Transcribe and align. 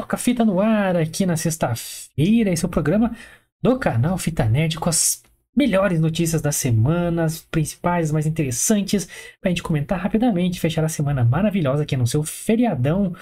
Toca 0.00 0.16
Fita 0.16 0.46
no 0.46 0.62
ar 0.62 0.96
aqui 0.96 1.26
na 1.26 1.36
sexta-feira. 1.36 2.50
Esse 2.50 2.64
é 2.64 2.66
o 2.66 2.70
programa 2.70 3.14
do 3.62 3.78
canal 3.78 4.16
Fita 4.16 4.46
Nerd 4.46 4.78
com 4.78 4.88
as 4.88 5.22
melhores 5.54 6.00
notícias 6.00 6.40
da 6.40 6.50
semana, 6.50 7.24
as 7.24 7.42
principais, 7.42 8.06
as 8.06 8.12
mais 8.12 8.26
interessantes, 8.26 9.06
pra 9.42 9.50
gente 9.50 9.62
comentar 9.62 10.00
rapidamente, 10.00 10.58
fechar 10.58 10.82
a 10.82 10.88
semana 10.88 11.22
maravilhosa 11.22 11.82
aqui 11.82 11.98
no 11.98 12.06
seu 12.06 12.22
feriadão, 12.22 13.14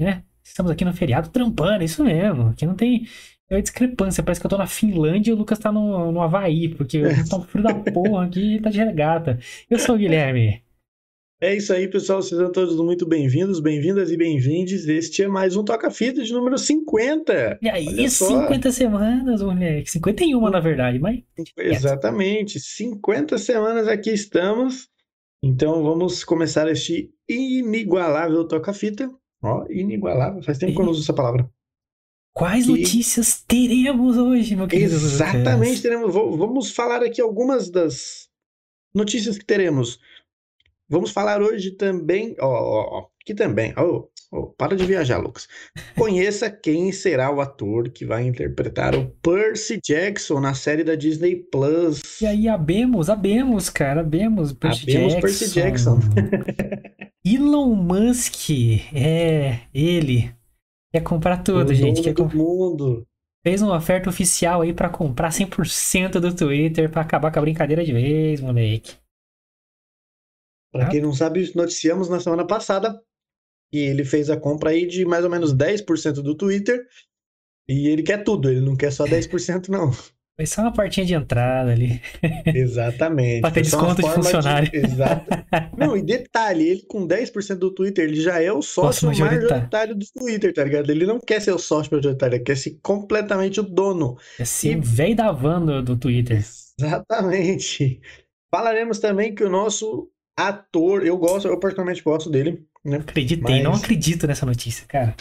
né? 0.00 0.22
Estamos 0.42 0.72
aqui 0.72 0.86
no 0.86 0.94
feriado 0.94 1.28
trampando, 1.28 1.84
isso 1.84 2.02
mesmo. 2.02 2.48
Aqui 2.48 2.64
não 2.64 2.74
tem 2.74 3.06
é 3.50 3.60
discrepância, 3.60 4.22
parece 4.22 4.40
que 4.40 4.46
eu 4.46 4.50
tô 4.50 4.56
na 4.56 4.66
Finlândia 4.66 5.32
e 5.32 5.34
o 5.34 5.36
Lucas 5.36 5.58
tá 5.58 5.70
no, 5.70 6.10
no 6.10 6.22
Havaí, 6.22 6.70
porque 6.70 7.02
tá 7.28 7.36
um 7.36 7.42
frio 7.42 7.62
da 7.62 7.74
porra 7.74 8.24
aqui 8.24 8.58
tá 8.58 8.70
de 8.70 8.78
regata. 8.78 9.38
Eu 9.68 9.78
sou 9.78 9.96
o 9.96 9.98
Guilherme. 9.98 10.62
É 11.42 11.56
isso 11.56 11.72
aí, 11.72 11.88
pessoal. 11.88 12.22
Sejam 12.22 12.52
todos 12.52 12.76
muito 12.76 13.04
bem-vindos, 13.04 13.58
bem-vindas 13.58 14.12
e 14.12 14.16
bem-vindes. 14.16 14.86
Este 14.86 15.24
é 15.24 15.26
mais 15.26 15.56
um 15.56 15.64
Toca 15.64 15.90
Fita 15.90 16.22
de 16.22 16.32
número 16.32 16.56
50. 16.56 17.58
E 17.60 17.68
aí, 17.68 18.08
50 18.08 18.70
semanas, 18.70 19.42
moleque. 19.42 19.90
51, 19.90 20.40
na 20.48 20.60
verdade, 20.60 21.00
mas. 21.00 21.18
Exatamente. 21.58 22.60
50 22.60 23.38
semanas 23.38 23.88
aqui 23.88 24.10
estamos. 24.10 24.88
Então 25.42 25.82
vamos 25.82 26.22
começar 26.22 26.70
este 26.70 27.12
inigualável 27.28 28.46
Toca 28.46 28.72
Fita. 28.72 29.10
Ó, 29.42 29.66
inigualável. 29.68 30.44
Faz 30.44 30.58
tempo 30.58 30.74
que 30.76 30.80
eu 30.80 30.84
não 30.84 30.92
uso 30.92 31.02
essa 31.02 31.12
palavra. 31.12 31.50
Quais 32.32 32.68
notícias 32.68 33.42
teremos 33.42 34.16
hoje, 34.16 34.54
meu 34.54 34.68
querido? 34.68 34.94
Exatamente, 34.94 35.82
teremos. 35.82 36.14
Vamos 36.14 36.70
falar 36.70 37.02
aqui 37.02 37.20
algumas 37.20 37.68
das 37.68 38.28
notícias 38.94 39.36
que 39.36 39.44
teremos. 39.44 39.98
Vamos 40.92 41.10
falar 41.10 41.40
hoje 41.40 41.70
também, 41.70 42.36
ó, 42.38 42.46
ó, 42.46 42.98
ó 42.98 43.06
que 43.24 43.32
também, 43.34 43.72
ó, 43.78 44.04
ó, 44.30 44.42
para 44.58 44.76
de 44.76 44.84
viajar, 44.84 45.16
Lucas. 45.16 45.48
Conheça 45.96 46.50
quem 46.52 46.92
será 46.92 47.34
o 47.34 47.40
ator 47.40 47.88
que 47.88 48.04
vai 48.04 48.26
interpretar 48.26 48.94
o 48.94 49.06
Percy 49.22 49.80
Jackson 49.82 50.38
na 50.38 50.52
série 50.52 50.84
da 50.84 50.94
Disney 50.94 51.36
Plus. 51.36 52.20
E 52.20 52.26
aí, 52.26 52.46
abemos, 52.46 53.08
abemos, 53.08 53.70
cara, 53.70 54.02
abemos 54.02 54.52
Percy 54.52 54.82
abemos 54.82 55.14
Jackson. 55.14 55.20
Percy 55.22 55.54
Jackson. 55.54 56.00
Elon 57.24 57.74
Musk, 57.74 58.50
é, 58.92 59.60
ele. 59.72 60.30
Quer 60.92 61.00
comprar 61.00 61.38
tudo, 61.38 61.70
o 61.70 61.74
gente. 61.74 62.02
Quer 62.02 62.12
comp... 62.12 62.34
mundo. 62.34 63.06
Fez 63.42 63.62
uma 63.62 63.78
oferta 63.78 64.10
oficial 64.10 64.60
aí 64.60 64.74
para 64.74 64.90
comprar 64.90 65.30
100% 65.30 66.20
do 66.20 66.34
Twitter 66.34 66.90
para 66.90 67.00
acabar 67.00 67.32
com 67.32 67.38
a 67.38 67.42
brincadeira 67.42 67.82
de 67.82 67.94
vez, 67.94 68.42
moleque. 68.42 69.01
Para 70.72 70.88
quem 70.88 71.00
não 71.00 71.12
sabe, 71.12 71.52
noticiamos 71.54 72.08
na 72.08 72.18
semana 72.18 72.46
passada 72.46 72.98
que 73.70 73.78
ele 73.78 74.04
fez 74.04 74.28
a 74.28 74.36
compra 74.36 74.70
aí 74.70 74.86
de 74.86 75.04
mais 75.04 75.24
ou 75.24 75.30
menos 75.30 75.54
10% 75.54 76.14
do 76.22 76.34
Twitter. 76.34 76.86
E 77.68 77.88
ele 77.88 78.02
quer 78.02 78.24
tudo, 78.24 78.50
ele 78.50 78.60
não 78.60 78.76
quer 78.76 78.92
só 78.92 79.04
10%, 79.04 79.68
não. 79.68 79.92
Foi 80.34 80.46
só 80.46 80.62
uma 80.62 80.72
partinha 80.72 81.06
de 81.06 81.14
entrada 81.14 81.70
ali. 81.70 82.00
Exatamente. 82.46 83.42
pra 83.42 83.50
ter 83.50 83.62
desconto 83.62 84.02
de 84.02 84.10
funcionário. 84.10 84.70
De... 84.70 84.78
Exato. 84.78 85.26
Não, 85.76 85.96
e 85.96 86.02
detalhe, 86.02 86.68
ele 86.68 86.82
com 86.82 87.06
10% 87.06 87.54
do 87.56 87.70
Twitter, 87.70 88.04
ele 88.04 88.20
já 88.20 88.42
é 88.42 88.50
o 88.50 88.62
sócio 88.62 89.08
majoritário 89.08 89.94
do 89.94 90.06
Twitter, 90.14 90.52
tá 90.52 90.64
ligado? 90.64 90.90
Ele 90.90 91.06
não 91.06 91.20
quer 91.20 91.40
ser 91.40 91.52
o 91.52 91.58
sócio 91.58 91.94
majoritário, 91.94 92.36
ele 92.36 92.44
quer 92.44 92.56
ser 92.56 92.78
completamente 92.82 93.60
o 93.60 93.62
dono. 93.62 94.16
É 94.38 94.44
ser 94.44 94.78
e... 94.78 94.80
velho 94.80 95.16
da 95.16 95.32
van 95.32 95.64
do, 95.64 95.82
do 95.82 95.96
Twitter. 95.96 96.42
Exatamente. 96.78 98.00
Falaremos 98.50 98.98
também 98.98 99.34
que 99.34 99.44
o 99.44 99.50
nosso 99.50 100.10
ator, 100.38 101.06
eu 101.06 101.16
gosto, 101.16 101.48
eu 101.48 101.58
particularmente 101.58 102.02
gosto 102.02 102.30
dele. 102.30 102.66
Né? 102.84 102.96
Acreditei, 102.98 103.56
Mas... 103.56 103.64
não 103.64 103.74
acredito 103.74 104.26
nessa 104.26 104.46
notícia, 104.46 104.86
cara. 104.86 105.14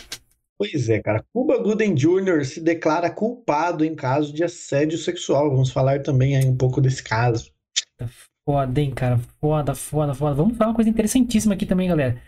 Pois 0.58 0.90
é, 0.90 1.00
cara. 1.00 1.26
Cuba 1.34 1.58
Gooden 1.58 1.96
Jr. 1.96 2.46
se 2.46 2.62
declara 2.62 3.10
culpado 3.10 3.84
em 3.84 3.96
caso 3.96 4.32
de 4.32 4.44
assédio 4.44 4.98
sexual. 4.98 5.50
Vamos 5.50 5.72
falar 5.72 6.04
também 6.04 6.38
aí 6.38 6.46
um 6.46 6.56
pouco 6.56 6.80
desse 6.80 7.04
caso. 7.04 7.52
Tá 7.98 8.08
foda, 8.48 8.80
hein, 8.80 8.92
cara. 8.92 9.20
Foda, 9.40 9.74
foda, 9.74 10.14
foda. 10.14 10.36
Vamos 10.36 10.58
falar 10.58 10.70
uma 10.70 10.76
coisa 10.76 10.90
interessantíssima 10.90 11.56
aqui 11.56 11.66
também, 11.66 11.88
galera. 11.88 12.22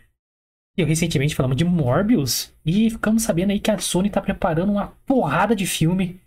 Eu 0.76 0.88
recentemente 0.88 1.36
falamos 1.36 1.56
de 1.56 1.64
Morbius 1.64 2.52
e 2.66 2.90
ficamos 2.90 3.22
sabendo 3.22 3.52
aí 3.52 3.60
que 3.60 3.70
a 3.70 3.78
Sony 3.78 4.10
tá 4.10 4.20
preparando 4.20 4.72
uma 4.72 4.88
porrada 5.06 5.56
de 5.56 5.68
filme 5.68 6.20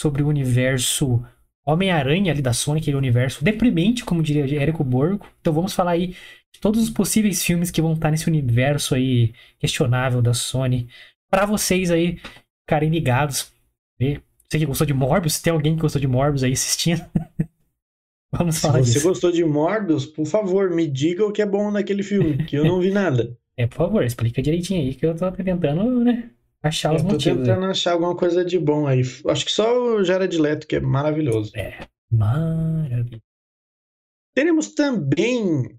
sobre 0.00 0.22
o 0.22 0.28
universo 0.28 1.22
Homem-Aranha 1.64 2.32
ali 2.32 2.42
da 2.42 2.52
Sony, 2.52 2.80
aquele 2.80 2.96
universo 2.96 3.44
deprimente, 3.44 4.04
como 4.04 4.22
diria 4.22 4.60
Érico 4.60 4.82
Borgo. 4.82 5.24
Então 5.40 5.52
vamos 5.52 5.72
falar 5.72 5.92
aí 5.92 6.08
de 6.52 6.60
todos 6.60 6.82
os 6.82 6.90
possíveis 6.90 7.42
filmes 7.44 7.70
que 7.70 7.80
vão 7.80 7.94
estar 7.94 8.10
nesse 8.10 8.28
universo 8.28 8.94
aí 8.94 9.32
questionável 9.58 10.20
da 10.20 10.34
Sony. 10.34 10.88
para 11.30 11.46
vocês 11.46 11.90
aí 11.90 12.18
ficarem 12.64 12.90
ligados. 12.90 13.52
Você 13.98 14.58
que 14.58 14.66
gostou 14.66 14.86
de 14.86 14.92
Morbius, 14.92 15.40
tem 15.40 15.52
alguém 15.52 15.74
que 15.74 15.82
gostou 15.82 16.00
de 16.00 16.06
Morbius 16.06 16.42
aí 16.42 16.52
assistindo. 16.52 17.04
vamos 18.32 18.58
falar 18.58 18.82
Se 18.82 18.94
você 18.94 19.00
gostou 19.00 19.32
de 19.32 19.44
Morbius, 19.44 20.04
por 20.04 20.26
favor, 20.26 20.70
me 20.70 20.86
diga 20.86 21.24
o 21.24 21.32
que 21.32 21.40
é 21.40 21.46
bom 21.46 21.70
naquele 21.70 22.02
filme, 22.02 22.44
que 22.44 22.56
eu 22.56 22.64
não 22.64 22.80
vi 22.80 22.90
nada. 22.90 23.36
é, 23.56 23.66
por 23.66 23.76
favor, 23.76 24.04
explica 24.04 24.42
direitinho 24.42 24.80
aí 24.80 24.94
que 24.94 25.06
eu 25.06 25.14
tô 25.14 25.30
tentando, 25.30 26.04
né? 26.04 26.30
Achar 26.62 26.94
os 26.94 27.02
eu 27.02 27.08
tô 27.08 27.12
motivos. 27.14 27.46
tentando 27.46 27.66
achar 27.66 27.92
alguma 27.92 28.16
coisa 28.16 28.44
de 28.44 28.58
bom 28.58 28.86
aí. 28.86 29.02
Acho 29.26 29.44
que 29.44 29.50
só 29.52 29.96
o 29.96 30.04
Jared 30.04 30.36
Leto, 30.38 30.66
que 30.66 30.76
é 30.76 30.80
maravilhoso. 30.80 31.52
É, 31.56 31.86
maravilhoso. 32.10 33.22
Teremos 34.34 34.74
também, 34.74 35.78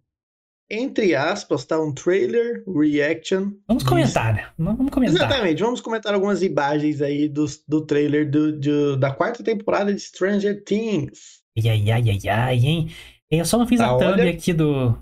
entre 0.70 1.16
aspas, 1.16 1.66
tá 1.66 1.82
um 1.82 1.94
trailer, 1.94 2.64
reaction. 2.68 3.52
Vamos 3.68 3.84
comentar, 3.84 4.34
né? 4.34 4.48
Vamos 4.58 4.92
comentar. 4.92 5.16
Exatamente, 5.16 5.64
vamos 5.64 5.82
comentar 5.82 6.14
algumas 6.14 6.44
imagens 6.44 7.02
aí 7.02 7.28
do, 7.28 7.46
do 7.68 7.86
trailer 7.86 8.30
do, 8.30 8.60
do, 8.60 8.98
da 8.98 9.12
quarta 9.12 9.44
temporada 9.44 9.94
de 9.94 10.00
Stranger 10.00 10.64
Things. 10.64 11.42
Ai, 11.58 11.70
ai, 11.70 11.92
ai, 11.92 12.10
ai, 12.10 12.30
ai, 12.30 12.58
hein? 12.58 12.92
Eu 13.32 13.46
só 13.46 13.58
não 13.58 13.66
fiz 13.66 13.80
tá, 13.80 13.88
a 13.88 13.98
thumb 13.98 14.22
olha... 14.22 14.30
aqui 14.30 14.54
do, 14.54 14.96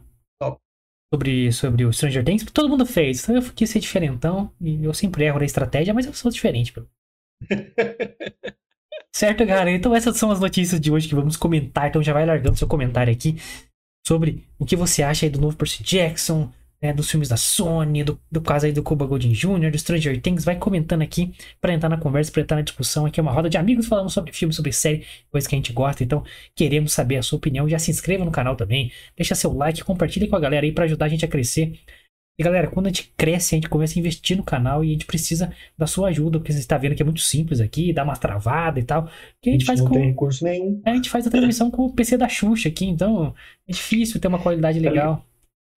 sobre, 1.14 1.52
sobre 1.52 1.86
o 1.86 1.92
Stranger 1.92 2.24
Things, 2.24 2.46
todo 2.46 2.70
mundo 2.70 2.86
fez. 2.86 3.24
Então 3.24 3.36
eu 3.36 3.44
quis 3.54 3.70
ser 3.70 3.80
diferentão. 3.80 4.52
E 4.62 4.84
eu 4.84 4.94
sempre 4.94 5.26
erro 5.26 5.40
na 5.40 5.46
estratégia, 5.46 5.94
mas 5.94 6.06
eu 6.06 6.14
sou 6.14 6.32
diferente, 6.32 6.72
bro. 6.72 6.88
certo, 9.14 9.46
galera? 9.46 9.72
Então 9.72 9.94
essas 9.94 10.18
são 10.18 10.32
as 10.32 10.40
notícias 10.40 10.80
de 10.80 10.92
hoje 10.92 11.10
que 11.10 11.16
vamos 11.16 11.36
comentar. 11.36 11.90
Então 11.90 12.02
já 12.02 12.14
vai 12.14 12.26
largando 12.26 12.58
seu 12.58 12.68
comentário 12.68 13.12
aqui 13.12 13.36
sobre 14.08 14.44
o 14.58 14.66
que 14.66 14.76
você 14.76 15.04
acha 15.04 15.26
aí 15.26 15.30
do 15.30 15.42
novo 15.42 15.58
Percy 15.58 15.84
Jackson, 15.84 16.52
né, 16.82 16.92
dos 16.92 17.10
filmes 17.10 17.30
da 17.30 17.38
Sony, 17.38 18.04
do, 18.04 18.20
do 18.32 18.42
caso 18.42 18.66
aí 18.66 18.72
do 18.72 18.82
Cuba 18.82 19.06
Golding 19.06 19.34
Jr., 19.34 19.70
do 19.70 19.78
Stranger 19.78 20.20
Things, 20.20 20.44
vai 20.44 20.56
comentando 20.56 21.04
aqui 21.04 21.32
para 21.60 21.74
entrar 21.74 21.90
na 21.90 21.98
conversa, 21.98 22.32
para 22.32 22.42
entrar 22.42 22.58
na 22.58 22.64
discussão. 22.64 23.06
Aqui 23.06 23.20
é 23.20 23.24
uma 23.24 23.32
roda 23.32 23.50
de 23.50 23.58
amigos 23.58 23.86
falando 23.86 24.10
sobre 24.10 24.34
filme, 24.34 24.54
sobre 24.54 24.72
série, 24.72 25.06
coisa 25.30 25.48
que 25.48 25.54
a 25.54 25.58
gente 25.58 25.72
gosta. 25.72 26.04
Então, 26.04 26.24
queremos 26.56 26.92
saber 26.92 27.18
a 27.18 27.24
sua 27.24 27.38
opinião. 27.38 27.70
Já 27.70 27.78
se 27.78 27.92
inscreva 27.92 28.26
no 28.26 28.32
canal 28.32 28.56
também, 28.56 28.92
deixa 29.16 29.36
seu 29.36 29.54
like, 29.54 29.84
compartilha 29.84 30.28
com 30.28 30.36
a 30.36 30.40
galera 30.40 30.66
aí 30.66 30.72
para 30.72 30.86
ajudar 30.86 31.06
a 31.06 31.10
gente 31.10 31.24
a 31.24 31.28
crescer. 31.28 31.80
E 32.40 32.44
galera, 32.44 32.68
quando 32.68 32.88
a 32.88 32.90
gente 32.90 33.14
cresce, 33.16 33.54
a 33.54 33.58
gente 33.58 33.70
começa 33.70 33.98
a 33.98 34.00
investir 34.00 34.36
no 34.36 34.44
canal 34.44 34.84
e 34.84 34.90
a 34.90 34.92
gente 34.94 35.06
precisa 35.06 35.54
da 35.78 35.86
sua 35.86 36.10
ajuda, 36.10 36.40
porque 36.40 36.52
você 36.52 36.58
está 36.58 36.76
vendo 36.76 36.96
que 36.96 37.02
é 37.04 37.06
muito 37.06 37.22
simples 37.22 37.60
aqui, 37.60 37.94
dá 37.94 38.04
uma 38.04 38.16
travada 38.16 38.80
e 38.80 38.84
tal. 38.84 39.08
Que 39.40 39.52
a 39.52 39.54
gente, 39.54 39.62
a 39.62 39.66
gente 39.66 39.66
faz 39.66 39.80
não 39.82 39.88
com. 39.88 39.94
tem 39.94 40.08
recurso 40.08 40.44
nenhum. 40.44 40.82
A 40.84 40.96
gente 40.96 41.10
faz 41.10 41.28
a 41.28 41.30
transmissão 41.30 41.70
com 41.70 41.86
o 41.86 41.94
PC 41.94 42.18
da 42.18 42.28
Xuxa 42.28 42.70
aqui, 42.70 42.86
então 42.86 43.36
é 43.68 43.72
difícil 43.72 44.20
ter 44.20 44.28
uma 44.28 44.40
qualidade 44.40 44.80
legal. 44.80 45.24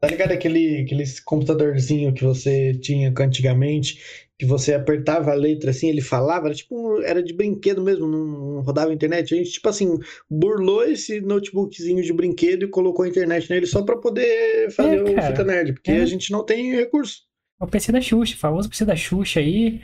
Tá 0.01 0.09
ligado 0.09 0.33
aquele, 0.33 0.83
aquele 0.83 1.05
computadorzinho 1.25 2.13
que 2.13 2.23
você 2.23 2.75
tinha 2.75 3.13
antigamente, 3.19 3.99
que 4.39 4.45
você 4.45 4.75
apertava 4.75 5.31
a 5.31 5.35
letra 5.35 5.71
assim, 5.71 5.89
ele 5.89 6.01
falava, 6.01 6.47
era 6.47 6.55
tipo, 6.55 7.01
era 7.03 7.23
de 7.23 7.33
brinquedo 7.33 7.83
mesmo, 7.83 8.07
não 8.07 8.61
rodava 8.63 8.91
a 8.91 8.95
internet. 8.95 9.33
A 9.33 9.37
gente, 9.37 9.53
tipo 9.53 9.69
assim, 9.69 9.99
burlou 10.29 10.85
esse 10.85 11.21
notebookzinho 11.21 12.03
de 12.03 12.13
brinquedo 12.13 12.65
e 12.65 12.71
colocou 12.71 13.05
a 13.05 13.09
internet 13.09 13.49
nele 13.49 13.67
só 13.67 13.83
pra 13.83 13.97
poder 13.97 14.71
fazer 14.73 14.99
é, 14.99 15.03
o 15.03 15.07
Fita 15.23 15.45
Nerd, 15.45 15.73
porque 15.73 15.93
é. 15.93 16.01
a 16.01 16.07
gente 16.07 16.31
não 16.31 16.45
tem 16.45 16.75
recurso. 16.75 17.23
É 17.61 17.65
o 17.65 17.69
PC 17.69 17.93
da 17.93 18.01
Xuxa, 18.01 18.35
o 18.35 18.39
famoso 18.39 18.69
PC 18.69 18.85
da 18.85 18.97
Xuxa 18.97 19.41
aí. 19.41 19.81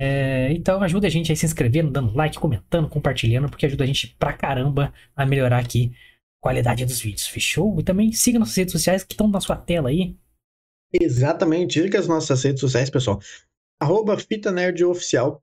É, 0.00 0.50
então 0.52 0.82
ajuda 0.82 1.06
a 1.06 1.10
gente 1.10 1.30
aí 1.30 1.36
se 1.36 1.46
inscrevendo, 1.46 1.92
dando 1.92 2.16
like, 2.16 2.38
comentando, 2.38 2.88
compartilhando, 2.88 3.48
porque 3.48 3.66
ajuda 3.66 3.84
a 3.84 3.86
gente 3.86 4.16
pra 4.18 4.32
caramba 4.32 4.92
a 5.14 5.24
melhorar 5.24 5.58
aqui 5.58 5.92
qualidade 6.42 6.84
dos 6.84 7.00
vídeos, 7.00 7.28
fechou? 7.28 7.78
E 7.78 7.84
também 7.84 8.12
siga 8.12 8.38
nossas 8.38 8.56
redes 8.56 8.72
sociais 8.72 9.04
que 9.04 9.14
estão 9.14 9.28
na 9.28 9.40
sua 9.40 9.56
tela 9.56 9.90
aí. 9.90 10.16
Exatamente, 10.92 11.80
siga 11.80 12.00
as 12.00 12.08
nossas 12.08 12.42
redes 12.42 12.60
sociais, 12.60 12.90
pessoal. 12.90 13.20
Arroba 13.80 14.18
Fita 14.18 14.50
Nerd 14.50 14.84
Oficial 14.84 15.42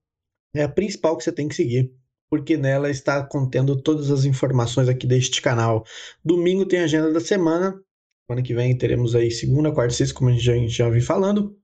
é 0.54 0.62
a 0.62 0.70
principal 0.70 1.18
que 1.18 1.24
você 1.24 1.32
tem 1.32 1.48
que 1.48 1.56
seguir, 1.56 1.92
porque 2.30 2.58
nela 2.58 2.92
está 2.92 3.26
contendo 3.26 3.82
todas 3.82 4.12
as 4.12 4.26
informações 4.26 4.90
aqui 4.90 5.08
deste 5.08 5.42
canal. 5.42 5.86
Domingo 6.24 6.66
tem 6.66 6.82
a 6.82 6.84
agenda 6.84 7.12
da 7.14 7.22
semana, 7.22 7.82
semana 8.28 8.46
que 8.46 8.54
vem 8.54 8.78
teremos 8.78 9.16
aí 9.16 9.32
segunda, 9.32 9.72
quarta 9.72 9.94
e 9.94 9.98
sexta, 9.98 10.14
como 10.14 10.30
a 10.30 10.34
gente 10.34 10.44
já, 10.44 10.54
já 10.68 10.90
vem 10.90 11.02
falando. 11.02 11.58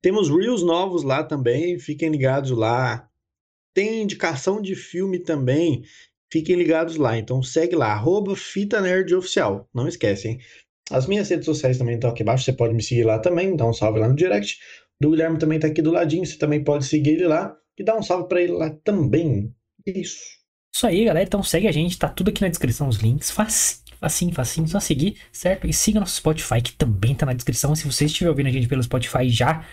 Temos 0.00 0.30
Reels 0.30 0.62
novos 0.62 1.02
lá 1.02 1.24
também, 1.24 1.78
fiquem 1.80 2.10
ligados 2.10 2.52
lá. 2.52 3.08
Tem 3.74 4.02
indicação 4.02 4.62
de 4.62 4.74
filme 4.74 5.18
também. 5.18 5.84
Fiquem 6.32 6.56
ligados 6.56 6.96
lá. 6.96 7.18
Então 7.18 7.42
segue 7.42 7.74
lá, 7.74 7.92
arroba 7.92 8.36
Fita 8.36 8.80
Nerd 8.80 9.14
Oficial. 9.14 9.68
Não 9.74 9.88
esquece, 9.88 10.28
hein? 10.28 10.38
As 10.90 11.06
minhas 11.06 11.28
redes 11.28 11.44
sociais 11.44 11.78
também 11.78 11.94
estão 11.94 12.10
aqui 12.10 12.22
embaixo. 12.22 12.44
Você 12.44 12.52
pode 12.52 12.74
me 12.74 12.82
seguir 12.82 13.04
lá 13.04 13.18
também, 13.18 13.56
dá 13.56 13.66
um 13.66 13.72
salve 13.72 13.98
lá 13.98 14.08
no 14.08 14.14
direct. 14.14 14.58
do 15.00 15.10
Guilherme 15.10 15.38
também 15.38 15.58
tá 15.58 15.68
aqui 15.68 15.82
do 15.82 15.92
ladinho, 15.92 16.26
você 16.26 16.36
também 16.36 16.62
pode 16.62 16.84
seguir 16.84 17.10
ele 17.10 17.26
lá 17.26 17.56
e 17.78 17.84
dar 17.84 17.96
um 17.96 18.02
salve 18.02 18.28
para 18.28 18.42
ele 18.42 18.52
lá 18.52 18.70
também. 18.84 19.54
Isso. 19.86 20.18
Isso 20.72 20.86
aí, 20.86 21.04
galera. 21.04 21.26
Então 21.26 21.42
segue 21.42 21.66
a 21.66 21.72
gente, 21.72 21.98
tá 21.98 22.08
tudo 22.08 22.30
aqui 22.30 22.42
na 22.42 22.48
descrição, 22.48 22.88
os 22.88 22.98
links. 22.98 23.30
Facinho, 23.30 23.80
facinho, 23.98 24.32
facinho, 24.32 24.68
só 24.68 24.80
seguir, 24.80 25.16
certo? 25.32 25.66
E 25.66 25.72
siga 25.72 26.00
nosso 26.00 26.16
Spotify, 26.16 26.60
que 26.62 26.72
também 26.72 27.14
tá 27.14 27.26
na 27.26 27.32
descrição. 27.32 27.74
Se 27.74 27.86
você 27.86 28.04
estiver 28.04 28.30
ouvindo 28.30 28.48
a 28.48 28.52
gente 28.52 28.68
pelo 28.68 28.82
Spotify 28.82 29.28
já, 29.28 29.66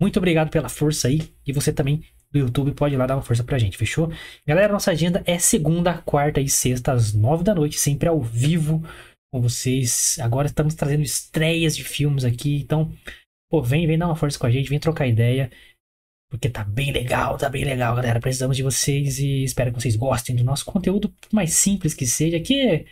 muito 0.00 0.18
obrigado 0.18 0.50
pela 0.50 0.68
força 0.68 1.08
aí. 1.08 1.30
E 1.46 1.52
você 1.52 1.72
também 1.72 2.02
do 2.32 2.38
YouTube 2.38 2.72
pode 2.72 2.94
ir 2.94 2.98
lá 2.98 3.06
dar 3.06 3.16
uma 3.16 3.22
força 3.22 3.42
pra 3.42 3.58
gente, 3.58 3.76
fechou? 3.76 4.12
Galera, 4.46 4.72
nossa 4.72 4.90
agenda 4.90 5.22
é 5.26 5.38
segunda, 5.38 5.98
quarta 5.98 6.40
e 6.40 6.48
sexta, 6.48 6.92
às 6.92 7.12
nove 7.12 7.42
da 7.42 7.54
noite, 7.54 7.78
sempre 7.78 8.08
ao 8.08 8.20
vivo 8.20 8.82
com 9.32 9.40
vocês. 9.40 10.16
Agora 10.20 10.46
estamos 10.46 10.74
trazendo 10.74 11.02
estreias 11.02 11.76
de 11.76 11.84
filmes 11.84 12.24
aqui, 12.24 12.60
então, 12.60 12.92
pô, 13.50 13.62
vem, 13.62 13.86
vem 13.86 13.98
dar 13.98 14.06
uma 14.06 14.16
força 14.16 14.38
com 14.38 14.46
a 14.46 14.50
gente, 14.50 14.70
vem 14.70 14.78
trocar 14.78 15.06
ideia. 15.06 15.50
Porque 16.30 16.48
tá 16.48 16.62
bem 16.62 16.92
legal, 16.92 17.36
tá 17.36 17.48
bem 17.48 17.64
legal, 17.64 17.96
galera. 17.96 18.20
Precisamos 18.20 18.56
de 18.56 18.62
vocês 18.62 19.18
e 19.18 19.42
espero 19.42 19.72
que 19.72 19.80
vocês 19.80 19.96
gostem 19.96 20.36
do 20.36 20.44
nosso 20.44 20.64
conteúdo, 20.64 21.12
mais 21.32 21.54
simples 21.54 21.92
que 21.92 22.06
seja. 22.06 22.36
Aqui, 22.36 22.86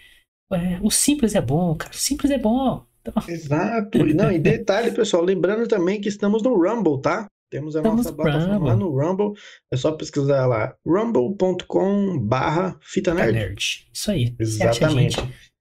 é, 0.52 0.78
o 0.82 0.90
simples 0.90 1.36
é 1.36 1.40
bom, 1.40 1.76
cara. 1.76 1.92
O 1.92 1.96
simples 1.96 2.32
é 2.32 2.38
bom. 2.38 2.84
Então... 3.00 3.22
Exato. 3.28 4.04
Não, 4.06 4.32
e 4.32 4.40
detalhe, 4.40 4.90
pessoal, 4.90 5.22
lembrando 5.22 5.68
também 5.68 6.00
que 6.00 6.08
estamos 6.08 6.42
no 6.42 6.52
Rumble, 6.54 7.00
tá? 7.00 7.28
Temos 7.50 7.76
a 7.76 7.78
Estamos 7.80 8.04
nossa 8.04 8.14
plataforma 8.14 8.66
lá 8.66 8.76
no 8.76 8.90
Rumble. 8.90 9.32
É 9.72 9.76
só 9.76 9.92
pesquisar 9.92 10.46
lá, 10.46 10.76
rumble.com 10.86 12.18
barra 12.18 12.78
Fita 12.82 13.14
Nerd. 13.14 13.32
Nerd. 13.32 13.88
Isso 13.92 14.10
aí. 14.10 14.34
Exatamente. 14.38 15.16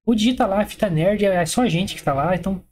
O 0.06 0.14
Digita 0.14 0.46
lá, 0.46 0.66
Fita 0.66 0.90
Nerd, 0.90 1.26
é 1.26 1.46
só 1.46 1.62
a 1.62 1.70
gente 1.70 1.96
que 1.96 2.04
tá 2.04 2.14
lá, 2.14 2.36
então 2.36 2.64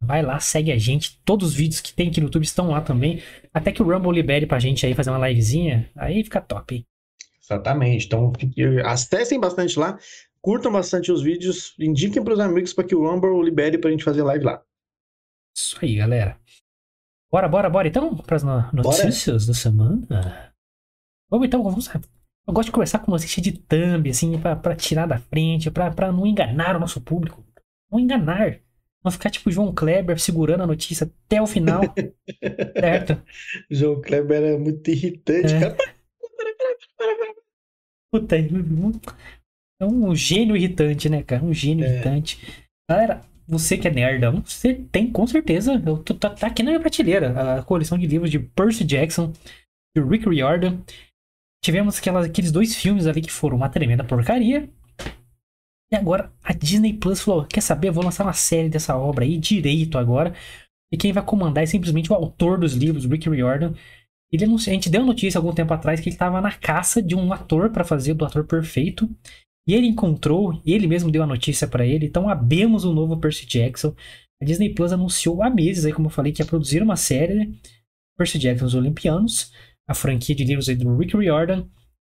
Vai 0.00 0.22
lá, 0.22 0.38
segue 0.38 0.70
a 0.70 0.78
gente. 0.78 1.20
Todos 1.24 1.48
os 1.48 1.54
vídeos 1.54 1.80
que 1.80 1.92
tem 1.92 2.08
aqui 2.08 2.20
no 2.20 2.26
YouTube 2.26 2.44
estão 2.44 2.70
lá 2.70 2.80
também. 2.80 3.22
Até 3.52 3.72
que 3.72 3.82
o 3.82 3.86
Rumble 3.86 4.12
libere 4.12 4.46
pra 4.46 4.58
gente 4.58 4.86
aí 4.86 4.94
fazer 4.94 5.10
uma 5.10 5.28
livezinha. 5.28 5.90
Aí 5.96 6.22
fica 6.22 6.40
top. 6.40 6.86
Exatamente. 7.42 8.06
Então, 8.06 8.32
acessem 8.84 9.40
bastante 9.40 9.78
lá. 9.78 9.98
Curtam 10.40 10.70
bastante 10.70 11.10
os 11.10 11.22
vídeos. 11.22 11.74
Indiquem 11.80 12.22
pros 12.22 12.38
amigos 12.38 12.72
para 12.72 12.84
que 12.84 12.94
o 12.94 13.08
Rumble 13.08 13.42
libere 13.42 13.76
pra 13.76 13.90
gente 13.90 14.04
fazer 14.04 14.22
live 14.22 14.44
lá. 14.44 14.62
Isso 15.56 15.76
aí, 15.82 15.96
galera. 15.96 16.38
Bora, 17.30 17.48
bora, 17.48 17.68
bora. 17.68 17.88
Então, 17.88 18.16
pras 18.16 18.42
notícias 18.42 19.44
bora. 19.44 19.46
da 19.46 19.54
semana. 19.54 20.52
Vamos 21.30 21.46
então, 21.46 21.62
vamos. 21.62 21.88
Eu 22.46 22.54
gosto 22.54 22.68
de 22.68 22.72
conversar 22.72 23.00
com 23.00 23.12
vocês 23.12 23.30
de 23.30 23.52
thumb, 23.52 24.08
assim, 24.08 24.38
pra, 24.38 24.56
pra 24.56 24.74
tirar 24.74 25.06
da 25.06 25.18
frente, 25.18 25.70
pra, 25.70 25.90
pra 25.90 26.10
não 26.10 26.26
enganar 26.26 26.76
o 26.76 26.80
nosso 26.80 27.00
público. 27.00 27.44
Não 27.90 28.00
enganar. 28.00 28.58
Não 29.04 29.12
ficar 29.12 29.30
tipo 29.30 29.50
João 29.50 29.74
Kleber 29.74 30.18
segurando 30.18 30.62
a 30.62 30.66
notícia 30.66 31.04
até 31.04 31.40
o 31.40 31.46
final. 31.46 31.82
certo? 32.80 33.22
João 33.70 34.00
Kleber 34.00 34.42
é 34.42 34.58
muito 34.58 34.88
irritante, 34.90 35.54
é. 35.54 35.60
cara. 35.60 35.76
Puta, 38.10 38.36
é 38.38 39.84
um 39.84 40.14
gênio 40.14 40.56
irritante, 40.56 41.08
né, 41.10 41.22
cara? 41.22 41.44
Um 41.44 41.52
gênio 41.52 41.84
é. 41.84 41.88
irritante. 41.88 42.66
Galera, 42.90 43.20
você 43.48 43.78
que 43.78 43.88
é 43.88 43.90
nerdão, 43.90 44.42
você 44.44 44.74
tem 44.74 45.10
com 45.10 45.26
certeza. 45.26 45.82
Eu 45.84 45.98
tô, 45.98 46.14
tá, 46.14 46.28
tá 46.30 46.46
aqui 46.46 46.62
na 46.62 46.70
minha 46.70 46.80
prateleira 46.80 47.58
a 47.58 47.62
coleção 47.62 47.96
de 47.96 48.06
livros 48.06 48.30
de 48.30 48.38
Percy 48.38 48.84
Jackson, 48.84 49.32
de 49.96 50.02
Rick 50.02 50.28
Riordan. 50.28 50.78
Tivemos 51.64 51.98
aquelas, 51.98 52.26
aqueles 52.26 52.52
dois 52.52 52.76
filmes 52.76 53.06
ali 53.06 53.22
que 53.22 53.32
foram 53.32 53.56
uma 53.56 53.70
tremenda 53.70 54.04
porcaria. 54.04 54.68
E 55.90 55.96
agora 55.96 56.30
a 56.44 56.52
Disney 56.52 56.92
Plus 56.92 57.20
falou: 57.20 57.46
quer 57.46 57.62
saber? 57.62 57.88
Eu 57.88 57.94
vou 57.94 58.04
lançar 58.04 58.24
uma 58.24 58.34
série 58.34 58.68
dessa 58.68 58.96
obra 58.96 59.24
aí 59.24 59.38
direito 59.38 59.96
agora. 59.96 60.34
E 60.92 60.96
quem 60.96 61.12
vai 61.12 61.24
comandar 61.24 61.64
é 61.64 61.66
simplesmente 61.66 62.12
o 62.12 62.14
autor 62.14 62.58
dos 62.58 62.74
livros, 62.74 63.06
Rick 63.06 63.28
Riordan. 63.28 63.72
Ele 64.30 64.44
a 64.44 64.58
gente 64.58 64.90
deu 64.90 65.04
notícia 65.04 65.38
algum 65.38 65.54
tempo 65.54 65.72
atrás 65.72 66.00
que 66.00 66.08
ele 66.10 66.14
estava 66.14 66.38
na 66.40 66.52
caça 66.52 67.00
de 67.00 67.14
um 67.14 67.32
ator 67.32 67.70
para 67.70 67.82
fazer 67.82 68.12
do 68.12 68.26
ator 68.26 68.44
perfeito. 68.44 69.08
E 69.68 69.74
ele 69.74 69.86
encontrou, 69.86 70.60
ele 70.64 70.86
mesmo 70.86 71.10
deu 71.10 71.22
a 71.22 71.26
notícia 71.26 71.68
para 71.68 71.86
ele. 71.86 72.06
Então 72.06 72.28
abemos 72.28 72.84
o 72.84 72.92
novo 72.94 73.18
Percy 73.18 73.46
Jackson. 73.46 73.94
A 74.40 74.44
Disney 74.44 74.74
Plus 74.74 74.92
anunciou 74.92 75.42
há 75.42 75.50
meses, 75.50 75.84
aí, 75.84 75.92
como 75.92 76.06
eu 76.06 76.10
falei, 76.10 76.32
que 76.32 76.40
ia 76.40 76.46
produzir 76.46 76.82
uma 76.82 76.96
série, 76.96 77.34
né? 77.34 77.52
Percy 78.16 78.38
Jackson 78.38 78.64
os 78.64 78.74
Olimpianos, 78.74 79.52
a 79.86 79.94
franquia 79.94 80.34
de 80.34 80.44
livros 80.44 80.66
do 80.68 80.96
Rick 80.96 81.16
Riordan. 81.16 81.66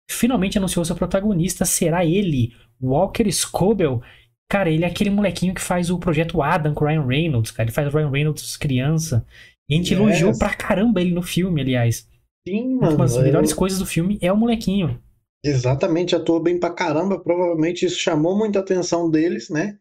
Finalmente 0.09 0.57
anunciou 0.57 0.83
seu 0.83 0.95
protagonista, 0.95 1.63
será 1.63 2.03
ele, 2.03 2.51
Walker 2.81 3.31
Scobell, 3.31 4.01
cara, 4.49 4.69
ele 4.69 4.83
é 4.83 4.87
aquele 4.87 5.09
molequinho 5.09 5.53
que 5.53 5.61
faz 5.61 5.89
o 5.89 5.99
projeto 5.99 6.41
Adam 6.41 6.73
com 6.73 6.83
o 6.83 6.87
Ryan 6.87 7.05
Reynolds, 7.05 7.51
cara. 7.51 7.67
Ele 7.69 7.73
faz 7.73 7.87
o 7.87 7.97
Ryan 7.97 8.09
Reynolds 8.09 8.57
criança. 8.57 9.25
E 9.69 9.73
a 9.73 9.77
gente 9.77 9.93
yes. 9.93 10.01
elogiou 10.01 10.37
pra 10.37 10.53
caramba 10.53 10.99
ele 10.99 11.13
no 11.13 11.21
filme, 11.21 11.61
aliás. 11.61 12.05
Sim, 12.45 12.75
mano. 12.75 12.95
Uma 12.95 13.05
das 13.05 13.17
melhores 13.17 13.51
eu... 13.51 13.55
coisas 13.55 13.79
do 13.79 13.85
filme 13.85 14.17
é 14.21 14.31
o 14.31 14.35
molequinho. 14.35 14.99
Exatamente, 15.43 16.15
atuou 16.15 16.41
bem 16.41 16.59
pra 16.59 16.73
caramba. 16.73 17.19
Provavelmente 17.19 17.85
isso 17.85 17.99
chamou 17.99 18.37
muita 18.37 18.59
atenção 18.59 19.09
deles, 19.09 19.49
né? 19.49 19.77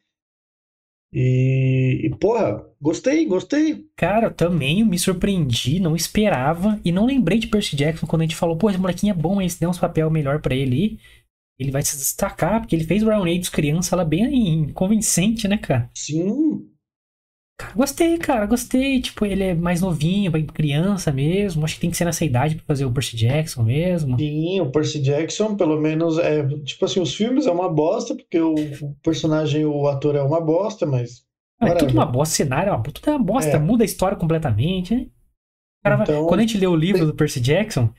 E, 1.12 2.02
e, 2.04 2.10
porra, 2.18 2.64
gostei, 2.80 3.26
gostei. 3.26 3.84
Cara, 3.96 4.28
eu 4.28 4.34
também 4.34 4.84
me 4.84 4.98
surpreendi, 4.98 5.80
não 5.80 5.96
esperava. 5.96 6.80
E 6.84 6.92
não 6.92 7.04
lembrei 7.04 7.38
de 7.38 7.48
Percy 7.48 7.74
Jackson 7.74 8.06
quando 8.06 8.22
a 8.22 8.24
gente 8.24 8.36
falou, 8.36 8.56
pô, 8.56 8.70
esse 8.70 8.78
molequinho 8.78 9.10
é 9.10 9.16
bom, 9.16 9.42
esse 9.42 9.58
deu 9.58 9.70
uns 9.70 9.78
papel 9.78 10.08
melhor 10.08 10.40
para 10.40 10.54
ele 10.54 11.00
ele 11.60 11.70
vai 11.70 11.82
se 11.82 11.98
destacar, 11.98 12.60
porque 12.60 12.74
ele 12.74 12.84
fez 12.84 13.02
o 13.02 13.06
Brown 13.06 13.24
Aids 13.24 13.50
criança 13.50 13.94
ela 13.94 14.02
bem 14.02 14.72
convincente, 14.72 15.46
né, 15.46 15.58
cara? 15.58 15.90
Sim. 15.94 16.66
Cara, 17.60 17.74
gostei, 17.74 18.16
cara, 18.16 18.46
gostei. 18.46 19.02
Tipo, 19.02 19.26
ele 19.26 19.44
é 19.44 19.54
mais 19.54 19.82
novinho, 19.82 20.30
bem 20.30 20.46
criança 20.46 21.12
mesmo. 21.12 21.62
Acho 21.62 21.74
que 21.74 21.80
tem 21.82 21.90
que 21.90 21.96
ser 21.96 22.06
nessa 22.06 22.24
idade 22.24 22.54
pra 22.54 22.64
fazer 22.64 22.86
o 22.86 22.90
Percy 22.90 23.16
Jackson 23.16 23.62
mesmo. 23.62 24.18
Sim, 24.18 24.60
o 24.62 24.70
Percy 24.70 24.98
Jackson, 24.98 25.54
pelo 25.54 25.78
menos, 25.78 26.16
é. 26.18 26.42
Tipo 26.64 26.86
assim, 26.86 27.00
os 27.00 27.14
filmes 27.14 27.46
é 27.46 27.50
uma 27.50 27.68
bosta, 27.68 28.14
porque 28.14 28.40
o 28.40 28.54
personagem, 29.02 29.66
o 29.66 29.86
ator 29.88 30.16
é 30.16 30.22
uma 30.22 30.40
bosta, 30.40 30.86
mas. 30.86 31.22
Não, 31.60 31.68
é 31.68 31.74
tudo 31.74 31.92
uma 31.92 32.06
bosta, 32.06 32.34
cenário 32.34 32.70
é 32.70 32.72
uma, 32.72 32.82
tudo 32.82 33.10
é 33.10 33.10
uma 33.10 33.22
bosta, 33.22 33.50
é. 33.50 33.58
muda 33.58 33.84
a 33.84 33.86
história 33.86 34.16
completamente, 34.16 34.94
né? 34.94 35.06
Cara, 35.84 36.02
então, 36.02 36.26
quando 36.26 36.40
a 36.40 36.42
gente 36.42 36.56
lê 36.56 36.66
o 36.66 36.74
livro 36.74 37.04
do 37.04 37.14
Percy 37.14 37.40
Jackson, 37.40 37.90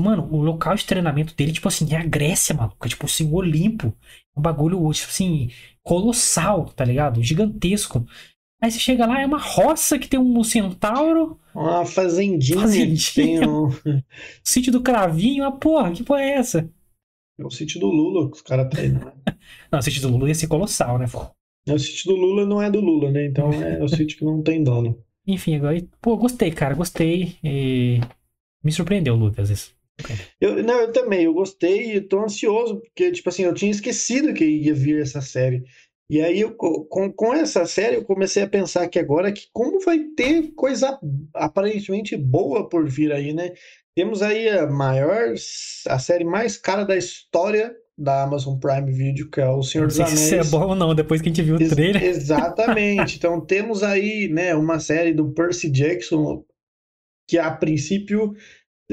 Mano, 0.00 0.26
o 0.32 0.40
local 0.40 0.74
de 0.74 0.86
treinamento 0.86 1.34
dele, 1.34 1.52
tipo 1.52 1.68
assim, 1.68 1.92
é 1.92 1.98
a 1.98 2.04
Grécia, 2.04 2.54
maluco. 2.54 2.86
É 2.86 2.88
tipo 2.88 3.04
assim, 3.04 3.26
o 3.26 3.34
Olimpo. 3.34 3.94
Um 4.34 4.40
bagulho, 4.40 4.90
tipo 4.92 5.10
assim, 5.10 5.50
colossal, 5.82 6.64
tá 6.64 6.82
ligado? 6.82 7.22
Gigantesco. 7.22 8.06
Aí 8.62 8.70
você 8.70 8.78
chega 8.78 9.04
lá, 9.06 9.20
é 9.20 9.26
uma 9.26 9.40
roça 9.40 9.98
que 9.98 10.08
tem 10.08 10.20
um 10.20 10.44
centauro. 10.44 11.36
Uma 11.52 11.84
fazendinha. 11.84 12.60
Fazendinha. 12.60 13.48
Um... 13.48 13.70
sítio 14.44 14.70
do 14.70 14.80
Cravinho. 14.80 15.44
Ah, 15.44 15.50
porra, 15.50 15.90
que 15.90 16.04
porra 16.04 16.22
é 16.22 16.34
essa? 16.34 16.70
É 17.36 17.44
o 17.44 17.50
sítio 17.50 17.80
do 17.80 17.88
Lula 17.88 18.30
que 18.30 18.36
os 18.36 18.42
caras 18.42 18.68
treinam. 18.70 19.00
Né? 19.04 19.12
não, 19.68 19.80
o 19.80 19.82
sítio 19.82 20.00
do 20.02 20.08
Lula 20.08 20.28
ia 20.28 20.34
ser 20.36 20.46
colossal, 20.46 20.96
né? 20.96 21.06
É, 21.66 21.74
o 21.74 21.78
sítio 21.78 22.12
do 22.12 22.16
Lula 22.16 22.46
não 22.46 22.62
é 22.62 22.70
do 22.70 22.80
Lula, 22.80 23.10
né? 23.10 23.26
Então 23.26 23.52
é 23.52 23.82
o 23.82 23.88
sítio 23.88 24.16
que 24.16 24.24
não 24.24 24.40
tem 24.40 24.62
dono. 24.62 24.96
Enfim, 25.26 25.56
agora, 25.56 25.84
pô, 26.00 26.16
gostei, 26.16 26.52
cara, 26.52 26.74
gostei. 26.74 27.36
E... 27.42 27.98
Me 28.62 28.70
surpreendeu, 28.70 29.16
Lucas, 29.16 29.50
isso. 29.50 29.74
Eu, 30.40 30.62
não, 30.62 30.80
eu 30.82 30.92
também, 30.92 31.24
eu 31.24 31.34
gostei 31.34 31.96
e 31.96 32.00
tô 32.00 32.22
ansioso, 32.22 32.80
porque, 32.80 33.10
tipo 33.10 33.28
assim, 33.28 33.42
eu 33.42 33.54
tinha 33.54 33.72
esquecido 33.72 34.32
que 34.32 34.44
ia 34.44 34.74
vir 34.74 35.00
essa 35.00 35.20
série. 35.20 35.64
E 36.12 36.20
aí, 36.20 36.42
eu, 36.42 36.52
com, 36.54 37.10
com 37.10 37.32
essa 37.32 37.64
série, 37.64 37.96
eu 37.96 38.04
comecei 38.04 38.42
a 38.42 38.46
pensar 38.46 38.86
que 38.86 38.98
agora 38.98 39.32
que 39.32 39.48
como 39.50 39.80
vai 39.80 39.98
ter 40.14 40.52
coisa 40.52 41.00
aparentemente 41.32 42.14
boa 42.18 42.68
por 42.68 42.86
vir 42.86 43.10
aí, 43.10 43.32
né? 43.32 43.54
Temos 43.96 44.20
aí 44.20 44.46
a 44.46 44.66
maior, 44.66 45.32
a 45.88 45.98
série 45.98 46.24
mais 46.24 46.58
cara 46.58 46.84
da 46.84 46.98
história 46.98 47.74
da 47.96 48.24
Amazon 48.24 48.58
Prime 48.58 48.92
Video, 48.92 49.30
que 49.30 49.40
é 49.40 49.48
o 49.48 49.62
Senhor 49.62 49.86
dos 49.86 49.98
Anéis. 49.98 50.20
Se 50.20 50.36
é 50.36 50.44
bom 50.44 50.68
ou 50.68 50.74
não, 50.74 50.94
depois 50.94 51.22
que 51.22 51.30
a 51.30 51.32
gente 51.32 51.40
viu 51.40 51.56
o 51.56 51.68
trailer. 51.70 52.04
Ex 52.04 52.18
exatamente. 52.18 53.16
então 53.16 53.40
temos 53.40 53.82
aí, 53.82 54.28
né, 54.28 54.54
uma 54.54 54.78
série 54.80 55.14
do 55.14 55.32
Percy 55.32 55.70
Jackson 55.70 56.44
que 57.26 57.38
a 57.38 57.50
princípio 57.50 58.34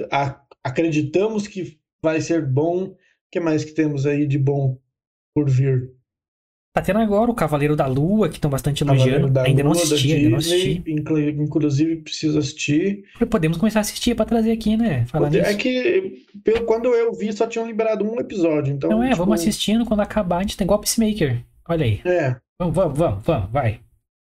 a 0.10 0.42
acreditamos 0.64 1.50
que 1.50 1.78
vai 2.02 2.22
ser 2.22 2.46
bom. 2.46 2.86
O 2.86 2.96
que 3.30 3.42
mais 3.42 3.66
que 3.66 3.74
temos 3.74 4.06
aí 4.06 4.26
de 4.26 4.38
bom 4.38 4.80
por 5.36 5.50
vir? 5.50 5.99
Tá 6.80 6.86
tendo 6.86 7.00
agora 7.00 7.30
o 7.30 7.36
Cavaleiro 7.36 7.76
da 7.76 7.86
Lua, 7.86 8.30
que 8.30 8.36
estão 8.36 8.50
bastante 8.50 8.86
elogiando. 8.86 9.38
Ainda, 9.42 9.64
Lua, 9.64 9.74
não 9.74 9.82
assisti, 9.82 10.14
ainda 10.14 10.30
não 10.30 10.38
assisti, 10.38 10.84
Inclusive, 10.88 11.98
preciso 11.98 12.40
assistir. 12.40 13.04
Podemos 13.30 13.58
começar 13.58 13.80
a 13.80 13.82
assistir 13.82 14.16
para 14.16 14.26
trazer 14.26 14.54
aqui, 14.54 14.78
né? 14.78 15.06
Falar 15.08 15.28
é 15.28 15.42
nisso. 15.42 15.58
que 15.58 16.24
pelo, 16.42 16.64
quando 16.64 16.88
eu 16.96 17.12
vi, 17.14 17.34
só 17.34 17.46
tinham 17.48 17.68
liberado 17.68 18.10
um 18.10 18.18
episódio. 18.18 18.74
Então, 18.74 18.90
não 18.90 19.04
é, 19.04 19.10
tipo... 19.10 19.18
vamos 19.18 19.42
assistindo. 19.42 19.86
Quando 19.86 20.00
acabar, 20.00 20.38
a 20.38 20.42
gente 20.42 20.56
tem 20.56 20.64
igual 20.64 20.80
Peacemaker. 20.80 21.44
Olha 21.68 21.84
aí. 21.84 22.00
É. 22.06 22.38
Vamos, 22.58 22.76
vamos, 22.76 22.98
vamos, 22.98 23.24
vamos 23.26 23.52
vai. 23.52 23.82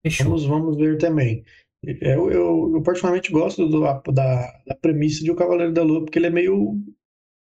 Fechou. 0.06 0.26
Vamos, 0.26 0.46
vamos 0.46 0.78
ver 0.78 0.98
também. 0.98 1.46
Eu, 1.82 2.30
eu, 2.30 2.72
eu 2.76 2.82
particularmente 2.84 3.32
gosto 3.32 3.70
do, 3.70 3.80
da, 4.12 4.54
da 4.68 4.76
premissa 4.82 5.24
de 5.24 5.32
O 5.32 5.36
Cavaleiro 5.36 5.72
da 5.72 5.82
Lua, 5.82 6.02
porque 6.02 6.20
ele 6.20 6.28
é 6.28 6.30
meio 6.30 6.76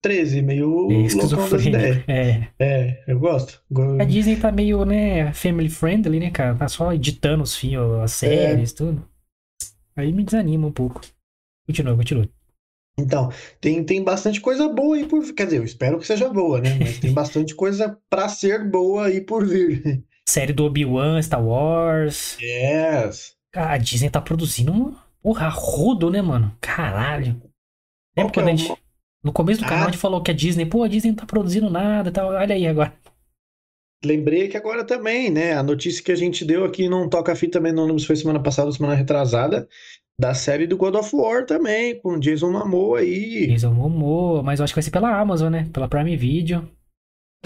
13, 0.03 0.41
meio 0.41 0.89
das 1.49 1.65
ideias. 1.65 2.03
É. 2.07 2.47
é, 2.59 3.03
eu 3.07 3.17
gosto. 3.17 3.63
A 3.99 4.03
Disney 4.03 4.35
tá 4.35 4.51
meio, 4.51 4.83
né, 4.83 5.31
family 5.33 5.69
friendly, 5.69 6.19
né, 6.19 6.29
cara? 6.29 6.53
Tá 6.55 6.67
só 6.67 6.93
editando 6.93 7.41
os 7.41 7.55
filmes, 7.55 8.03
as 8.03 8.11
séries, 8.11 8.73
é. 8.73 8.75
tudo. 8.75 9.07
Aí 9.95 10.11
me 10.11 10.23
desanima 10.23 10.67
um 10.67 10.71
pouco. 10.71 11.01
Continua, 11.65 11.95
continua. 11.95 12.29
Então, 12.99 13.31
tem, 13.59 13.83
tem 13.83 14.03
bastante 14.03 14.39
coisa 14.41 14.67
boa 14.69 14.97
aí 14.97 15.05
por 15.05 15.23
Quer 15.33 15.45
dizer, 15.45 15.57
eu 15.57 15.63
espero 15.63 15.97
que 15.97 16.05
seja 16.05 16.29
boa, 16.29 16.59
né? 16.59 16.77
Mas 16.79 16.99
tem 16.99 17.11
bastante 17.11 17.55
coisa 17.55 17.97
pra 18.09 18.27
ser 18.27 18.69
boa 18.69 19.05
aí 19.05 19.21
por 19.21 19.47
vir. 19.47 20.03
Série 20.27 20.53
do 20.53 20.65
Obi-Wan, 20.65 21.21
Star 21.21 21.43
Wars. 21.43 22.37
Yes. 22.41 23.35
A 23.55 23.77
Disney 23.77 24.09
tá 24.09 24.21
produzindo 24.21 24.71
um 24.71 24.95
porra 25.21 25.47
rodo, 25.49 26.09
né, 26.09 26.21
mano? 26.21 26.55
Caralho. 26.59 27.41
Lembra 28.15 28.31
que 28.31 28.39
quando 28.39 28.49
é 28.49 28.51
a 28.51 28.55
gente. 28.55 28.82
No 29.23 29.31
começo 29.31 29.61
do 29.61 29.65
canal 29.67 29.85
Ah. 29.85 29.87
a 29.87 29.91
gente 29.91 29.99
falou 30.01 30.21
que 30.21 30.31
a 30.31 30.33
Disney, 30.33 30.65
pô, 30.65 30.83
a 30.83 30.87
Disney 30.87 31.11
não 31.11 31.17
tá 31.17 31.25
produzindo 31.25 31.69
nada 31.69 32.09
e 32.09 32.11
tal. 32.11 32.29
Olha 32.31 32.55
aí 32.55 32.67
agora. 32.67 32.93
Lembrei 34.03 34.49
que 34.49 34.57
agora 34.57 34.83
também, 34.83 35.29
né? 35.29 35.53
A 35.53 35.63
notícia 35.63 36.03
que 36.03 36.11
a 36.11 36.15
gente 36.15 36.43
deu 36.43 36.65
aqui 36.65 36.89
não 36.89 37.07
toca 37.09 37.35
fita 37.35 37.53
também, 37.59 37.71
não 37.71 37.85
lembro 37.85 37.99
se 37.99 38.05
foi 38.07 38.17
semana 38.17 38.41
passada 38.43 38.67
ou 38.67 38.73
semana 38.73 38.95
retrasada, 38.95 39.65
da 40.19 40.33
série 40.33 40.67
do 40.67 40.75
God 40.75 40.95
of 40.95 41.15
War 41.15 41.45
também, 41.45 41.97
com 42.01 42.19
Jason 42.19 42.51
Momoa 42.51 42.99
aí. 42.99 43.47
Jason 43.47 43.73
Momoa, 43.73 44.43
mas 44.43 44.59
eu 44.59 44.65
acho 44.65 44.73
que 44.73 44.77
vai 44.77 44.83
ser 44.83 44.91
pela 44.91 45.17
Amazon, 45.17 45.49
né? 45.51 45.69
Pela 45.71 45.87
Prime 45.87 46.17
Video. 46.17 46.69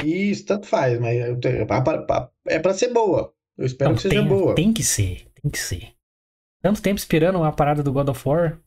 Isso, 0.03 0.45
tanto 0.47 0.65
faz, 0.65 0.99
mas 0.99 1.15
é 2.47 2.59
pra 2.59 2.73
ser 2.73 2.91
boa. 2.91 3.33
Eu 3.57 3.65
espero 3.65 3.91
Não, 3.91 3.95
que 3.95 4.01
seja 4.03 4.15
tem, 4.15 4.27
boa. 4.27 4.55
tem 4.55 4.73
que 4.73 4.83
ser, 4.83 5.27
tem 5.41 5.51
que 5.51 5.59
ser. 5.59 5.93
Tanto 6.61 6.81
tempo 6.81 6.97
esperando 6.97 7.43
a 7.43 7.51
parada 7.51 7.83
do 7.83 7.93
God 7.93 8.09
of 8.09 8.27
War. 8.27 8.59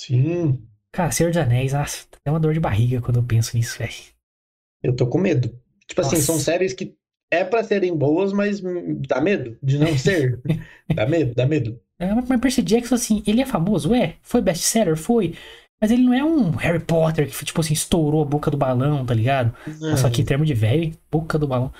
Sim, 0.00 0.64
Cara, 0.94 1.10
Senhor 1.10 1.30
dos 1.30 1.38
Anéis, 1.38 1.72
nossa, 1.72 2.06
dá 2.24 2.32
uma 2.32 2.38
dor 2.38 2.54
de 2.54 2.60
barriga 2.60 3.00
quando 3.00 3.16
eu 3.16 3.22
penso 3.24 3.56
nisso, 3.56 3.76
velho. 3.78 3.92
eu 4.82 4.94
tô 4.94 5.08
com 5.08 5.18
medo. 5.18 5.52
Tipo 5.88 6.00
assim, 6.00 6.16
Nossa. 6.16 6.26
são 6.26 6.38
séries 6.38 6.72
que 6.72 6.94
é 7.32 7.44
pra 7.44 7.64
serem 7.64 7.96
boas, 7.96 8.32
mas 8.32 8.62
hum, 8.62 9.02
dá 9.06 9.20
medo 9.20 9.58
de 9.60 9.76
não 9.76 9.98
ser. 9.98 10.40
dá 10.94 11.04
medo, 11.04 11.34
dá 11.34 11.46
medo. 11.46 11.80
É, 11.98 12.14
mas 12.14 12.40
Percy 12.40 12.62
Jackson, 12.62 12.94
assim, 12.94 13.22
ele 13.26 13.40
é 13.40 13.46
famoso? 13.46 13.92
É. 13.92 14.14
Foi 14.22 14.40
best-seller? 14.40 14.96
Foi. 14.96 15.34
Mas 15.80 15.90
ele 15.90 16.02
não 16.02 16.14
é 16.14 16.24
um 16.24 16.50
Harry 16.52 16.80
Potter 16.80 17.28
que, 17.28 17.44
tipo 17.44 17.60
assim, 17.60 17.74
estourou 17.74 18.22
a 18.22 18.24
boca 18.24 18.50
do 18.50 18.56
balão, 18.56 19.04
tá 19.04 19.12
ligado? 19.12 19.54
Só 19.98 20.08
que 20.08 20.22
em 20.22 20.24
termos 20.24 20.46
de 20.46 20.54
velho, 20.54 20.96
boca 21.10 21.38
do 21.38 21.48
balão. 21.48 21.72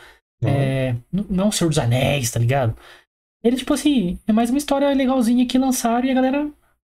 Não. 0.42 0.50
É, 0.50 0.96
não 1.12 1.48
o 1.48 1.52
Senhor 1.52 1.70
dos 1.70 1.78
Anéis, 1.78 2.30
tá 2.30 2.40
ligado? 2.40 2.76
Ele, 3.42 3.56
tipo 3.56 3.72
assim, 3.72 4.18
é 4.26 4.32
mais 4.32 4.50
uma 4.50 4.58
história 4.58 4.92
legalzinha 4.92 5.46
que 5.46 5.56
lançaram 5.56 6.04
e 6.04 6.10
a 6.10 6.14
galera. 6.14 6.50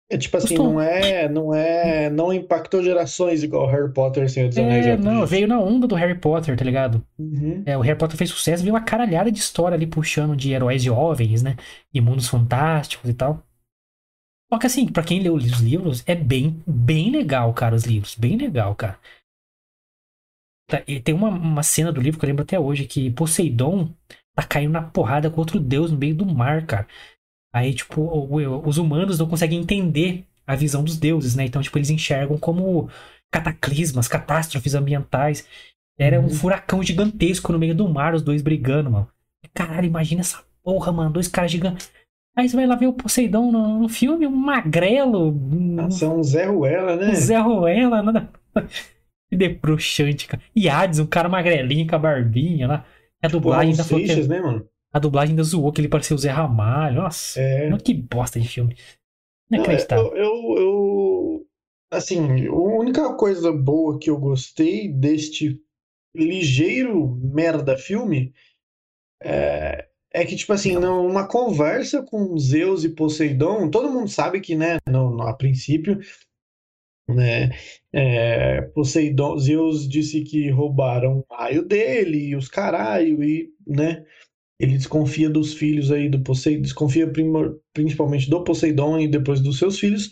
É 0.09 0.17
tipo 0.17 0.37
assim, 0.37 0.55
Gostou. 0.55 0.73
não 0.73 0.81
é, 0.81 1.29
não 1.29 1.53
é, 1.53 2.09
não 2.09 2.33
impactou 2.33 2.83
gerações 2.83 3.43
igual 3.43 3.67
Harry 3.67 3.93
Potter 3.93 4.25
e 4.25 4.29
Senhor 4.29 4.49
dos 4.49 4.57
Anéis. 4.57 4.87
É, 4.87 4.97
não, 4.97 5.27
veio 5.27 5.49
na 5.49 5.59
onda 5.59 5.87
do 5.87 5.97
Harry 5.97 6.15
Potter, 6.15 6.57
tá 6.57 6.65
ligado? 6.65 7.05
Uhum. 7.19 7.65
É, 7.67 7.77
o 7.77 7.81
Harry 7.81 7.99
Potter 7.99 8.17
fez 8.17 8.31
sucesso, 8.31 8.63
veio 8.63 8.75
uma 8.75 8.85
caralhada 8.85 9.33
de 9.33 9.39
história 9.39 9.75
ali 9.75 9.87
puxando 9.87 10.37
de 10.37 10.53
heróis 10.53 10.83
jovens, 10.85 11.43
né? 11.43 11.57
E 11.93 12.01
mundos 12.01 12.29
fantásticos 12.29 13.11
e 13.11 13.15
tal. 13.15 13.43
Só 14.53 14.61
que 14.61 14.67
assim, 14.67 14.87
pra 14.87 15.03
quem 15.03 15.21
leu 15.21 15.35
os 15.35 15.61
livros, 15.61 16.05
é 16.07 16.15
bem, 16.15 16.63
bem 16.65 17.11
legal, 17.11 17.53
cara, 17.53 17.75
os 17.75 17.85
livros. 17.85 18.15
Bem 18.15 18.37
legal, 18.37 18.77
cara. 18.77 19.01
Tá, 20.69 20.83
e 20.87 21.01
tem 21.01 21.15
uma, 21.15 21.31
uma 21.31 21.63
cena 21.65 21.93
do 21.93 22.01
livro 22.01 22.19
que 22.19 22.25
eu 22.25 22.29
lembro 22.29 22.45
até 22.45 22.59
hoje, 22.59 22.87
que 22.87 23.11
Poseidon 23.11 23.89
tá 24.37 24.45
caindo 24.45 24.73
na 24.73 24.83
porrada 24.83 25.31
com 25.31 25.41
outro 25.41 25.59
deus 25.59 25.91
no 25.91 25.99
meio 25.99 26.15
do 26.15 26.27
mar, 26.27 26.65
cara. 26.65 26.87
Aí, 27.57 27.73
tipo, 27.75 28.03
os 28.69 28.77
humanos 28.79 29.19
não 29.19 29.27
conseguem 29.29 29.59
entender 29.61 30.25
a 30.47 30.55
visão 30.55 30.85
dos 30.85 30.99
deuses, 30.99 31.35
né? 31.35 31.45
Então, 31.45 31.63
tipo, 31.63 31.79
eles 31.79 31.91
enxergam 31.91 32.37
como 32.39 32.89
cataclismas, 33.33 34.09
catástrofes 34.09 34.75
ambientais. 34.75 35.47
Era 35.99 36.21
um 36.21 36.29
Uhum. 36.29 36.31
furacão 36.31 36.83
gigantesco 36.83 37.53
no 37.53 37.59
meio 37.59 37.75
do 37.75 37.89
mar, 37.89 38.15
os 38.15 38.23
dois 38.23 38.43
brigando, 38.43 38.91
mano. 38.91 39.09
Caralho, 39.55 39.87
imagina 39.87 40.21
essa 40.21 40.45
porra, 40.63 40.93
mano. 40.93 41.13
Dois 41.13 41.29
caras 41.29 41.51
gigantes. 41.51 41.91
Aí 42.37 42.47
você 42.49 42.57
vai 42.57 42.67
lá 42.67 42.77
ver 42.77 42.89
o 42.89 42.93
Poseidon 42.93 43.51
no, 43.51 43.79
no 43.81 43.89
filme, 43.89 44.27
um 44.27 44.37
magrelo, 44.37 45.31
um, 45.31 45.75
Nossa, 45.77 46.05
é 46.05 46.09
um 46.09 46.23
Zé 46.23 46.45
Ruela, 46.45 46.95
né? 46.97 47.11
um 47.11 47.15
Zé 47.15 47.39
Ruela, 47.39 48.03
nada. 48.03 48.29
Que 49.29 49.37
debruxante, 49.37 50.29
cara. 50.29 50.43
E 50.55 50.69
Hades, 50.69 51.01
um 51.01 51.07
cara 51.07 51.29
magrelinho 51.29 51.87
com 51.89 51.97
a 51.97 51.99
barbinha 51.99 52.69
lá. 52.69 52.87
A 53.21 53.29
Pô, 53.29 53.41
dublagem 53.41 53.75
falou 53.75 54.01
que, 54.01 54.07
Seixas, 54.07 54.29
né, 54.29 54.41
mano? 54.41 54.69
A 54.97 54.99
dublagem 54.99 55.33
ainda 55.33 55.43
zoou 55.43 55.71
que 55.71 55.79
ele 55.83 55.91
parecia 55.91 56.17
o 56.17 56.19
Zé 56.19 56.31
Ramalho. 56.31 57.03
Nossa, 57.03 57.39
É. 57.39 57.77
que 57.77 57.93
bosta 57.93 58.41
de 58.41 58.49
filme. 58.49 58.75
Não, 59.51 59.63
é, 59.63 59.77
eu, 59.93 60.17
eu, 60.17 60.55
eu- 60.57 61.47
assim, 61.91 62.47
a 62.47 62.55
única 62.55 63.15
coisa 63.15 63.53
boa 63.53 63.99
que 63.99 64.09
eu 64.09 64.19
gostei 64.19 64.89
deste 64.91 65.61
ligeiro 66.15 67.15
merda 67.23 67.77
filme 67.77 68.33
é, 69.23 69.87
é 70.15 70.25
que, 70.25 70.35
tipo 70.35 70.55
assim, 70.55 70.73
numa 70.79 71.29
conversa 71.29 72.03
com 72.03 72.39
Zeus 72.39 72.83
e 72.83 72.89
Poseidon, 72.89 73.69
todo 73.71 73.93
mundo 73.93 74.09
sabe 74.09 74.41
que, 74.41 74.55
né, 74.57 74.79
no, 74.89 75.11
no- 75.11 75.27
a 75.29 75.35
princípio, 75.35 76.01
né, 77.07 77.51
é, 77.93 78.63
Poseidon, 78.75 79.39
Zeus 79.39 79.87
disse 79.87 80.23
que 80.23 80.51
roubaram 80.51 81.19
o 81.29 81.35
raio 81.35 81.63
dele 81.63 82.29
e 82.31 82.35
os 82.37 82.49
caralho, 82.49 83.23
e, 83.23 83.53
né, 83.67 84.05
ele 84.59 84.77
desconfia 84.77 85.29
dos 85.31 85.55
filhos 85.55 85.91
aí 85.93 86.09
do 86.09 86.21
Poseidon, 86.21 86.63
desconfia 86.63 87.11
principalmente 87.75 88.31
do 88.31 88.43
Poseidon 88.45 88.99
e 89.01 89.09
depois 89.09 89.41
dos 89.41 89.59
seus 89.59 89.79
filhos. 89.79 90.11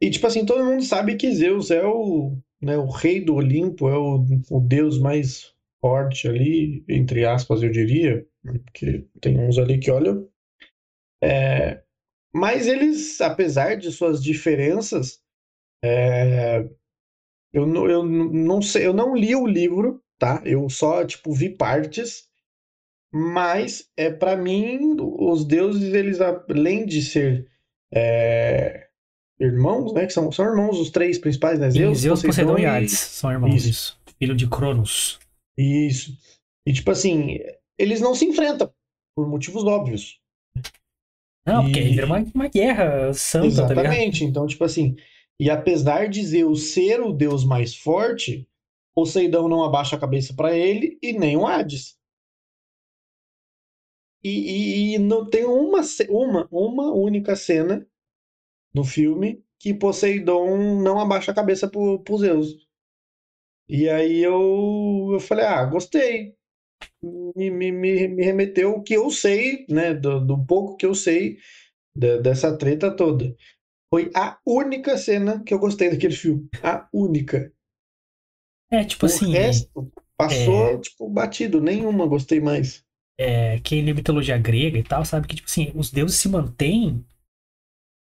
E, 0.00 0.10
tipo 0.10 0.26
assim, 0.26 0.44
todo 0.44 0.64
mundo 0.64 0.82
sabe 0.82 1.16
que 1.16 1.32
Zeus 1.32 1.70
é 1.70 1.84
o, 1.84 2.36
né, 2.60 2.76
o 2.76 2.88
rei 2.90 3.24
do 3.24 3.34
Olimpo, 3.36 3.88
é 3.88 3.96
o, 3.96 4.24
o 4.50 4.60
deus 4.60 4.98
mais 4.98 5.52
forte 5.80 6.28
ali, 6.28 6.84
entre 6.88 7.24
aspas, 7.24 7.62
eu 7.62 7.70
diria, 7.70 8.26
porque 8.64 9.06
tem 9.20 9.38
uns 9.38 9.58
ali 9.58 9.78
que 9.78 9.90
olham. 9.90 10.28
É, 11.22 11.82
mas 12.34 12.66
eles, 12.68 13.20
apesar 13.20 13.76
de 13.76 13.92
suas 13.92 14.22
diferenças, 14.22 15.20
é, 15.84 16.68
eu, 17.52 17.66
não- 17.66 17.88
eu 17.90 18.04
não 18.04 18.62
sei, 18.62 18.86
eu 18.86 18.92
não 18.94 19.14
li 19.16 19.34
o 19.36 19.46
livro, 19.46 20.02
tá? 20.18 20.42
Eu 20.44 20.68
só, 20.70 21.04
tipo, 21.04 21.32
vi 21.34 21.50
partes. 21.50 22.28
Mas, 23.12 23.88
é, 23.96 24.10
para 24.10 24.36
mim, 24.36 24.96
os 24.98 25.44
deuses, 25.44 25.92
eles, 25.92 26.18
além 26.20 26.86
de 26.86 27.02
ser 27.02 27.46
é, 27.92 28.86
irmãos, 29.38 29.92
né? 29.92 30.06
Que 30.06 30.12
são, 30.12 30.32
são 30.32 30.46
irmãos 30.46 30.78
os 30.78 30.90
três 30.90 31.18
principais, 31.18 31.58
né? 31.58 31.70
Zeus, 31.70 31.98
Zeus, 31.98 32.22
Poseidon 32.22 32.58
e 32.58 32.64
Hades 32.64 32.98
são 32.98 33.30
irmãos, 33.30 33.66
Isso. 33.66 34.00
Filho 34.18 34.34
de 34.34 34.48
Cronos. 34.48 35.18
Isso. 35.58 36.16
E, 36.66 36.72
tipo 36.72 36.90
assim, 36.90 37.38
eles 37.78 38.00
não 38.00 38.14
se 38.14 38.24
enfrentam, 38.24 38.72
por 39.14 39.28
motivos 39.28 39.64
óbvios. 39.64 40.18
Não, 41.44 41.64
porque 41.64 41.80
E- 41.80 41.82
aí 41.82 41.90
vira 41.90 42.06
uma, 42.06 42.24
uma 42.34 42.48
guerra 42.48 43.12
santa, 43.12 43.44
tá? 43.44 43.48
Exatamente. 43.48 44.24
Então, 44.24 44.46
tipo 44.46 44.64
assim, 44.64 44.96
e 45.38 45.50
apesar 45.50 46.08
de 46.08 46.24
Zeus 46.24 46.72
ser 46.72 47.00
o 47.00 47.12
deus 47.12 47.44
mais 47.44 47.74
forte, 47.74 48.48
Poseidon 48.94 49.48
não 49.48 49.64
abaixa 49.64 49.96
a 49.96 49.98
cabeça 49.98 50.32
para 50.34 50.56
ele 50.56 50.98
e 51.02 51.12
nem 51.12 51.36
o 51.36 51.46
Hades. 51.46 51.96
E, 54.24 54.30
e- 54.30 54.94
e 54.94 54.98
não 54.98 55.28
tem 55.28 55.44
uma, 55.44 55.80
uma, 56.10 56.48
uma 56.50 56.92
única 56.94 57.36
cena 57.36 57.86
no 58.74 58.84
filme 58.84 59.44
que 59.58 59.74
Poseidon 59.74 60.82
não 60.82 61.00
abaixa 61.00 61.32
a 61.32 61.36
cabeça 61.36 61.68
pro, 61.68 62.00
pro 62.00 62.18
Zeus. 62.18 62.56
E 63.68 63.88
aí 63.88 64.18
eu, 64.22 65.10
eu 65.12 65.20
falei, 65.20 65.44
ah, 65.46 65.64
gostei. 65.64 66.34
Me, 67.36 67.50
me, 67.50 67.72
me, 67.72 68.08
me 68.08 68.24
remeteu 68.24 68.72
o 68.72 68.82
que 68.82 68.94
eu 68.94 69.10
sei, 69.10 69.66
né? 69.68 69.94
Do, 69.94 70.20
do 70.24 70.46
pouco 70.46 70.76
que 70.76 70.86
eu 70.86 70.94
sei 70.94 71.38
da- 71.96 72.18
dessa 72.18 72.56
treta 72.58 72.94
toda. 72.96 73.34
Foi 73.90 74.10
a 74.14 74.38
única 74.46 74.98
cena 74.98 75.42
que 75.44 75.54
eu 75.54 75.60
gostei 75.60 75.90
daquele 75.90 76.14
filme. 76.16 76.48
A 76.62 76.88
única. 76.92 77.52
É, 78.70 78.84
tipo 78.84 79.06
o 79.06 79.06
assim, 79.06 79.32
resto 79.32 79.92
passou, 80.16 80.80
tipo, 80.80 81.08
batido. 81.08 81.60
Nenhuma 81.60 82.06
gostei 82.06 82.40
mais. 82.40 82.81
É, 83.18 83.58
quem 83.60 83.84
lê 83.84 83.92
mitologia 83.94 84.38
grega 84.38 84.78
e 84.78 84.82
tal, 84.82 85.04
sabe 85.04 85.26
que, 85.26 85.36
tipo 85.36 85.48
assim, 85.48 85.70
os 85.74 85.90
deuses 85.90 86.18
se 86.18 86.28
mantêm 86.28 87.04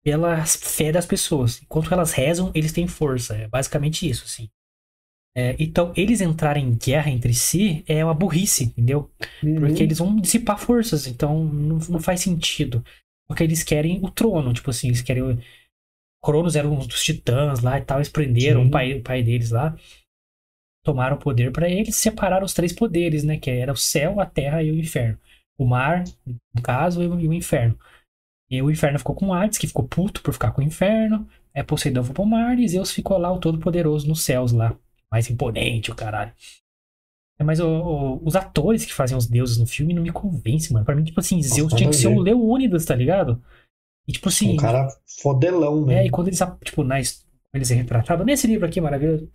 pela 0.04 0.46
fé 0.46 0.92
das 0.92 1.06
pessoas. 1.06 1.62
Enquanto 1.62 1.92
elas 1.94 2.12
rezam, 2.12 2.52
eles 2.54 2.72
têm 2.72 2.88
força. 2.88 3.36
É 3.36 3.48
basicamente 3.48 4.08
isso, 4.08 4.24
assim. 4.26 4.50
É, 5.36 5.56
então, 5.60 5.92
eles 5.98 6.22
entrarem 6.22 6.66
em 6.66 6.76
guerra 6.78 7.10
entre 7.12 7.34
si 7.34 7.84
é 7.88 8.04
uma 8.06 8.14
burrice, 8.14 8.66
entendeu? 8.66 9.12
Uhum. 9.44 9.60
Porque 9.60 9.84
eles 9.84 9.98
vão 9.98 10.16
dissipar 10.20 10.58
forças, 10.58 11.08
então 11.08 11.44
não, 11.44 11.78
não 11.90 12.00
faz 12.00 12.22
sentido. 12.22 12.84
Porque 13.28 13.44
eles 13.44 13.64
querem 13.64 14.00
o 14.04 14.10
trono, 14.10 14.54
tipo 14.54 14.70
assim, 14.70 14.88
eles 14.88 15.02
querem. 15.02 15.24
o- 15.24 15.40
Cronos 16.24 16.56
era 16.56 16.68
um 16.68 16.80
dos 16.80 17.04
titãs 17.04 17.62
lá 17.62 17.78
e 17.80 17.84
tal, 17.84 18.00
eles 18.00 18.10
prenderam 18.10 18.66
o 18.66 18.72
pai, 18.72 18.94
o 18.96 19.04
pai 19.04 19.22
deles 19.22 19.52
lá. 19.52 19.78
Tomaram 20.86 21.16
o 21.16 21.20
poder 21.20 21.52
pra 21.52 21.68
eles, 21.68 21.96
separaram 21.96 22.46
os 22.46 22.54
três 22.54 22.72
poderes, 22.72 23.24
né? 23.24 23.38
Que 23.38 23.50
era 23.50 23.74
o 23.74 23.76
céu, 23.76 24.20
a 24.22 24.26
terra 24.26 24.62
e 24.62 24.72
o 24.72 24.80
inferno. 24.80 25.18
O 25.58 25.66
mar, 25.66 26.04
no 26.54 26.62
caso, 26.62 27.02
e 27.02 27.08
o, 27.08 27.34
inferno. 27.34 27.78
E 28.50 28.62
o 28.62 28.70
inferno 28.70 29.00
ficou 29.00 29.16
com 29.16 29.34
Hades, 29.34 29.58
que 29.58 29.66
ficou 29.68 29.88
puto 29.88 30.22
por 30.22 30.32
ficar 30.34 30.52
com 30.52 30.62
o 30.62 30.64
inferno. 30.64 31.28
É 31.54 31.64
Poseidon 31.64 32.04
foi 32.04 32.14
pro 32.14 32.26
mar 32.26 32.60
e 32.60 32.68
Zeus 32.68 32.92
ficou 32.92 33.18
lá, 33.18 33.32
o 33.34 33.40
todo-poderoso, 33.40 34.08
nos 34.08 34.22
céus 34.22 34.52
lá. 34.52 34.78
Mais 35.12 35.28
imponente, 35.30 35.90
o 35.92 35.96
caralho. 35.96 36.32
É, 37.40 37.44
mas 37.44 37.60
o- 37.60 37.68
o- 37.68 38.26
os 38.28 38.36
atores 38.36 38.86
que 38.86 38.94
fazem 38.94 39.18
os 39.18 39.26
deuses 39.28 39.58
no 39.58 39.66
filme 39.66 39.94
não 39.94 40.04
me 40.04 40.12
convencem, 40.12 40.72
mano. 40.74 40.86
Pra 40.86 40.94
mim, 40.96 41.04
tipo 41.04 41.20
assim, 41.20 41.42
Zeus 41.42 41.74
tinha 41.74 41.90
que 41.90 41.96
ser 41.96 42.08
o 42.08 42.20
Leônidas, 42.22 42.86
tá 42.86 42.94
ligado? 42.94 43.42
E 44.08 44.12
tipo 44.14 44.30
assim. 44.30 44.54
Um 44.54 44.58
cara 44.58 44.88
fodelão, 45.22 45.86
né? 45.86 46.04
É, 46.04 46.06
e 46.06 46.10
quando 46.12 46.28
eles, 46.28 46.40
tipo, 46.64 46.84
na, 46.84 47.00
eles 47.00 47.72
é 47.72 47.76
retratado 47.76 48.24
nesse 48.24 48.46
livro 48.46 48.66
aqui, 48.68 48.80
maravilhoso. 48.80 49.32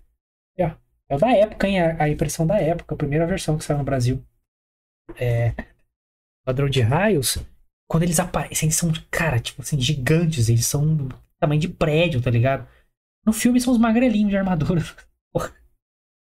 É, 0.59 0.73
é 1.11 1.17
o 1.17 1.19
da 1.19 1.33
época, 1.33 1.67
hein? 1.67 1.81
A, 1.81 2.05
a 2.05 2.09
impressão 2.09 2.47
da 2.47 2.61
época, 2.61 2.95
a 2.95 2.99
primeira 2.99 3.27
versão 3.27 3.59
que 3.59 3.65
saiu 3.65 3.79
no 3.79 3.85
Brasil. 3.85 4.25
É. 5.19 5.53
Padrão 6.47 6.69
de 6.69 6.81
raios. 6.81 7.39
Quando 7.89 8.05
eles 8.05 8.21
aparecem, 8.21 8.69
eles 8.69 8.77
são, 8.77 8.93
cara, 9.11 9.41
tipo 9.41 9.61
assim, 9.61 9.79
gigantes. 9.81 10.49
Eles 10.49 10.67
são 10.67 10.97
do 10.97 11.09
tamanho 11.41 11.61
de 11.61 11.69
prédio, 11.69 12.23
tá 12.23 12.31
ligado? 12.31 12.67
No 13.27 13.33
filme 13.33 13.61
são 13.61 13.73
os 13.73 13.79
magrelinhos 13.79 14.31
de 14.31 14.37
armadura. 14.37 14.83
Porra. 15.35 15.53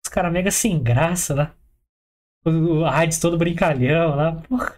Os 0.03 0.09
caras 0.09 0.31
mega 0.31 0.49
sem 0.49 0.81
graça 0.81 1.35
lá. 1.35 1.55
O 2.45 2.85
Hades 2.85 3.19
todo 3.19 3.37
brincalhão 3.37 4.15
lá. 4.15 4.35
Porra. 4.43 4.75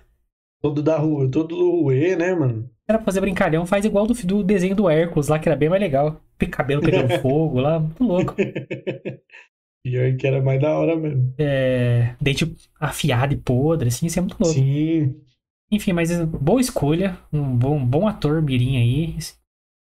Todo 0.62 0.82
da 0.82 0.98
rua, 0.98 1.30
todo 1.30 1.56
do 1.56 1.84
Rue, 1.84 2.16
né, 2.16 2.34
mano? 2.36 2.70
Era 2.88 2.98
pra 2.98 3.06
fazer 3.06 3.22
brincalhão, 3.22 3.66
faz 3.66 3.86
igual 3.86 4.06
do, 4.06 4.14
do 4.14 4.44
desenho 4.44 4.76
do 4.76 4.90
Hércules 4.90 5.28
lá, 5.28 5.40
que 5.40 5.48
era 5.48 5.56
bem 5.56 5.70
mais 5.70 5.82
legal. 5.82 6.22
Cabelo 6.52 6.82
pegando 6.82 7.10
fogo 7.22 7.60
lá, 7.60 7.80
muito 7.80 8.04
louco. 8.04 8.36
Pior 9.84 10.16
que 10.16 10.28
era 10.28 10.42
mais 10.42 10.62
da 10.62 10.78
hora 10.78 10.96
mesmo. 10.96 11.34
É, 11.40 12.16
dente 12.22 12.56
afiado 12.80 13.34
e 13.34 13.38
podre, 13.38 13.88
assim, 13.88 14.06
isso 14.06 14.20
é 14.20 14.22
muito 14.22 14.38
louco. 14.40 14.54
Sim. 14.54 15.20
Enfim, 15.72 15.94
mas 15.94 16.12
boa 16.26 16.62
escolha, 16.62 17.18
um 17.32 17.58
bom, 17.58 17.84
bom 17.84 18.08
ator 18.08 18.42
mirim 18.42 18.78
aí. 18.78 19.18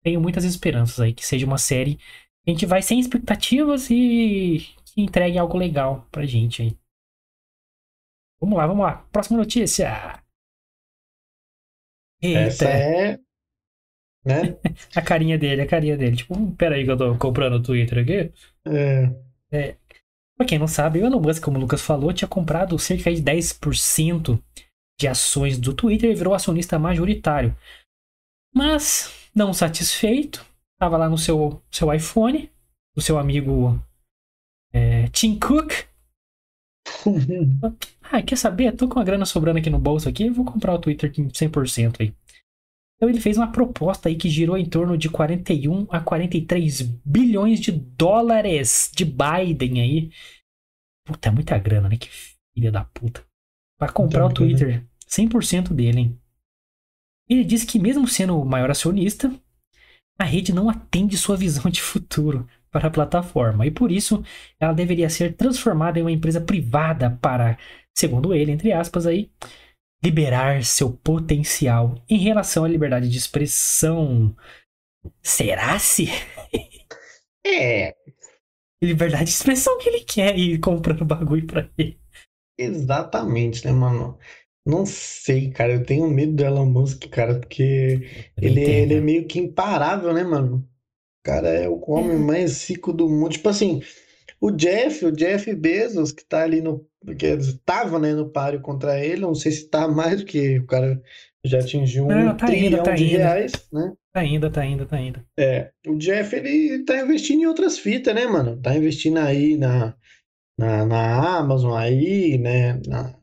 Tenho 0.03 0.21
muitas 0.21 0.43
esperanças 0.43 0.99
aí 0.99 1.13
que 1.13 1.25
seja 1.25 1.45
uma 1.45 1.57
série 1.57 1.95
que 1.95 2.49
a 2.49 2.51
gente 2.51 2.65
vai 2.65 2.81
sem 2.81 2.99
expectativas 2.99 3.89
e 3.89 4.65
que 4.85 5.01
entregue 5.01 5.37
algo 5.37 5.57
legal 5.57 6.07
pra 6.11 6.25
gente 6.25 6.61
aí. 6.61 6.77
Vamos 8.39 8.57
lá, 8.57 8.67
vamos 8.67 8.83
lá. 8.83 8.97
Próxima 9.11 9.37
notícia. 9.37 10.21
Eita. 12.21 12.39
Essa 12.39 12.69
é. 12.69 13.19
Né? 14.23 14.59
a 14.95 15.01
carinha 15.01 15.37
dele, 15.37 15.61
a 15.61 15.67
carinha 15.67 15.97
dele. 15.97 16.15
Tipo, 16.15 16.37
hum, 16.37 16.55
pera 16.55 16.75
aí 16.75 16.83
que 16.83 16.91
eu 16.91 16.97
tô 16.97 17.17
comprando 17.17 17.55
o 17.55 17.63
Twitter 17.63 17.99
aqui. 17.99 18.31
É. 18.65 19.15
É. 19.51 19.77
Pra 20.41 20.47
quem 20.47 20.57
não 20.57 20.67
sabe, 20.67 20.99
o 20.99 21.05
Elon 21.05 21.21
Musk, 21.21 21.43
como 21.43 21.59
o 21.59 21.61
Lucas 21.61 21.83
falou, 21.83 22.11
tinha 22.11 22.27
comprado 22.27 22.79
cerca 22.79 23.13
de 23.13 23.21
10% 23.21 24.41
de 24.99 25.07
ações 25.07 25.59
do 25.59 25.71
Twitter 25.71 26.09
e 26.09 26.15
virou 26.15 26.33
acionista 26.33 26.79
majoritário. 26.79 27.55
Mas, 28.51 29.29
não 29.35 29.53
satisfeito, 29.53 30.43
estava 30.73 30.97
lá 30.97 31.07
no 31.07 31.15
seu, 31.15 31.61
seu 31.69 31.93
iPhone, 31.93 32.49
o 32.97 33.01
seu 33.01 33.19
amigo 33.19 33.79
é, 34.73 35.07
Tim 35.09 35.37
Cook. 35.37 35.73
ah, 38.11 38.23
quer 38.23 38.35
saber? 38.35 38.75
Tô 38.75 38.87
com 38.87 38.99
a 38.99 39.03
grana 39.03 39.27
sobrando 39.27 39.59
aqui 39.59 39.69
no 39.69 39.77
bolso 39.77 40.09
aqui, 40.09 40.27
vou 40.27 40.43
comprar 40.43 40.73
o 40.73 40.79
Twitter 40.79 41.11
100% 41.11 41.97
aí. 41.99 42.15
Então 43.01 43.09
ele 43.09 43.19
fez 43.19 43.35
uma 43.35 43.51
proposta 43.51 44.09
aí 44.09 44.15
que 44.15 44.29
girou 44.29 44.55
em 44.55 44.69
torno 44.69 44.95
de 44.95 45.09
41 45.09 45.87
a 45.89 45.99
43 45.99 46.81
bilhões 47.03 47.59
de 47.59 47.71
dólares 47.71 48.91
de 48.95 49.03
Biden 49.03 49.81
aí. 49.81 50.11
Puta, 51.03 51.29
é 51.29 51.31
muita 51.31 51.57
grana, 51.57 51.89
né? 51.89 51.97
Que 51.97 52.07
filha 52.53 52.71
da 52.71 52.83
puta. 52.83 53.25
Pra 53.79 53.91
comprar 53.91 54.27
o 54.27 54.31
Twitter 54.31 54.85
100% 55.09 55.73
dele, 55.73 55.99
hein? 55.99 56.19
Ele 57.27 57.43
disse 57.43 57.65
que 57.65 57.79
mesmo 57.79 58.07
sendo 58.07 58.39
o 58.39 58.45
maior 58.45 58.69
acionista, 58.69 59.33
a 60.19 60.23
rede 60.23 60.53
não 60.53 60.69
atende 60.69 61.17
sua 61.17 61.35
visão 61.35 61.71
de 61.71 61.81
futuro 61.81 62.47
para 62.69 62.87
a 62.87 62.91
plataforma 62.91 63.65
e 63.65 63.71
por 63.71 63.91
isso 63.91 64.23
ela 64.59 64.73
deveria 64.73 65.09
ser 65.09 65.35
transformada 65.35 65.97
em 65.97 66.03
uma 66.03 66.11
empresa 66.11 66.39
privada 66.39 67.17
para, 67.19 67.57
segundo 67.97 68.31
ele, 68.31 68.51
entre 68.51 68.71
aspas 68.71 69.07
aí, 69.07 69.31
liberar 70.03 70.63
seu 70.63 70.91
potencial 70.91 71.95
em 72.09 72.17
relação 72.17 72.63
à 72.63 72.67
liberdade 72.67 73.09
de 73.09 73.17
expressão. 73.17 74.35
Será 75.21 75.77
se? 75.79 76.07
É. 77.45 77.95
Liberdade 78.83 79.25
de 79.25 79.31
expressão 79.31 79.77
que 79.79 79.89
ele 79.89 80.01
quer 80.01 80.37
ir 80.37 80.59
comprando 80.59 81.05
bagulho 81.05 81.45
pra 81.47 81.69
ele. 81.77 81.99
Exatamente, 82.57 83.65
né, 83.65 83.71
mano? 83.71 84.17
Não 84.65 84.85
sei, 84.85 85.49
cara. 85.49 85.73
Eu 85.73 85.83
tenho 85.83 86.07
medo 86.07 86.33
do 86.35 86.43
Elon 86.43 86.65
Musk, 86.65 87.07
cara, 87.09 87.39
porque 87.39 88.31
ele, 88.37 88.61
ele 88.61 88.93
é 88.95 89.01
meio 89.01 89.27
que 89.27 89.39
imparável, 89.39 90.13
né, 90.13 90.23
mano? 90.23 90.57
O 90.57 91.23
cara 91.23 91.49
é 91.49 91.67
o 91.67 91.83
homem 91.89 92.17
mais 92.17 92.67
rico 92.69 92.93
do 92.93 93.09
mundo. 93.09 93.31
Tipo 93.31 93.49
assim, 93.49 93.81
o 94.41 94.49
Jeff, 94.51 95.05
o 95.05 95.11
Jeff 95.11 95.53
Bezos, 95.53 96.11
que 96.11 96.25
tá 96.25 96.43
ali 96.43 96.61
no. 96.61 96.83
que 97.17 97.27
estava 97.27 97.99
né, 97.99 98.13
no 98.13 98.29
páreo 98.29 98.59
contra 98.59 98.99
ele, 98.99 99.21
não 99.21 99.35
sei 99.35 99.51
se 99.51 99.69
tá 99.69 99.87
mais, 99.87 100.23
porque 100.23 100.57
o 100.59 100.65
cara 100.65 100.99
já 101.45 101.59
atingiu 101.59 102.05
um 102.05 102.07
Não, 102.07 102.35
tá 102.35 102.47
trilhão 102.47 102.79
ainda, 102.79 102.83
tá 102.83 102.91
de 102.91 103.03
ainda. 103.03 103.17
reais, 103.17 103.51
né? 103.71 103.93
Tá 104.13 104.19
ainda, 104.19 104.49
tá 104.49 104.61
ainda, 104.61 104.85
tá 104.85 104.95
ainda. 104.95 105.25
É, 105.39 105.71
o 105.87 105.95
Jeff, 105.97 106.35
ele 106.35 106.83
tá 106.83 106.99
investindo 106.99 107.41
em 107.41 107.45
outras 107.45 107.77
fitas, 107.77 108.13
né, 108.13 108.25
mano? 108.25 108.59
Tá 108.59 108.75
investindo 108.75 109.17
aí 109.19 109.55
na, 109.57 109.95
na, 110.59 110.85
na 110.85 111.37
Amazon 111.37 111.73
aí, 111.73 112.37
né? 112.37 112.79
Na, 112.87 113.15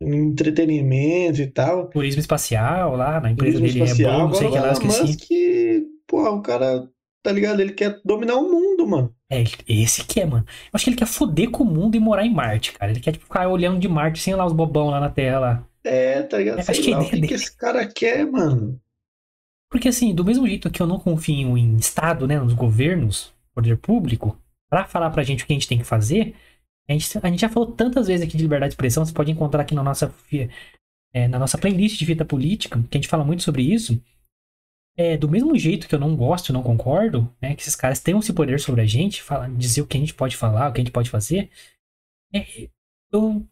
em 0.00 0.28
entretenimento 0.28 1.40
e 1.40 1.46
tal. 1.46 1.88
Turismo 1.88 2.20
espacial 2.20 2.96
lá, 2.96 3.18
na 3.20 3.30
empresa 3.30 3.58
Turismo 3.58 3.78
dele 3.78 3.90
espacial. 3.90 4.14
é 4.14 4.22
bom, 4.22 4.28
não 4.28 4.34
sei 4.34 4.46
o 4.46 4.52
que 4.52 4.58
lá, 4.58 4.72
esqueci. 4.72 5.02
Musk, 5.02 5.28
porra, 6.06 6.30
o 6.30 6.42
cara, 6.42 6.88
tá 7.22 7.32
ligado? 7.32 7.60
Ele 7.60 7.72
quer 7.72 8.00
dominar 8.04 8.36
o 8.36 8.50
mundo, 8.50 8.65
mano. 8.86 9.14
É, 9.30 9.42
esse 9.68 10.04
que 10.04 10.20
é, 10.20 10.26
mano. 10.26 10.44
Eu 10.46 10.70
acho 10.72 10.84
que 10.84 10.90
ele 10.90 10.96
quer 10.96 11.06
foder 11.06 11.50
com 11.50 11.64
o 11.64 11.66
mundo 11.66 11.96
e 11.96 12.00
morar 12.00 12.24
em 12.24 12.32
Marte, 12.32 12.72
cara. 12.72 12.92
Ele 12.92 13.00
quer 13.00 13.12
tipo, 13.12 13.24
ficar 13.24 13.48
olhando 13.48 13.78
de 13.78 13.88
Marte 13.88 14.20
sem 14.20 14.34
lá 14.34 14.44
os 14.44 14.52
bobão 14.52 14.90
lá 14.90 15.00
na 15.00 15.10
Terra. 15.10 15.66
É, 15.84 16.22
tá 16.22 16.38
ligado? 16.38 16.58
É, 16.58 16.64
acho 16.66 16.82
que 16.82 16.90
lá, 16.90 17.00
o 17.00 17.08
que, 17.08 17.20
que 17.20 17.34
esse 17.34 17.56
cara 17.56 17.86
quer, 17.86 18.26
mano? 18.26 18.80
Porque 19.70 19.88
assim, 19.88 20.14
do 20.14 20.24
mesmo 20.24 20.46
jeito 20.46 20.70
que 20.70 20.80
eu 20.80 20.86
não 20.86 20.98
confio 20.98 21.56
em 21.56 21.76
Estado, 21.76 22.26
né, 22.26 22.38
nos 22.38 22.54
governos, 22.54 23.32
poder 23.54 23.76
público, 23.76 24.38
pra 24.68 24.84
falar 24.84 25.10
pra 25.10 25.22
gente 25.22 25.44
o 25.44 25.46
que 25.46 25.52
a 25.52 25.56
gente 25.56 25.68
tem 25.68 25.78
que 25.78 25.84
fazer, 25.84 26.34
a 26.88 26.92
gente, 26.92 27.18
a 27.20 27.28
gente 27.28 27.40
já 27.40 27.48
falou 27.48 27.72
tantas 27.72 28.06
vezes 28.06 28.26
aqui 28.26 28.36
de 28.36 28.42
liberdade 28.42 28.70
de 28.70 28.74
expressão, 28.74 29.04
você 29.04 29.12
pode 29.12 29.30
encontrar 29.30 29.62
aqui 29.62 29.74
na 29.74 29.82
nossa, 29.82 30.14
é, 31.12 31.26
na 31.26 31.38
nossa 31.38 31.58
playlist 31.58 31.98
de 31.98 32.06
fita 32.06 32.24
política, 32.24 32.80
que 32.88 32.96
a 32.96 33.00
gente 33.00 33.08
fala 33.08 33.24
muito 33.24 33.42
sobre 33.42 33.62
isso. 33.62 34.00
É, 34.96 35.16
do 35.16 35.28
mesmo 35.28 35.56
jeito 35.58 35.86
que 35.88 35.94
eu 35.94 35.98
não 35.98 36.16
gosto, 36.16 36.52
não 36.52 36.62
concordo, 36.62 37.30
né, 37.40 37.54
que 37.54 37.62
esses 37.62 37.76
caras 37.76 38.00
tenham 38.00 38.20
esse 38.20 38.32
poder 38.32 38.58
sobre 38.58 38.80
a 38.80 38.86
gente, 38.86 39.22
falar, 39.22 39.50
dizer 39.50 39.82
o 39.82 39.86
que 39.86 39.96
a 39.96 40.00
gente 40.00 40.14
pode 40.14 40.36
falar, 40.36 40.70
o 40.70 40.72
que 40.72 40.80
a 40.80 40.84
gente 40.84 40.92
pode 40.92 41.10
fazer, 41.10 41.50
é, 42.34 42.68
eu 43.12 43.46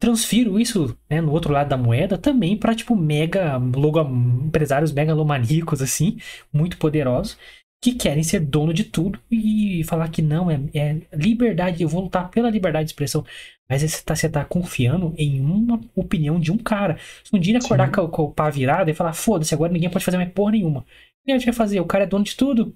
transfiro 0.00 0.58
isso 0.58 0.98
né, 1.08 1.20
no 1.20 1.30
outro 1.30 1.52
lado 1.52 1.68
da 1.68 1.76
moeda 1.76 2.18
também 2.18 2.56
para 2.56 2.74
tipo 2.74 2.96
mega 2.96 3.56
logo, 3.56 4.00
empresários 4.44 4.90
megalomaníacos 4.90 5.80
assim 5.80 6.18
muito 6.52 6.76
poderosos 6.76 7.38
que 7.82 7.94
querem 7.94 8.22
ser 8.24 8.40
dono 8.40 8.72
de 8.74 8.84
tudo 8.84 9.20
e 9.30 9.84
falar 9.84 10.08
que 10.10 10.22
não 10.22 10.50
é, 10.50 10.60
é 10.74 11.02
liberdade 11.14 11.82
eu 11.82 11.90
vou 11.90 12.02
lutar 12.02 12.30
pela 12.30 12.50
liberdade 12.50 12.86
de 12.86 12.92
expressão 12.92 13.24
mas 13.68 13.82
você 13.82 14.02
tá, 14.04 14.16
você 14.16 14.28
tá 14.30 14.44
confiando 14.44 15.14
em 15.18 15.40
uma 15.40 15.80
opinião 15.96 16.40
de 16.40 16.52
um 16.52 16.58
cara 16.58 16.98
se 17.24 17.36
um 17.36 17.40
dia 17.40 17.52
ele 17.56 17.64
acordar 17.64 17.90
com, 17.92 18.02
o- 18.02 18.08
com 18.10 18.22
o 18.24 18.32
pá 18.32 18.50
virado 18.50 18.90
e 18.90 18.94
falar 18.94 19.14
foda-se 19.14 19.54
agora 19.54 19.72
ninguém 19.72 19.90
pode 19.90 20.04
fazer 20.04 20.18
mais 20.18 20.32
porra 20.32 20.52
nenhuma 20.52 20.80
o 20.82 20.84
que 21.26 21.32
a 21.32 21.38
gente 21.38 21.46
vai 21.46 21.54
fazer 21.54 21.80
o 21.80 21.86
cara 21.86 22.04
é 22.04 22.06
dono 22.06 22.24
de 22.24 22.36
tudo 22.36 22.74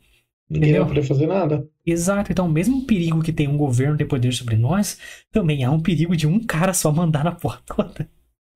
Ninguém 0.49 0.75
Entendeu? 0.75 0.85
vai 0.85 0.95
poder 0.95 1.03
fazer 1.03 1.27
nada. 1.27 1.69
Exato, 1.85 2.31
então, 2.33 2.49
mesmo 2.49 2.79
o 2.79 2.87
perigo 2.87 3.23
que 3.23 3.33
tem 3.33 3.49
um 3.49 3.57
governo 3.57 3.97
ter 3.97 4.05
poder 4.05 4.33
sobre 4.33 4.57
nós, 4.57 4.99
também 5.33 5.65
há 5.65 5.71
um 5.73 5.81
perigo 5.81 6.17
de 6.17 6.27
um 6.27 6.39
cara 6.45 6.73
só 6.73 6.93
mandar 6.93 7.25
na 7.25 7.33
porra 7.33 7.61
toda. 7.67 8.09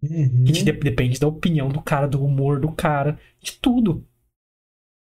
Uhum. 0.02 0.44
De- 0.44 0.64
depende 0.64 1.18
da 1.20 1.28
opinião 1.28 1.68
do 1.68 1.82
cara, 1.82 2.08
do 2.08 2.24
humor 2.24 2.60
do 2.60 2.72
cara, 2.72 3.18
de 3.42 3.52
tudo. 3.52 4.06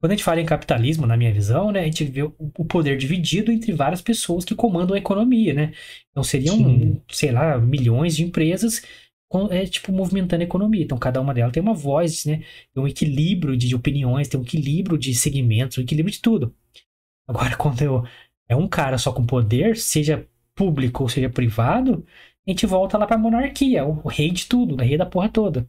Quando 0.05 0.11
a 0.11 0.15
gente 0.17 0.23
fala 0.23 0.39
em 0.39 0.45
capitalismo, 0.45 1.07
na 1.07 1.17
minha 1.17 1.33
visão, 1.33 1.71
né, 1.71 1.79
a 1.79 1.85
gente 1.85 2.03
vê 2.03 2.21
o 2.21 2.31
poder 2.65 2.95
dividido 2.95 3.51
entre 3.51 3.73
várias 3.73 4.03
pessoas 4.03 4.45
que 4.45 4.53
comandam 4.53 4.93
a 4.93 4.99
economia, 4.99 5.51
né? 5.51 5.73
Então 6.11 6.23
seriam, 6.23 6.55
Sim. 6.57 7.01
sei 7.09 7.31
lá, 7.31 7.57
milhões 7.57 8.15
de 8.15 8.23
empresas 8.23 8.83
é, 9.49 9.65
tipo, 9.65 9.91
movimentando 9.91 10.43
a 10.43 10.45
economia. 10.45 10.83
Então 10.83 10.95
cada 10.99 11.19
uma 11.19 11.33
delas 11.33 11.51
tem 11.51 11.63
uma 11.63 11.73
voz, 11.73 12.23
né? 12.23 12.43
Tem 12.71 12.83
um 12.83 12.87
equilíbrio 12.87 13.57
de, 13.57 13.73
opiniões, 13.73 14.27
tem 14.27 14.39
um 14.39 14.43
equilíbrio 14.43 14.95
de 14.95 15.15
segmentos, 15.15 15.79
um 15.79 15.81
equilíbrio 15.81 16.13
de 16.13 16.21
tudo. 16.21 16.53
Agora, 17.27 17.55
quando 17.57 17.81
eu- 17.81 18.03
é 18.47 18.55
um 18.55 18.67
cara 18.67 18.99
só 18.99 19.11
com 19.11 19.25
poder, 19.25 19.75
seja 19.75 20.27
público 20.53 21.01
ou 21.01 21.09
seja 21.09 21.31
privado, 21.31 22.05
a 22.47 22.51
gente 22.51 22.67
volta 22.67 22.95
lá 22.95 23.07
pra 23.07 23.17
monarquia, 23.17 23.83
o 23.83 24.07
rei 24.07 24.29
de 24.29 24.45
tudo, 24.45 24.75
o 24.75 24.77
rei 24.77 24.97
da 24.99 25.05
porra 25.07 25.29
toda. 25.29 25.67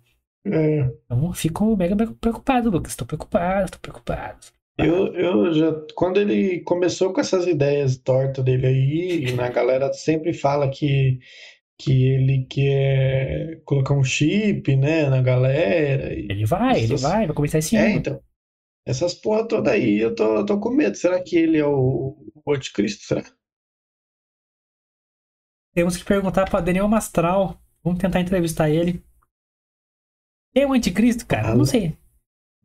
É, 0.52 0.90
Então 1.04 1.32
fico 1.32 1.76
mega 1.76 1.94
mega 1.96 2.14
preocupado, 2.14 2.70
Lucas. 2.70 2.94
Tô 2.96 3.04
preocupado, 3.06 3.70
tô 3.72 3.78
preocupado. 3.78 4.38
eu, 4.78 5.12
eu 5.14 5.52
já. 5.54 5.72
Quando 5.94 6.18
ele 6.20 6.61
começou 6.62 7.12
com 7.12 7.20
essas 7.20 7.46
ideias 7.46 7.96
tortas 7.96 8.44
dele 8.44 8.66
aí, 8.66 9.32
né, 9.35 9.44
a 9.44 9.50
galera 9.50 9.92
sempre 9.92 10.32
fala 10.32 10.70
que, 10.70 11.18
que 11.78 12.06
ele 12.09 12.46
quer 12.46 13.62
colocar 13.64 13.94
um 13.94 14.04
chip, 14.04 14.76
né, 14.76 15.09
na 15.11 15.22
galera. 15.22 16.12
Ele 16.14 16.46
vai, 16.46 16.82
ele 16.82 16.94
Essas- 16.94 17.02
vai, 17.02 17.26
vai 17.26 17.35
começar 17.37 17.59
esse 17.59 17.76
É, 17.76 17.87
ano. 17.88 17.96
então. 17.98 18.22
Essas 18.87 19.14
porra 19.14 19.46
toda 19.48 19.72
aí, 19.72 19.98
eu 20.00 20.14
tô, 20.14 20.37
eu 20.38 20.46
tô 20.46 20.61
com 20.61 20.70
medo. 20.70 20.96
Será 20.96 21.22
que 21.22 21.37
ele 21.37 21.59
é 21.59 21.66
o, 21.66 22.16
o 22.44 22.52
anticristo? 22.54 23.04
Será? 23.04 23.24
Temos 25.74 25.96
que 25.96 26.04
perguntar 26.04 26.48
pra 26.50 26.61
Daniel 26.61 26.88
Mastral. 26.88 27.61
Vamos 27.85 28.00
tentar 28.00 28.20
entrevistar 28.20 28.68
ele. 28.70 29.04
É 30.56 30.66
o 30.66 30.72
anticristo, 30.72 31.26
cara? 31.26 31.50
Ah, 31.50 31.54
Não 31.54 31.66
sei. 31.66 31.94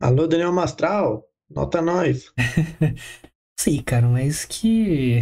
Alô, 0.00 0.26
Daniel 0.26 0.50
Mastral, 0.50 1.22
nota 1.50 1.82
nós. 1.82 2.32
Sei, 3.60 3.82
cara, 3.82 4.08
mas 4.08 4.46
que. 4.46 5.20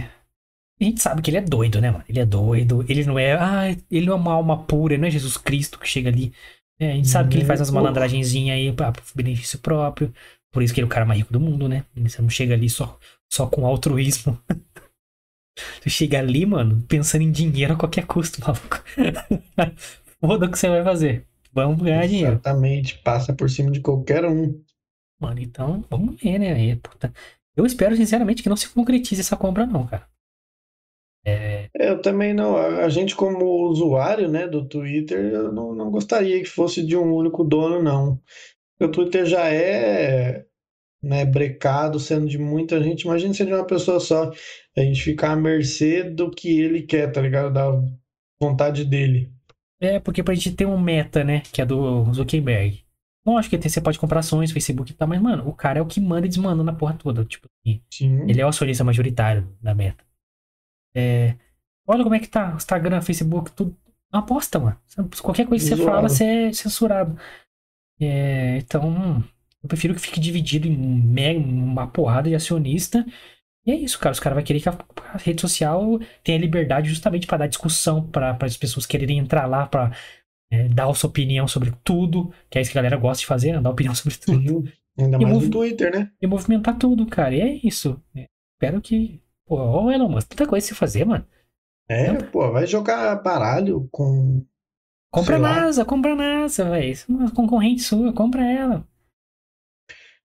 A 0.80 0.84
gente 0.84 1.02
sabe 1.02 1.20
que 1.20 1.30
ele 1.30 1.36
é 1.36 1.42
doido, 1.42 1.80
né, 1.80 1.90
mano? 1.90 2.04
Ele 2.08 2.20
é 2.20 2.24
doido. 2.24 2.86
Ele 2.88 3.04
não 3.04 3.18
é. 3.18 3.32
Ah, 3.34 3.76
ele 3.90 4.06
não 4.06 4.14
é 4.14 4.16
uma 4.16 4.32
alma 4.32 4.64
pura, 4.64 4.96
não 4.96 5.08
é 5.08 5.10
Jesus 5.10 5.36
Cristo 5.36 5.78
que 5.78 5.86
chega 5.86 6.08
ali. 6.08 6.32
É, 6.80 6.92
a 6.92 6.94
gente 6.94 7.08
sabe 7.08 7.28
que 7.28 7.36
ele 7.36 7.44
faz 7.44 7.60
umas 7.60 7.70
malandragenzinhas 7.70 8.56
aí 8.56 8.72
pra 8.72 8.92
benefício 9.14 9.58
próprio. 9.58 10.14
Por 10.50 10.62
isso 10.62 10.72
que 10.72 10.80
ele 10.80 10.86
é 10.86 10.86
o 10.86 10.90
cara 10.90 11.04
mais 11.04 11.18
rico 11.18 11.32
do 11.32 11.40
mundo, 11.40 11.68
né? 11.68 11.84
Você 11.94 12.22
não 12.22 12.30
chega 12.30 12.54
ali 12.54 12.70
só, 12.70 12.98
só 13.30 13.46
com 13.46 13.66
altruísmo. 13.66 14.40
Você 15.82 15.90
chega 15.90 16.20
ali, 16.20 16.46
mano, 16.46 16.82
pensando 16.88 17.22
em 17.22 17.30
dinheiro 17.32 17.74
a 17.74 17.76
qualquer 17.76 18.06
custo, 18.06 18.40
maluco. 18.46 18.82
Foda 20.20 20.46
o 20.46 20.50
que 20.50 20.58
você 20.58 20.68
vai 20.68 20.82
fazer. 20.82 21.26
Vamos 21.52 21.82
ganhar 21.82 22.06
dinheiro. 22.06 22.32
Exatamente, 22.32 22.98
passa 22.98 23.32
por 23.32 23.50
cima 23.50 23.70
de 23.70 23.80
qualquer 23.80 24.24
um. 24.24 24.62
Mano, 25.20 25.40
então, 25.40 25.84
vamos 25.90 26.20
ver, 26.20 26.38
né? 26.38 26.76
Puta. 26.76 27.12
Eu 27.56 27.66
espero, 27.66 27.96
sinceramente, 27.96 28.42
que 28.42 28.48
não 28.48 28.56
se 28.56 28.68
concretize 28.68 29.20
essa 29.20 29.36
compra, 29.36 29.66
não, 29.66 29.86
cara. 29.86 30.08
É... 31.24 31.68
Eu 31.74 32.00
também 32.00 32.32
não. 32.32 32.56
A 32.56 32.88
gente, 32.88 33.14
como 33.14 33.68
usuário 33.68 34.28
né, 34.28 34.46
do 34.46 34.66
Twitter, 34.66 35.18
eu 35.32 35.52
não, 35.52 35.74
não 35.74 35.90
gostaria 35.90 36.38
que 36.40 36.48
fosse 36.48 36.84
de 36.84 36.96
um 36.96 37.14
único 37.14 37.44
dono, 37.44 37.82
não. 37.82 38.20
O 38.80 38.88
Twitter 38.88 39.26
já 39.26 39.48
é 39.52 40.46
né, 41.02 41.24
brecado, 41.24 41.98
sendo 42.00 42.26
de 42.26 42.38
muita 42.38 42.82
gente. 42.82 43.02
Imagina 43.02 43.34
ser 43.34 43.46
de 43.46 43.52
uma 43.52 43.66
pessoa 43.66 44.00
só. 44.00 44.30
A 44.76 44.80
gente 44.80 45.02
ficar 45.02 45.32
à 45.32 45.36
mercê 45.36 46.02
do 46.04 46.30
que 46.30 46.60
ele 46.60 46.82
quer, 46.82 47.10
tá 47.12 47.20
ligado? 47.20 47.52
Da 47.52 47.70
vontade 48.40 48.84
dele. 48.84 49.30
É, 49.80 49.98
porque 49.98 50.22
pra 50.22 50.34
gente 50.34 50.52
ter 50.52 50.66
um 50.66 50.78
meta, 50.78 51.24
né? 51.24 51.40
Que 51.52 51.62
é 51.62 51.66
do 51.66 52.12
Zuckerberg. 52.12 52.84
Lógico 53.26 53.58
que 53.58 53.68
você 53.68 53.80
pode 53.80 53.98
comprar 53.98 54.20
ações, 54.20 54.50
Facebook 54.50 54.92
e 54.92 54.94
tal, 54.94 55.06
mas, 55.06 55.20
mano, 55.20 55.46
o 55.46 55.54
cara 55.54 55.78
é 55.78 55.82
o 55.82 55.86
que 55.86 56.00
manda 56.00 56.26
e 56.26 56.28
desmanda 56.28 56.62
na 56.62 56.72
porra 56.72 56.94
toda. 56.94 57.24
Tipo, 57.24 57.48
Sim. 57.90 58.28
ele 58.28 58.40
é 58.40 58.44
o 58.44 58.48
acionista 58.48 58.82
majoritário 58.82 59.48
da 59.60 59.74
meta. 59.74 60.04
É, 60.94 61.36
olha 61.86 62.02
como 62.02 62.14
é 62.14 62.18
que 62.18 62.28
tá 62.28 62.52
Instagram, 62.56 63.00
Facebook, 63.00 63.52
tudo. 63.52 63.76
Aposta, 64.12 64.58
mano. 64.58 64.76
Qualquer 65.22 65.46
coisa 65.46 65.64
que 65.64 65.76
você 65.76 65.84
fala, 65.84 66.08
você 66.08 66.24
é 66.24 66.52
censurado. 66.52 67.16
É, 68.00 68.56
então, 68.58 69.22
eu 69.62 69.68
prefiro 69.68 69.94
que 69.94 70.00
fique 70.00 70.18
dividido 70.18 70.66
em 70.66 71.36
uma 71.36 71.86
porrada 71.86 72.28
de 72.28 72.34
acionista. 72.34 73.06
E 73.66 73.72
é 73.72 73.74
isso, 73.74 73.98
cara. 73.98 74.12
Os 74.12 74.20
caras 74.20 74.36
vão 74.36 74.44
querer 74.44 74.60
que 74.60 74.68
a, 74.68 74.78
a, 75.12 75.18
rede 75.18 75.40
social 75.40 75.98
tenha 76.24 76.38
liberdade 76.38 76.88
justamente 76.88 77.26
para 77.26 77.38
dar 77.38 77.46
discussão, 77.46 78.06
para 78.06 78.36
as 78.40 78.56
pessoas 78.56 78.86
quererem 78.86 79.18
entrar 79.18 79.46
lá 79.46 79.66
para 79.66 79.92
é, 80.50 80.68
dar 80.68 80.88
a 80.88 80.94
sua 80.94 81.10
opinião 81.10 81.46
sobre 81.46 81.72
tudo, 81.84 82.32
que 82.48 82.58
é 82.58 82.62
isso 82.62 82.72
que 82.72 82.78
a 82.78 82.82
galera 82.82 83.00
gosta 83.00 83.20
de 83.20 83.26
fazer, 83.26 83.52
né? 83.52 83.60
dar 83.60 83.70
opinião 83.70 83.94
sobre 83.94 84.16
tudo. 84.16 84.58
Uhum. 84.58 84.72
Ainda 84.98 85.18
mais 85.18 85.44
no 85.44 85.50
Twitter, 85.50 85.94
né? 85.94 86.10
E 86.20 86.26
movimentar 86.26 86.76
tudo, 86.76 87.06
cara. 87.06 87.34
E 87.34 87.40
é 87.40 87.60
isso. 87.64 88.02
É, 88.14 88.26
espero 88.54 88.80
que. 88.80 89.22
Pô, 89.46 89.56
ô 89.56 89.90
Elon 89.90 90.08
Musk, 90.08 90.28
tanta 90.28 90.46
coisa 90.46 90.66
se 90.66 90.74
fazer, 90.74 91.04
mano. 91.04 91.26
É, 91.88 92.12
pô, 92.14 92.50
vai 92.52 92.66
jogar 92.66 93.16
baralho 93.16 93.88
com. 93.90 94.44
Compra 95.12 95.36
a 95.36 95.40
NASA, 95.40 95.84
compra 95.84 96.12
a 96.12 96.16
NASA, 96.16 96.70
velho. 96.70 96.96
Uma 97.08 97.30
concorrente 97.32 97.82
sua, 97.82 98.12
compra 98.12 98.44
ela. 98.44 98.86